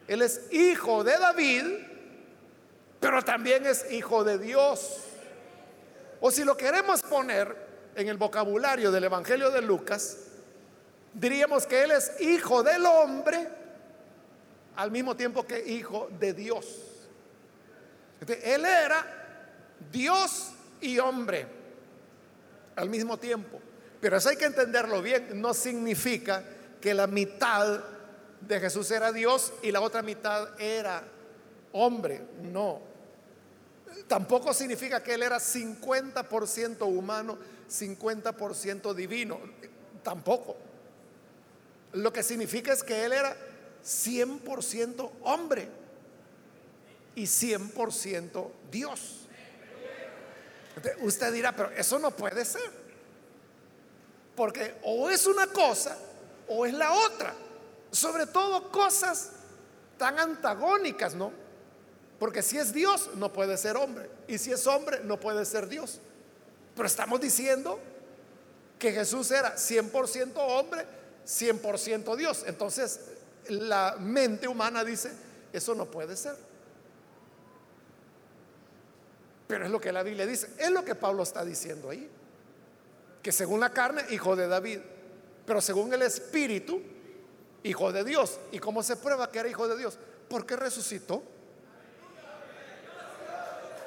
Él 0.08 0.22
es 0.22 0.50
hijo 0.50 1.04
de 1.04 1.18
David, 1.18 1.64
pero 3.02 3.20
también 3.20 3.66
es 3.66 3.90
hijo 3.90 4.22
de 4.22 4.38
Dios. 4.38 4.98
O 6.20 6.30
si 6.30 6.44
lo 6.44 6.56
queremos 6.56 7.02
poner 7.02 7.54
en 7.96 8.06
el 8.06 8.16
vocabulario 8.16 8.92
del 8.92 9.02
Evangelio 9.02 9.50
de 9.50 9.60
Lucas, 9.60 10.18
diríamos 11.12 11.66
que 11.66 11.82
Él 11.82 11.90
es 11.90 12.20
hijo 12.20 12.62
del 12.62 12.86
hombre 12.86 13.48
al 14.76 14.92
mismo 14.92 15.16
tiempo 15.16 15.44
que 15.44 15.66
hijo 15.66 16.08
de 16.20 16.32
Dios. 16.32 17.08
él 18.20 18.64
era 18.64 19.04
Dios 19.90 20.52
y 20.80 21.00
hombre 21.00 21.44
al 22.76 22.88
mismo 22.88 23.18
tiempo. 23.18 23.60
Pero 24.00 24.16
eso 24.16 24.28
hay 24.28 24.36
que 24.36 24.44
entenderlo 24.44 25.02
bien, 25.02 25.40
no 25.40 25.54
significa 25.54 26.44
que 26.80 26.94
la 26.94 27.08
mitad 27.08 27.80
de 28.40 28.60
Jesús 28.60 28.88
era 28.92 29.10
Dios 29.10 29.52
y 29.60 29.72
la 29.72 29.80
otra 29.80 30.02
mitad 30.02 30.48
era 30.60 31.02
hombre. 31.72 32.22
No. 32.42 32.91
Tampoco 34.06 34.52
significa 34.54 35.02
que 35.02 35.14
Él 35.14 35.22
era 35.22 35.38
50% 35.38 36.86
humano, 36.86 37.38
50% 37.70 38.94
divino. 38.94 39.38
Tampoco. 40.02 40.56
Lo 41.92 42.12
que 42.12 42.22
significa 42.22 42.72
es 42.72 42.82
que 42.82 43.04
Él 43.04 43.12
era 43.12 43.36
100% 43.84 45.10
hombre 45.22 45.68
y 47.14 47.24
100% 47.24 48.50
Dios. 48.70 49.18
Usted 51.00 51.32
dirá, 51.32 51.54
pero 51.54 51.70
eso 51.70 51.98
no 51.98 52.10
puede 52.10 52.44
ser. 52.44 52.82
Porque 54.34 54.74
o 54.82 55.10
es 55.10 55.26
una 55.26 55.46
cosa 55.48 55.98
o 56.48 56.64
es 56.64 56.72
la 56.72 56.92
otra. 56.92 57.34
Sobre 57.90 58.26
todo 58.26 58.70
cosas 58.70 59.32
tan 59.98 60.18
antagónicas, 60.18 61.14
¿no? 61.14 61.41
Porque 62.22 62.40
si 62.40 62.56
es 62.56 62.72
Dios, 62.72 63.10
no 63.16 63.32
puede 63.32 63.56
ser 63.56 63.76
hombre. 63.76 64.08
Y 64.28 64.38
si 64.38 64.52
es 64.52 64.64
hombre, 64.68 65.00
no 65.02 65.18
puede 65.18 65.44
ser 65.44 65.66
Dios. 65.66 65.98
Pero 66.76 66.86
estamos 66.86 67.20
diciendo 67.20 67.80
que 68.78 68.92
Jesús 68.92 69.28
era 69.32 69.56
100% 69.56 70.34
hombre, 70.36 70.86
100% 71.26 72.14
Dios. 72.14 72.44
Entonces, 72.46 73.00
la 73.48 73.96
mente 73.98 74.46
humana 74.46 74.84
dice, 74.84 75.10
eso 75.52 75.74
no 75.74 75.86
puede 75.86 76.16
ser. 76.16 76.36
Pero 79.48 79.64
es 79.64 79.72
lo 79.72 79.80
que 79.80 79.90
la 79.90 80.04
Biblia 80.04 80.24
dice. 80.24 80.48
Es 80.58 80.70
lo 80.70 80.84
que 80.84 80.94
Pablo 80.94 81.24
está 81.24 81.44
diciendo 81.44 81.90
ahí. 81.90 82.08
Que 83.20 83.32
según 83.32 83.58
la 83.58 83.72
carne, 83.72 84.04
hijo 84.10 84.36
de 84.36 84.46
David 84.46 84.78
pero 85.44 85.60
según 85.60 85.92
el 85.92 86.02
Espíritu, 86.02 86.80
hijo 87.64 87.90
de 87.90 88.04
Dios. 88.04 88.38
¿Y 88.52 88.60
cómo 88.60 88.84
se 88.84 88.94
prueba 88.94 89.28
que 89.28 89.40
era 89.40 89.48
hijo 89.48 89.66
de 89.66 89.76
Dios? 89.76 89.98
Porque 90.28 90.54
resucitó. 90.54 91.31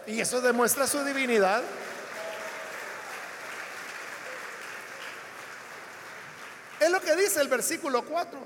Y 0.07 0.19
eso 0.19 0.41
demuestra 0.41 0.87
su 0.87 1.03
divinidad. 1.03 1.63
Es 6.79 6.89
lo 6.89 7.01
que 7.01 7.15
dice 7.15 7.41
el 7.41 7.47
versículo 7.47 8.05
4. 8.05 8.39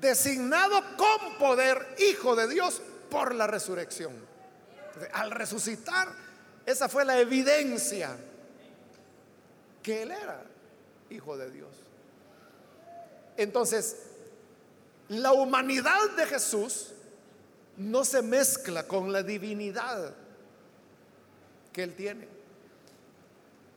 Designado 0.00 0.82
con 0.96 1.38
poder, 1.38 1.96
hijo 2.10 2.34
de 2.36 2.48
Dios, 2.48 2.82
por 3.10 3.34
la 3.34 3.46
resurrección. 3.46 4.12
Al 5.12 5.30
resucitar, 5.30 6.08
esa 6.66 6.88
fue 6.88 7.04
la 7.04 7.18
evidencia 7.18 8.16
que 9.82 10.02
él 10.02 10.10
era 10.10 10.42
hijo 11.12 11.36
de 11.36 11.50
Dios. 11.50 11.70
Entonces, 13.36 13.96
la 15.08 15.32
humanidad 15.32 16.10
de 16.16 16.26
Jesús 16.26 16.92
no 17.76 18.04
se 18.04 18.22
mezcla 18.22 18.86
con 18.86 19.12
la 19.12 19.22
divinidad 19.22 20.14
que 21.72 21.82
él 21.82 21.94
tiene. 21.94 22.28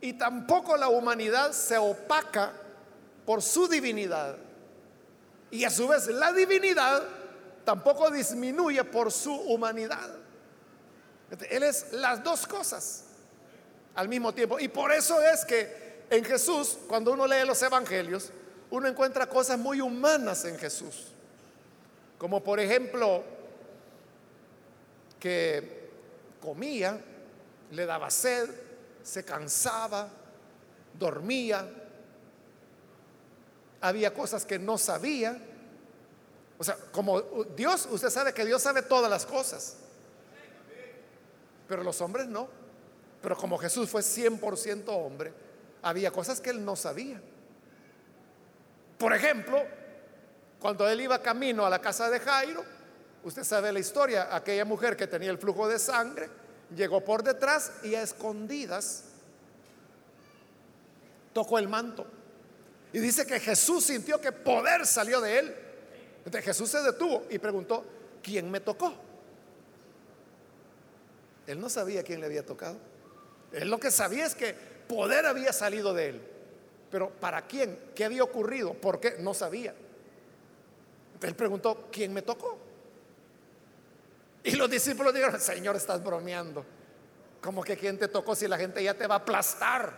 Y 0.02 0.14
tampoco 0.14 0.78
la 0.78 0.90
humanidad 0.90 1.52
se 1.52 1.78
opaca 1.78 2.52
por 3.26 3.42
su 3.42 3.68
divinidad. 3.68 4.38
Y 5.52 5.64
a 5.64 5.70
su 5.70 5.88
vez 5.88 6.08
la 6.08 6.32
divinidad 6.34 7.04
tampoco 7.64 8.12
disminuye 8.12 8.84
por 8.84 9.12
su 9.12 9.34
humanidad. 9.34 10.16
Él 11.50 11.64
es 11.64 11.92
las 11.94 12.24
dos 12.24 12.46
cosas 12.46 13.06
al 13.96 14.08
mismo 14.08 14.34
tiempo. 14.34 14.60
Y 14.60 14.68
por 14.68 14.92
eso 14.92 15.22
es 15.22 15.44
que 15.46 16.06
en 16.10 16.24
Jesús, 16.24 16.78
cuando 16.88 17.14
uno 17.14 17.26
lee 17.26 17.46
los 17.46 17.62
evangelios, 17.62 18.32
uno 18.70 18.88
encuentra 18.88 19.28
cosas 19.28 19.58
muy 19.58 19.82
humanas 19.82 20.46
en 20.46 20.58
Jesús. 20.58 21.08
Como 22.18 22.44
por 22.44 22.60
ejemplo, 22.60 23.24
que 25.20 25.90
comía, 26.42 27.00
le 27.72 27.86
daba 27.86 28.10
sed, 28.10 28.50
se 29.04 29.24
cansaba, 29.24 30.10
dormía, 30.98 31.68
había 33.82 34.14
cosas 34.14 34.46
que 34.46 34.58
no 34.58 34.78
sabía. 34.78 35.38
O 36.58 36.64
sea, 36.64 36.76
como 36.92 37.22
Dios, 37.56 37.88
usted 37.92 38.10
sabe 38.10 38.34
que 38.34 38.46
Dios 38.46 38.62
sabe 38.62 38.82
todas 38.82 39.10
las 39.10 39.26
cosas, 39.26 39.78
pero 41.68 41.84
los 41.84 42.00
hombres 42.02 42.28
no. 42.28 42.48
Pero 43.22 43.36
como 43.36 43.58
Jesús 43.58 43.90
fue 43.90 44.02
100% 44.02 44.84
hombre, 44.88 45.34
había 45.82 46.12
cosas 46.12 46.40
que 46.40 46.52
él 46.52 46.64
no 46.64 46.76
sabía. 46.76 47.22
Por 48.98 49.14
ejemplo, 49.14 49.62
cuando 50.60 50.88
él 50.88 51.02
iba 51.02 51.22
camino 51.22 51.66
a 51.66 51.70
la 51.70 51.80
casa 51.80 52.10
de 52.10 52.20
Jairo, 52.20 52.64
usted 53.26 53.44
sabe 53.44 53.74
la 53.74 53.80
historia, 53.80 54.34
aquella 54.34 54.66
mujer 54.66 54.96
que 54.96 55.08
tenía 55.08 55.32
el 55.32 55.40
flujo 55.40 55.68
de 55.68 55.80
sangre 55.80 56.30
llegó 56.76 57.04
por 57.04 57.24
detrás 57.24 57.72
y 57.84 57.96
a 57.96 58.04
escondidas 58.04 59.06
tocó 61.34 61.58
el 61.58 61.68
manto. 61.68 62.06
Y 62.94 63.00
dice 63.00 63.26
que 63.26 63.40
Jesús 63.40 63.86
sintió 63.86 64.22
que 64.22 64.32
poder 64.32 64.86
salió 64.86 65.20
de 65.20 65.40
él. 65.40 65.56
Entonces 66.20 66.46
Jesús 66.46 66.70
se 66.70 66.82
detuvo 66.82 67.26
y 67.30 67.40
preguntó, 67.40 67.84
¿quién 68.22 68.50
me 68.50 68.60
tocó? 68.60 68.94
Él 71.48 71.60
no 71.60 71.68
sabía 71.68 72.04
quién 72.04 72.20
le 72.20 72.28
había 72.28 72.46
tocado. 72.46 72.78
Él 73.52 73.70
lo 73.70 73.80
que 73.80 73.90
sabía 73.90 74.26
es 74.26 74.36
que 74.36 74.54
poder 74.88 75.26
había 75.26 75.52
salido 75.52 75.94
de 75.94 76.10
él. 76.10 76.22
Pero 76.92 77.10
¿para 77.10 77.48
quién? 77.48 77.78
¿Qué 77.96 78.06
había 78.06 78.24
ocurrido? 78.24 78.74
¿Por 78.76 79.00
qué? 79.00 79.16
No 79.20 79.34
sabía. 79.34 79.74
Entonces 81.08 81.30
él 81.30 81.36
preguntó, 81.36 81.90
¿quién 81.92 82.14
me 82.14 82.22
tocó? 82.22 82.65
Y 84.46 84.52
los 84.52 84.70
discípulos 84.70 85.12
dijeron, 85.12 85.42
Señor, 85.42 85.76
estás 85.76 86.04
bromeando. 86.04 86.64
¿Cómo 87.42 87.64
que 87.64 87.76
quién 87.76 87.98
te 87.98 88.08
tocó 88.08 88.36
si 88.36 88.48
la 88.48 88.60
gente 88.60 88.82
ya 88.84 88.94
te 88.94 89.08
va 89.08 89.16
a 89.16 89.18
aplastar? 89.18 89.92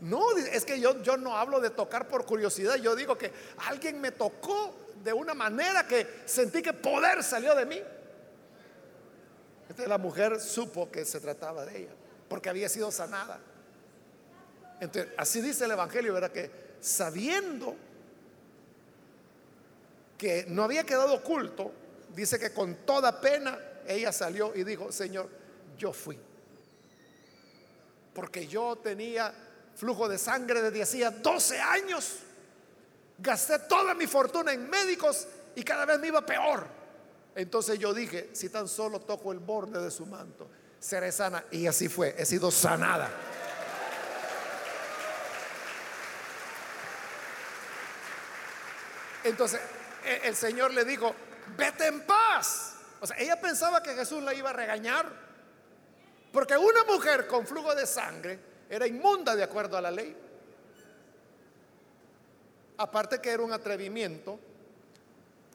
No, 0.00 0.36
es 0.36 0.66
que 0.66 0.78
yo, 0.78 1.02
yo 1.02 1.16
no 1.16 1.34
hablo 1.34 1.60
de 1.60 1.70
tocar 1.70 2.08
por 2.08 2.26
curiosidad, 2.26 2.76
yo 2.76 2.94
digo 2.94 3.16
que 3.16 3.32
alguien 3.66 4.02
me 4.02 4.12
tocó 4.12 4.74
de 5.02 5.14
una 5.14 5.32
manera 5.32 5.86
que 5.86 6.22
sentí 6.26 6.60
que 6.60 6.74
poder 6.74 7.22
salió 7.22 7.54
de 7.54 7.64
mí. 7.64 7.82
Entonces 9.62 9.88
la 9.88 9.98
mujer 9.98 10.38
supo 10.38 10.90
que 10.90 11.06
se 11.06 11.20
trataba 11.20 11.64
de 11.64 11.78
ella, 11.78 11.92
porque 12.28 12.50
había 12.50 12.68
sido 12.68 12.92
sanada. 12.92 13.40
Entonces, 14.78 15.10
así 15.16 15.40
dice 15.40 15.64
el 15.64 15.70
Evangelio, 15.70 16.12
¿verdad? 16.12 16.32
Que 16.32 16.50
sabiendo 16.80 17.76
que 20.18 20.44
no 20.48 20.64
había 20.64 20.84
quedado 20.84 21.14
oculto, 21.14 21.72
dice 22.14 22.38
que 22.38 22.52
con 22.52 22.74
toda 22.86 23.20
pena 23.20 23.58
ella 23.86 24.12
salió 24.12 24.52
y 24.54 24.64
dijo, 24.64 24.92
Señor, 24.92 25.28
yo 25.76 25.92
fui. 25.92 26.18
Porque 28.14 28.46
yo 28.46 28.76
tenía 28.76 29.32
flujo 29.76 30.08
de 30.08 30.18
sangre 30.18 30.62
desde 30.62 30.82
hacía 30.82 31.10
12 31.10 31.58
años. 31.58 32.16
Gasté 33.18 33.58
toda 33.60 33.94
mi 33.94 34.06
fortuna 34.06 34.52
en 34.52 34.68
médicos 34.68 35.26
y 35.54 35.62
cada 35.62 35.84
vez 35.84 35.98
me 35.98 36.08
iba 36.08 36.24
peor. 36.24 36.66
Entonces 37.34 37.78
yo 37.78 37.94
dije, 37.94 38.30
si 38.32 38.48
tan 38.48 38.68
solo 38.68 39.00
toco 39.00 39.32
el 39.32 39.38
borde 39.38 39.80
de 39.80 39.90
su 39.90 40.06
manto, 40.06 40.48
seré 40.78 41.12
sana. 41.12 41.44
Y 41.50 41.66
así 41.66 41.88
fue, 41.88 42.14
he 42.18 42.26
sido 42.26 42.50
sanada. 42.50 43.10
Entonces 49.22 49.60
e, 50.04 50.28
el 50.28 50.36
Señor 50.36 50.72
le 50.72 50.84
dijo, 50.84 51.14
vete 51.56 51.86
en 51.86 52.02
paz. 52.06 52.76
O 53.00 53.06
sea, 53.06 53.16
ella 53.18 53.40
pensaba 53.40 53.82
que 53.82 53.94
Jesús 53.94 54.22
la 54.22 54.34
iba 54.34 54.50
a 54.50 54.52
regañar. 54.52 55.30
Porque 56.32 56.56
una 56.56 56.84
mujer 56.84 57.26
con 57.26 57.46
flujo 57.46 57.74
de 57.74 57.86
sangre 57.86 58.38
era 58.68 58.86
inmunda 58.86 59.34
de 59.34 59.42
acuerdo 59.42 59.76
a 59.76 59.80
la 59.80 59.90
ley. 59.90 60.16
Aparte 62.76 63.20
que 63.20 63.30
era 63.30 63.42
un 63.42 63.52
atrevimiento 63.52 64.38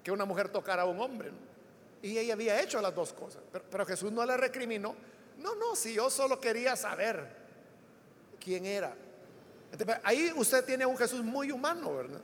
que 0.03 0.11
una 0.11 0.25
mujer 0.25 0.49
tocara 0.49 0.83
a 0.83 0.85
un 0.85 0.99
hombre. 0.99 1.31
Y 2.01 2.17
ella 2.17 2.33
había 2.33 2.61
hecho 2.61 2.79
las 2.81 2.93
dos 2.93 3.13
cosas. 3.13 3.41
Pero, 3.51 3.85
Jesús 3.85 4.11
no 4.11 4.23
le 4.25 4.37
recriminó. 4.37 4.95
No, 5.39 5.55
no, 5.55 5.75
si 5.75 5.93
yo 5.93 6.09
solo 6.09 6.39
quería 6.39 6.75
saber 6.75 7.27
quién 8.39 8.65
era. 8.65 8.93
ahí 10.03 10.31
usted 10.35 10.63
tiene 10.63 10.85
un 10.85 10.95
Jesús 10.97 11.23
muy 11.23 11.51
humano, 11.51 11.95
¿verdad? 11.95 12.21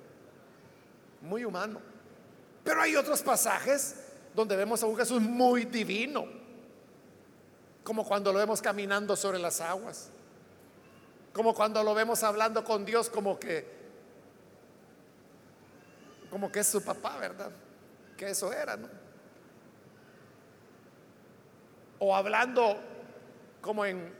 Muy 1.21 1.43
humano. 1.43 1.81
Pero 2.63 2.81
hay 2.81 2.95
otros 2.95 3.21
pasajes 3.21 3.95
donde 4.33 4.55
vemos 4.55 4.81
a 4.83 4.85
un 4.85 4.97
Jesús 4.97 5.21
muy 5.21 5.65
divino. 5.65 6.25
Como 7.83 8.05
cuando 8.05 8.31
lo 8.31 8.39
vemos 8.39 8.61
caminando 8.61 9.15
sobre 9.15 9.39
las 9.39 9.61
aguas. 9.61 10.09
Como 11.33 11.53
cuando 11.53 11.83
lo 11.83 11.93
vemos 11.93 12.23
hablando 12.23 12.63
con 12.63 12.85
Dios 12.85 13.09
como 13.09 13.39
que 13.39 13.81
como 16.29 16.49
que 16.49 16.61
es 16.61 16.67
su 16.67 16.81
papá, 16.81 17.17
¿verdad? 17.17 17.51
Que 18.15 18.29
eso 18.29 18.53
era, 18.53 18.77
¿no? 18.77 18.87
O 21.99 22.15
hablando 22.15 22.77
como 23.59 23.85
en, 23.85 24.13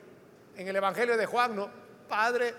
en 0.58 0.68
el 0.68 0.76
Evangelio 0.76 1.16
de 1.16 1.26
Juan, 1.26 1.56
¿no? 1.56 1.70
Padre, 2.10 2.54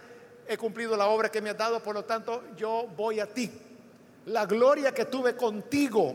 he 0.48 0.56
cumplido 0.56 0.96
la 0.96 1.06
obra 1.06 1.30
que 1.30 1.42
me 1.42 1.50
has 1.50 1.58
dado, 1.58 1.82
por 1.82 1.94
lo 1.94 2.04
tanto 2.04 2.42
yo 2.56 2.88
voy 2.96 3.20
a 3.20 3.26
ti. 3.26 3.52
La 4.26 4.46
gloria 4.46 4.92
que 4.92 5.06
tuve 5.06 5.36
contigo, 5.36 6.14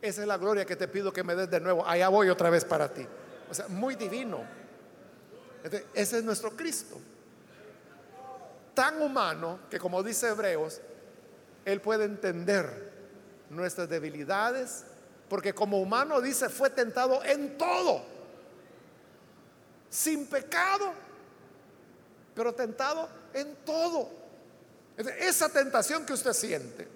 esa 0.00 0.22
es 0.22 0.28
la 0.28 0.36
gloria 0.36 0.64
que 0.64 0.76
te 0.76 0.86
pido 0.86 1.12
que 1.12 1.24
me 1.24 1.34
des 1.34 1.50
de 1.50 1.60
nuevo. 1.60 1.84
Allá 1.86 2.08
voy 2.08 2.28
otra 2.28 2.50
vez 2.50 2.64
para 2.64 2.92
ti. 2.92 3.06
O 3.50 3.54
sea, 3.54 3.66
muy 3.68 3.96
divino. 3.96 4.44
Ese 5.94 6.18
es 6.18 6.24
nuestro 6.24 6.50
Cristo. 6.50 6.96
Tan 8.74 9.02
humano 9.02 9.60
que 9.70 9.78
como 9.78 10.02
dice 10.02 10.28
Hebreos, 10.28 10.80
Él 11.64 11.80
puede 11.80 12.04
entender 12.04 12.92
nuestras 13.50 13.88
debilidades, 13.88 14.84
porque 15.28 15.54
como 15.54 15.80
humano 15.80 16.20
dice, 16.20 16.48
fue 16.48 16.70
tentado 16.70 17.24
en 17.24 17.56
todo, 17.58 18.02
sin 19.90 20.26
pecado, 20.26 20.92
pero 22.34 22.54
tentado 22.54 23.08
en 23.32 23.56
todo. 23.64 24.25
Esa 24.96 25.48
tentación 25.48 26.06
que 26.06 26.14
usted 26.14 26.32
siente, 26.32 26.88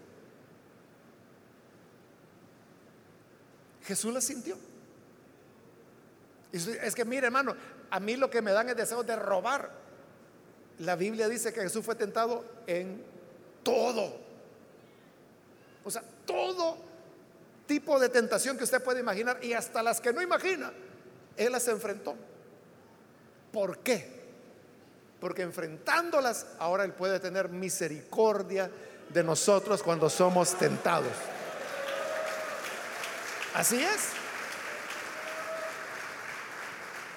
Jesús 3.84 4.12
la 4.12 4.20
sintió. 4.20 4.56
Es 6.52 6.94
que 6.94 7.04
mire, 7.04 7.26
hermano, 7.26 7.54
a 7.90 8.00
mí 8.00 8.16
lo 8.16 8.30
que 8.30 8.42
me 8.42 8.52
dan 8.52 8.68
es 8.68 8.76
deseo 8.76 9.02
de 9.02 9.16
robar. 9.16 9.70
La 10.78 10.96
Biblia 10.96 11.28
dice 11.28 11.52
que 11.52 11.60
Jesús 11.60 11.84
fue 11.84 11.94
tentado 11.94 12.44
en 12.66 13.04
todo. 13.62 14.16
O 15.84 15.90
sea, 15.90 16.02
todo 16.24 16.78
tipo 17.66 18.00
de 18.00 18.08
tentación 18.08 18.56
que 18.56 18.64
usted 18.64 18.82
puede 18.82 19.00
imaginar 19.00 19.38
y 19.44 19.52
hasta 19.52 19.82
las 19.82 20.00
que 20.00 20.12
no 20.12 20.22
imagina, 20.22 20.72
Él 21.36 21.52
las 21.52 21.68
enfrentó. 21.68 22.16
¿Por 23.52 23.78
qué? 23.78 24.19
Porque 25.20 25.42
enfrentándolas, 25.42 26.46
ahora 26.58 26.84
Él 26.84 26.92
puede 26.92 27.20
tener 27.20 27.50
misericordia 27.50 28.70
de 29.10 29.22
nosotros 29.22 29.82
cuando 29.82 30.08
somos 30.08 30.56
tentados. 30.56 31.12
Así 33.54 33.82
es. 33.82 34.10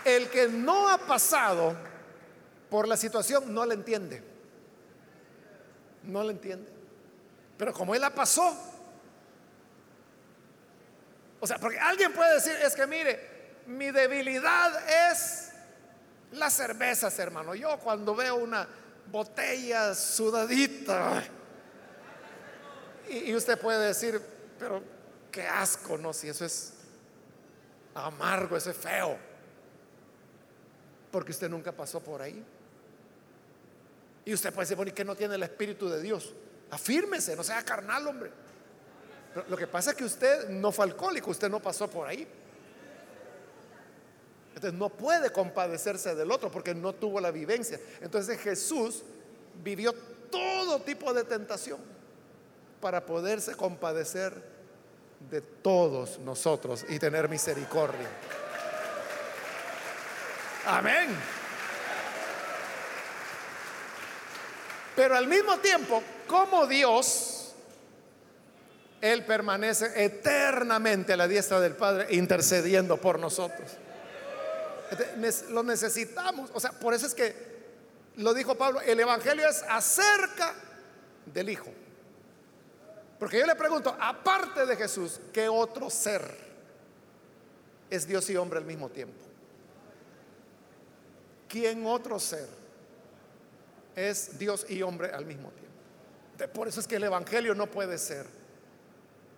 El 0.04 0.30
que 0.30 0.48
no 0.48 0.90
ha 0.90 0.98
pasado 0.98 1.76
por 2.70 2.88
la 2.88 2.98
situación 2.98 3.54
no 3.54 3.66
la 3.66 3.76
entiende. 3.76 4.24
No 6.04 6.24
la 6.24 6.32
entiende. 6.32 6.70
Pero 7.58 7.72
como 7.72 7.96
él 7.96 8.02
la 8.02 8.10
pasó, 8.10 8.58
o 11.40 11.48
sea, 11.48 11.58
porque 11.60 11.78
alguien 11.80 12.12
puede 12.14 12.34
decir, 12.34 12.54
es 12.64 12.76
que 12.76 12.88
mire, 12.88 13.60
mi 13.68 13.92
debilidad 13.92 15.12
es 15.12 15.53
las 16.34 16.54
cervezas, 16.54 17.18
hermano. 17.20 17.56
Yo 17.56 17.78
cuando 17.80 18.16
veo 18.16 18.36
una 18.36 18.68
botella 19.12 19.94
sudadita, 19.94 21.24
y, 23.10 23.34
usted 23.36 23.60
puede 23.60 23.88
decir, 23.88 24.22
pero 24.58 24.82
qué 25.32 25.46
asco, 25.46 25.98
¿no? 25.98 26.14
Si 26.14 26.28
eso 26.30 26.46
es 26.46 26.74
amargo, 27.94 28.56
eso 28.58 28.72
es 28.72 28.78
feo. 28.78 29.18
Porque 31.12 31.32
usted 31.32 31.50
nunca 31.50 31.72
pasó 31.72 32.00
por 32.00 32.22
ahí. 32.22 32.44
Y 34.26 34.34
usted 34.34 34.54
puede 34.54 34.64
decir, 34.64 34.78
bueno, 34.78 34.90
¿y 34.90 34.94
que 34.94 35.04
no 35.04 35.16
tiene 35.16 35.36
el 35.36 35.44
Espíritu 35.44 35.90
de 35.90 36.02
Dios? 36.02 36.34
Afírmese, 36.72 37.36
no 37.36 37.44
sea 37.44 37.64
carnal, 37.64 38.08
hombre. 38.08 38.32
lo 39.48 39.58
que 39.58 39.68
pasa 39.68 39.92
es 39.92 39.98
que 39.98 40.06
usted 40.06 40.50
no 40.50 40.72
fue 40.72 40.86
alcohólico, 40.86 41.30
usted 41.30 41.50
no 41.50 41.62
pasó 41.62 41.90
por 41.90 42.08
ahí. 42.08 42.28
Entonces 44.56 44.74
no 44.74 44.90
puede 44.90 45.32
compadecerse 45.32 46.16
del 46.16 46.32
otro 46.32 46.52
porque 46.52 46.76
no 46.76 46.94
tuvo 46.94 47.20
la 47.20 47.32
vivencia. 47.32 47.80
Entonces 48.02 48.40
Jesús 48.40 49.04
vivió 49.64 49.94
todo 50.30 50.80
tipo 50.82 51.14
de 51.14 51.24
tentación 51.24 51.80
para 52.80 53.06
poderse 53.06 53.56
compadecer 53.56 54.34
de 55.30 55.42
todos 55.42 56.20
nosotros 56.20 56.86
y 56.90 57.00
tener 57.00 57.30
misericordia. 57.30 58.10
Amén. 60.66 61.10
Pero 64.96 65.16
al 65.16 65.28
mismo 65.28 65.58
tiempo, 65.58 66.04
como 66.28 66.68
Dios, 66.68 67.54
Él 69.02 69.26
permanece 69.26 70.04
eternamente 70.04 71.14
a 71.14 71.18
la 71.18 71.28
diestra 71.28 71.60
del 71.60 71.76
Padre 71.76 72.08
intercediendo 72.12 72.98
por 72.98 73.20
nosotros. 73.20 73.78
Lo 75.50 75.64
necesitamos. 75.64 76.50
O 76.54 76.60
sea, 76.60 76.72
por 76.72 76.94
eso 76.94 77.06
es 77.06 77.14
que 77.14 77.54
lo 78.18 78.34
dijo 78.34 78.56
Pablo, 78.56 78.82
el 78.82 79.00
Evangelio 79.00 79.48
es 79.48 79.64
acerca 79.64 80.54
del 81.26 81.50
Hijo. 81.50 81.72
Porque 83.20 83.40
yo 83.40 83.46
le 83.46 83.56
pregunto, 83.56 83.96
aparte 84.00 84.66
de 84.66 84.76
Jesús, 84.76 85.20
¿qué 85.32 85.48
otro 85.48 85.90
ser 85.90 86.22
es 87.90 88.08
Dios 88.08 88.30
y 88.30 88.36
hombre 88.36 88.60
al 88.60 88.66
mismo 88.66 88.90
tiempo? 88.90 89.24
¿Quién 91.48 91.86
otro 91.86 92.20
ser 92.20 92.48
es 93.96 94.38
Dios 94.38 94.66
y 94.68 94.82
hombre 94.82 95.12
al 95.12 95.26
mismo 95.26 95.52
tiempo? 95.52 96.54
Por 96.54 96.68
eso 96.68 96.80
es 96.80 96.88
que 96.88 96.96
el 96.96 97.04
Evangelio 97.04 97.54
no 97.56 97.68
puede 97.68 97.98
ser, 97.98 98.26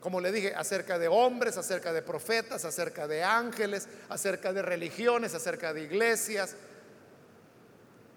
como 0.05 0.21
le 0.21 0.31
dije, 0.31 0.53
acerca 0.55 0.99
de 0.99 1.07
hombres, 1.07 1.57
acerca 1.57 1.91
de 1.91 2.03
profetas, 2.03 2.63
acerca 2.63 3.07
de 3.07 3.23
ángeles, 3.23 3.87
acerca 4.07 4.53
de 4.53 4.61
religiones, 4.61 5.33
acerca 5.33 5.73
de 5.73 5.81
iglesias. 5.81 6.55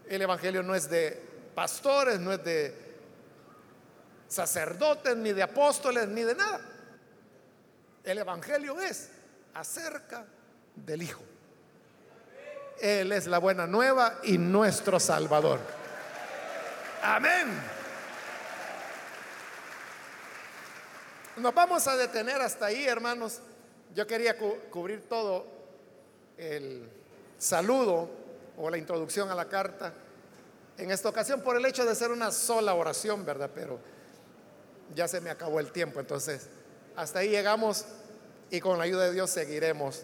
El 0.07 0.21
Evangelio 0.21 0.63
no 0.63 0.75
es 0.75 0.91
de 0.91 1.19
pastores, 1.55 2.21
no 2.21 2.31
es 2.31 2.45
de 2.45 2.75
sacerdotes, 4.29 5.17
ni 5.17 5.33
de 5.33 5.43
apóstoles, 5.43 6.07
ni 6.09 6.25
de 6.25 6.35
nada. 6.35 6.61
El 8.05 8.19
Evangelio 8.19 8.79
es 8.83 9.09
acerca 9.55 10.27
del 10.77 11.01
Hijo. 11.01 11.23
Él 12.83 13.13
es 13.13 13.27
la 13.27 13.39
buena 13.39 13.67
nueva 13.67 14.19
y 14.25 14.37
nuestro 14.37 15.01
Salvador. 15.01 15.59
Amén. 17.03 17.78
Nos 21.41 21.55
vamos 21.55 21.87
a 21.87 21.97
detener 21.97 22.41
hasta 22.41 22.67
ahí, 22.67 22.87
hermanos. 22.87 23.39
Yo 23.95 24.07
quería 24.07 24.37
cubrir 24.71 25.09
todo 25.09 25.47
el 26.37 26.89
saludo 27.39 28.11
o 28.57 28.69
la 28.69 28.79
introducción 28.79 29.31
a 29.31 29.35
la 29.35 29.49
carta 29.49 29.93
en 30.77 30.91
esta 30.91 31.09
ocasión 31.09 31.41
por 31.41 31.57
el 31.57 31.65
hecho 31.65 31.85
de 31.85 31.95
ser 31.95 32.11
una 32.11 32.31
sola 32.33 32.75
oración, 32.75 33.25
¿verdad? 33.25 33.51
Pero 33.55 33.79
ya 34.95 35.07
se 35.07 35.21
me 35.21 35.31
acabó 35.31 35.61
el 35.61 35.71
tiempo, 35.71 36.01
entonces 36.01 36.47
hasta 36.97 37.21
ahí 37.21 37.29
llegamos 37.29 37.85
y 38.51 38.61
con 38.61 38.79
la 38.79 38.85
ayuda 38.85 39.05
de 39.05 39.13
Dios 39.13 39.31
seguiremos 39.31 40.03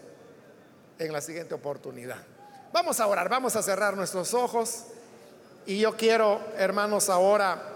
en 0.99 1.13
la 1.13 1.21
siguiente 1.21 1.55
oportunidad. 1.55 2.25
Vamos 2.73 3.01
a 3.01 3.07
orar, 3.07 3.29
vamos 3.29 3.57
a 3.57 3.63
cerrar 3.63 3.97
nuestros 3.97 4.35
ojos. 4.35 4.85
Y 5.67 5.81
yo 5.81 5.97
quiero, 5.97 6.41
hermanos, 6.57 7.09
ahora 7.09 7.74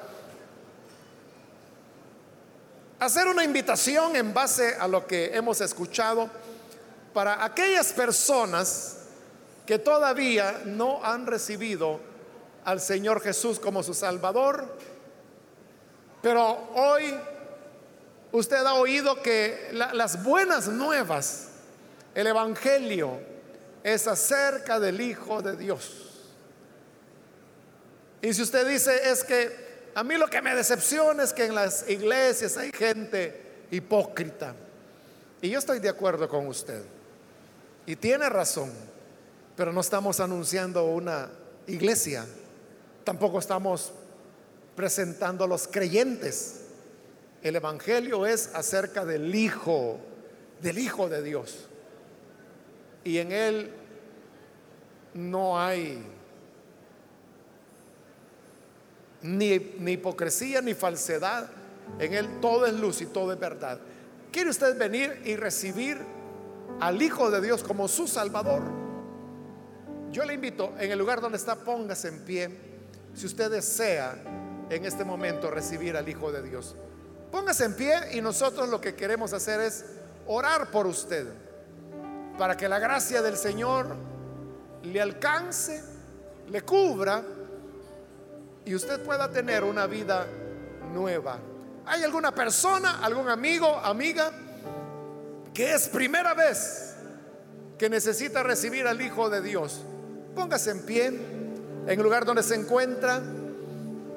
hacer 2.98 3.28
una 3.28 3.44
invitación 3.44 4.16
en 4.16 4.34
base 4.34 4.74
a 4.74 4.88
lo 4.88 5.06
que 5.06 5.36
hemos 5.36 5.60
escuchado 5.60 6.28
para 7.12 7.44
aquellas 7.44 7.92
personas 7.92 8.96
que 9.66 9.78
todavía 9.78 10.62
no 10.64 11.04
han 11.04 11.26
recibido 11.26 12.00
al 12.64 12.80
Señor 12.80 13.20
Jesús 13.20 13.60
como 13.60 13.82
su 13.82 13.94
Salvador, 13.94 14.76
pero 16.22 16.70
hoy 16.74 17.14
usted 18.32 18.64
ha 18.64 18.74
oído 18.74 19.22
que 19.22 19.70
las 19.72 20.22
buenas 20.22 20.68
nuevas, 20.68 21.48
el 22.14 22.26
Evangelio, 22.26 23.20
es 23.84 24.06
acerca 24.06 24.80
del 24.80 25.00
Hijo 25.00 25.40
de 25.40 25.56
Dios. 25.56 26.04
Y 28.20 28.34
si 28.34 28.42
usted 28.42 28.66
dice 28.66 29.10
es 29.10 29.22
que 29.22 29.67
a 29.98 30.04
mí 30.04 30.14
lo 30.14 30.28
que 30.28 30.40
me 30.40 30.54
decepciona 30.54 31.24
es 31.24 31.32
que 31.32 31.46
en 31.46 31.56
las 31.56 31.90
iglesias 31.90 32.56
hay 32.56 32.70
gente 32.70 33.66
hipócrita. 33.72 34.54
Y 35.42 35.50
yo 35.50 35.58
estoy 35.58 35.80
de 35.80 35.88
acuerdo 35.88 36.28
con 36.28 36.46
usted. 36.46 36.84
Y 37.84 37.96
tiene 37.96 38.28
razón. 38.28 38.70
Pero 39.56 39.72
no 39.72 39.80
estamos 39.80 40.20
anunciando 40.20 40.84
una 40.84 41.28
iglesia. 41.66 42.24
Tampoco 43.02 43.40
estamos 43.40 43.90
presentando 44.76 45.42
a 45.42 45.48
los 45.48 45.66
creyentes. 45.66 46.60
El 47.42 47.56
Evangelio 47.56 48.24
es 48.24 48.54
acerca 48.54 49.04
del 49.04 49.34
Hijo, 49.34 49.98
del 50.62 50.78
Hijo 50.78 51.08
de 51.08 51.22
Dios. 51.24 51.66
Y 53.02 53.18
en 53.18 53.32
Él 53.32 53.72
no 55.12 55.60
hay 55.60 56.00
ni, 59.22 59.58
ni 59.78 59.92
hipocresía 59.92 60.60
ni 60.60 60.74
falsedad. 60.74 61.48
En 61.98 62.14
Él 62.14 62.40
todo 62.40 62.66
es 62.66 62.74
luz 62.74 63.00
y 63.00 63.06
todo 63.06 63.32
es 63.32 63.38
verdad. 63.38 63.78
¿Quiere 64.30 64.50
usted 64.50 64.78
venir 64.78 65.22
y 65.24 65.36
recibir 65.36 65.98
al 66.80 67.00
Hijo 67.00 67.30
de 67.30 67.40
Dios 67.40 67.62
como 67.62 67.88
su 67.88 68.06
Salvador? 68.06 68.62
Yo 70.10 70.24
le 70.24 70.34
invito, 70.34 70.74
en 70.78 70.90
el 70.90 70.98
lugar 70.98 71.20
donde 71.20 71.38
está, 71.38 71.56
póngase 71.56 72.08
en 72.08 72.20
pie. 72.20 72.50
Si 73.14 73.26
usted 73.26 73.50
desea 73.50 74.16
en 74.70 74.84
este 74.84 75.04
momento 75.04 75.50
recibir 75.50 75.96
al 75.96 76.08
Hijo 76.08 76.30
de 76.30 76.42
Dios, 76.42 76.76
póngase 77.30 77.64
en 77.64 77.74
pie 77.74 77.94
y 78.12 78.20
nosotros 78.20 78.68
lo 78.68 78.80
que 78.80 78.94
queremos 78.94 79.32
hacer 79.32 79.60
es 79.60 79.84
orar 80.26 80.70
por 80.70 80.86
usted, 80.86 81.26
para 82.36 82.56
que 82.56 82.68
la 82.68 82.78
gracia 82.78 83.22
del 83.22 83.36
Señor 83.36 83.96
le 84.82 85.00
alcance, 85.00 85.82
le 86.50 86.62
cubra 86.62 87.22
y 88.68 88.74
usted 88.74 89.00
pueda 89.00 89.30
tener 89.30 89.64
una 89.64 89.86
vida 89.86 90.26
nueva. 90.92 91.38
¿Hay 91.86 92.02
alguna 92.02 92.34
persona, 92.34 93.02
algún 93.02 93.30
amigo, 93.30 93.66
amiga, 93.82 94.30
que 95.54 95.72
es 95.72 95.88
primera 95.88 96.34
vez 96.34 96.94
que 97.78 97.88
necesita 97.88 98.42
recibir 98.42 98.86
al 98.86 99.00
Hijo 99.00 99.30
de 99.30 99.40
Dios? 99.40 99.80
Póngase 100.34 100.72
en 100.72 100.82
pie 100.84 101.06
en 101.06 101.84
el 101.86 101.98
lugar 102.02 102.26
donde 102.26 102.42
se 102.42 102.56
encuentra 102.56 103.22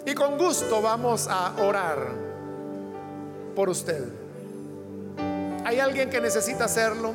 y 0.05 0.13
con 0.13 0.37
gusto 0.37 0.81
vamos 0.81 1.29
a 1.29 1.53
orar 1.63 2.09
por 3.55 3.69
usted. 3.69 4.03
¿Hay 5.63 5.79
alguien 5.79 6.09
que 6.09 6.19
necesita 6.19 6.65
hacerlo? 6.65 7.13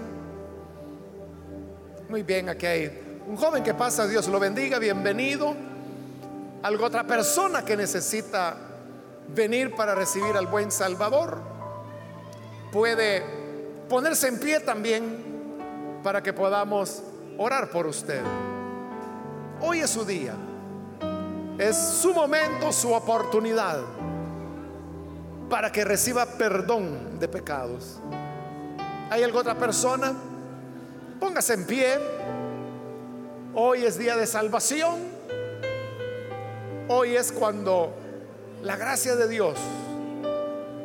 Muy 2.09 2.23
bien, 2.23 2.49
aquí 2.49 2.65
hay 2.65 3.21
un 3.27 3.37
joven 3.37 3.63
que 3.63 3.75
pasa, 3.75 4.07
Dios 4.07 4.27
lo 4.29 4.41
bendiga, 4.41 4.79
bienvenido. 4.79 5.76
Algo 6.67 6.87
otra 6.87 7.05
persona 7.05 7.65
que 7.65 7.77
necesita 7.77 8.57
venir 9.29 9.77
para 9.77 9.95
recibir 9.95 10.37
al 10.37 10.49
buen 10.49 10.73
Salvador. 10.73 11.41
Puede 12.73 13.23
ponerse 13.89 14.27
en 14.27 14.41
pie 14.41 14.59
también 14.59 16.01
para 16.03 16.25
que 16.25 16.33
podamos 16.33 17.05
orar 17.39 17.71
por 17.71 17.87
usted. 17.87 18.21
Hoy 19.61 19.79
es 19.79 19.91
su 19.91 20.05
día. 20.05 20.35
Es 21.57 21.77
su 21.77 22.13
momento, 22.13 22.73
su 22.73 22.93
oportunidad 22.93 23.79
para 25.49 25.71
que 25.71 25.85
reciba 25.85 26.27
perdón 26.27 27.21
de 27.21 27.29
pecados. 27.29 28.01
¿Hay 29.09 29.23
alguna 29.23 29.43
otra 29.43 29.55
persona? 29.55 30.13
Póngase 31.21 31.55
en 31.55 31.65
pie. 31.65 32.01
Hoy 33.55 33.85
es 33.85 33.97
día 33.97 34.17
de 34.17 34.27
salvación. 34.27 35.16
Hoy 36.89 37.17
es 37.17 37.33
cuando 37.33 37.93
la 38.63 38.77
gracia 38.77 39.17
de 39.17 39.27
Dios 39.27 39.59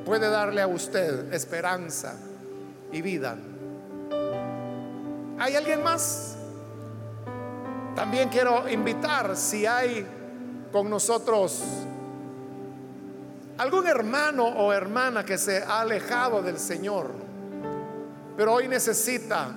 puede 0.04 0.32
darle 0.32 0.64
a 0.64 0.66
usted 0.66 1.32
esperanza 1.32 2.16
y 2.92 3.04
vida. 3.04 3.38
¿Hay 5.38 5.56
alguien 5.56 5.84
más? 5.84 6.36
También 7.96 8.30
quiero 8.30 8.68
invitar 8.68 9.38
si 9.38 9.68
hay 9.68 10.08
con 10.72 10.90
nosotros 10.90 11.62
algún 13.60 13.86
hermano 13.86 14.48
o 14.48 14.74
hermana 14.74 15.24
que 15.24 15.38
se 15.38 15.62
ha 15.62 15.82
alejado 15.82 16.42
del 16.42 16.58
Señor, 16.58 17.12
pero 18.36 18.54
hoy 18.54 18.68
necesita 18.68 19.56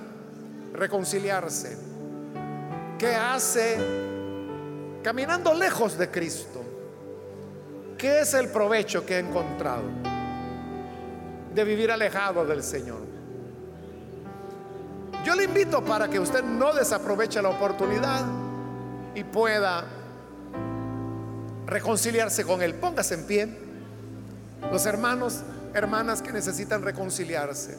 reconciliarse. 0.73 1.75
¿Qué 2.99 3.15
hace 3.15 4.04
caminando 5.05 5.53
lejos 5.53 5.99
de 5.99 6.09
Cristo? 6.09 6.63
¿Qué 7.95 8.21
es 8.21 8.33
el 8.33 8.49
provecho 8.49 9.05
que 9.05 9.13
ha 9.13 9.19
encontrado 9.19 9.83
de 11.53 11.63
vivir 11.63 11.91
alejado 11.91 12.43
del 12.43 12.63
Señor? 12.63 13.01
Yo 15.23 15.35
le 15.35 15.43
invito 15.43 15.85
para 15.85 16.07
que 16.07 16.19
usted 16.19 16.43
no 16.43 16.73
desaproveche 16.73 17.39
la 17.39 17.49
oportunidad 17.49 18.25
y 19.13 19.23
pueda 19.23 19.85
reconciliarse 21.67 22.43
con 22.43 22.63
Él. 22.63 22.73
Póngase 22.73 23.13
en 23.13 23.27
pie. 23.27 23.59
Los 24.71 24.87
hermanos, 24.87 25.43
hermanas 25.75 26.23
que 26.23 26.33
necesitan 26.33 26.81
reconciliarse. 26.81 27.77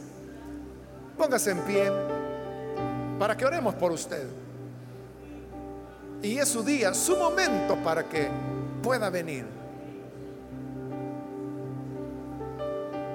Póngase 1.18 1.51
en 1.51 1.59
pie 1.62 1.91
para 3.18 3.37
que 3.37 3.45
oremos 3.45 3.74
por 3.74 3.91
usted. 3.91 4.45
Y 6.23 6.39
es 6.39 6.49
su 6.49 6.62
día, 6.62 6.95
su 6.95 7.17
momento 7.17 7.77
para 7.83 8.09
que 8.09 8.29
pueda 8.83 9.11
venir. 9.11 9.47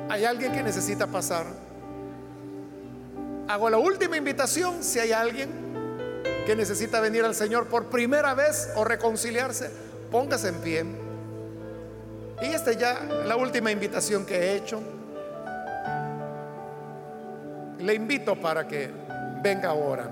¿Hay 0.10 0.26
alguien 0.26 0.52
que 0.52 0.62
necesita 0.62 1.08
pasar? 1.08 1.46
Hago 3.48 3.70
la 3.70 3.78
última 3.78 4.18
invitación 4.18 4.84
si 4.84 5.00
hay 5.00 5.12
alguien 5.12 5.50
que 6.46 6.56
necesita 6.56 7.00
venir 7.00 7.24
al 7.24 7.36
Señor 7.36 7.68
por 7.68 7.86
primera 7.86 8.34
vez 8.34 8.70
o 8.76 8.84
reconciliarse, 8.84 9.72
póngase 10.12 10.50
en 10.50 10.56
pie. 10.56 10.86
Y 12.42 12.46
esta 12.46 12.74
ya 12.74 13.04
la 13.26 13.36
última 13.36 13.72
invitación 13.72 14.26
que 14.26 14.36
he 14.36 14.56
hecho. 14.56 14.82
Le 17.80 17.94
invito 17.94 18.36
para 18.36 18.68
que 18.68 18.90
venga 19.42 19.70
ahora. 19.70 20.10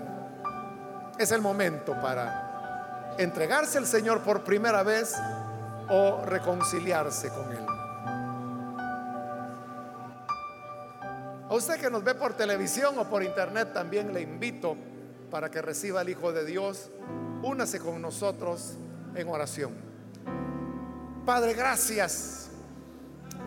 Es 1.17 1.31
el 1.31 1.41
momento 1.41 1.93
para 2.01 2.48
entregarse 3.19 3.77
al 3.77 3.85
Señor 3.85 4.21
por 4.21 4.45
primera 4.45 4.81
vez 4.81 5.13
o 5.89 6.21
reconciliarse 6.25 7.29
con 7.29 7.51
Él. 7.51 7.65
A 11.49 11.53
usted 11.53 11.79
que 11.79 11.89
nos 11.89 12.03
ve 12.03 12.15
por 12.15 12.33
televisión 12.33 12.97
o 12.97 13.09
por 13.09 13.21
internet 13.23 13.73
también 13.73 14.13
le 14.13 14.21
invito 14.21 14.77
para 15.29 15.51
que 15.51 15.61
reciba 15.61 15.99
al 15.99 16.07
Hijo 16.07 16.31
de 16.31 16.45
Dios. 16.45 16.89
Únase 17.43 17.79
con 17.79 18.01
nosotros 18.01 18.75
en 19.15 19.27
oración. 19.27 19.73
Padre, 21.25 21.53
gracias 21.53 22.49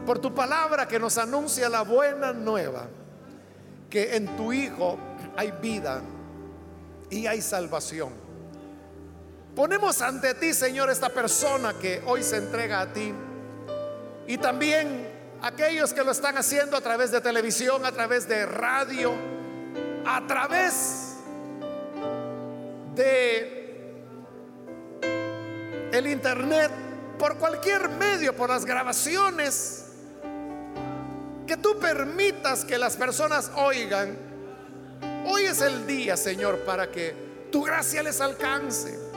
por 0.04 0.18
tu 0.18 0.34
palabra 0.34 0.86
que 0.86 0.98
nos 0.98 1.16
anuncia 1.16 1.68
la 1.70 1.82
buena 1.82 2.32
nueva, 2.32 2.88
que 3.88 4.16
en 4.16 4.36
tu 4.36 4.52
Hijo 4.52 4.98
hay 5.34 5.50
vida 5.62 6.02
y 7.08 7.26
hay 7.26 7.40
salvación. 7.40 8.21
Ponemos 9.55 10.00
ante 10.00 10.32
ti, 10.34 10.55
Señor, 10.55 10.88
esta 10.88 11.11
persona 11.11 11.74
que 11.74 12.03
hoy 12.07 12.22
se 12.22 12.38
entrega 12.38 12.80
a 12.80 12.92
ti 12.92 13.12
y 14.26 14.38
también 14.38 15.07
aquellos 15.42 15.92
que 15.92 16.03
lo 16.03 16.12
están 16.12 16.38
haciendo 16.38 16.74
a 16.74 16.80
través 16.80 17.11
de 17.11 17.20
televisión, 17.20 17.84
a 17.84 17.92
través 17.92 18.26
de 18.26 18.46
radio, 18.46 19.12
a 20.07 20.26
través 20.26 21.16
de 22.94 23.62
el 25.92 26.07
internet, 26.07 26.70
por 27.18 27.36
cualquier 27.36 27.90
medio, 27.90 28.34
por 28.34 28.48
las 28.48 28.64
grabaciones, 28.64 29.84
que 31.46 31.59
tú 31.59 31.78
permitas 31.78 32.64
que 32.64 32.78
las 32.78 32.96
personas 32.96 33.50
oigan. 33.57 34.16
Hoy 35.26 35.44
es 35.44 35.61
el 35.61 35.86
día, 35.86 36.16
Señor, 36.16 36.61
para 36.61 36.90
que 36.90 37.48
tu 37.53 37.62
gracia 37.62 38.03
les 38.03 38.18
alcance, 38.22 39.11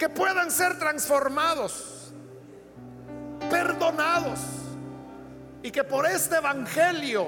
que 0.00 0.08
puedan 0.08 0.50
ser 0.50 0.78
transformados, 0.78 2.10
perdonados 3.50 4.40
y 5.62 5.70
que 5.70 5.84
por 5.84 6.06
este 6.06 6.36
evangelio 6.36 7.26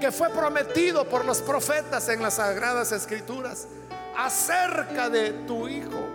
que 0.00 0.10
fue 0.10 0.30
prometido 0.30 1.06
por 1.06 1.26
los 1.26 1.42
profetas 1.42 2.08
en 2.08 2.22
las 2.22 2.34
sagradas 2.34 2.90
escrituras 2.90 3.68
acerca 4.16 5.10
de 5.10 5.32
tu 5.46 5.68
Hijo, 5.68 6.08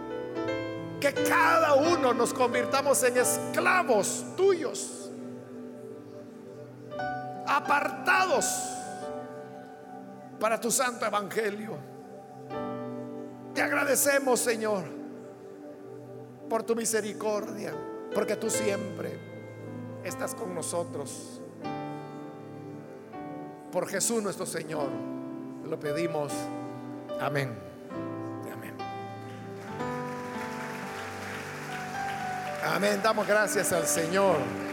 que 1.00 1.14
cada 1.14 1.76
uno 1.76 2.16
nos 2.16 2.34
convirtamos 2.34 3.04
en 3.04 3.18
esclavos 3.18 4.26
tuyos, 4.36 5.12
apartados 7.46 8.48
para 10.40 10.60
tu 10.60 10.72
santo 10.72 11.06
evangelio. 11.06 11.78
Te 13.54 13.62
agradecemos, 13.62 14.40
Señor, 14.40 14.99
por 16.50 16.64
tu 16.64 16.76
misericordia, 16.76 17.74
porque 18.14 18.36
tú 18.36 18.50
siempre 18.50 19.18
estás 20.04 20.34
con 20.34 20.54
nosotros. 20.56 21.39
Por 23.72 23.88
Jesús 23.88 24.22
nuestro 24.24 24.47
Señor, 24.47 24.89
lo 25.66 25.80
pedimos. 25.80 26.34
Amén. 27.22 27.56
Amén. 28.52 28.74
Amén. 32.66 33.00
Damos 33.04 33.28
gracias 33.28 33.72
al 33.72 33.86
Señor. 33.86 34.69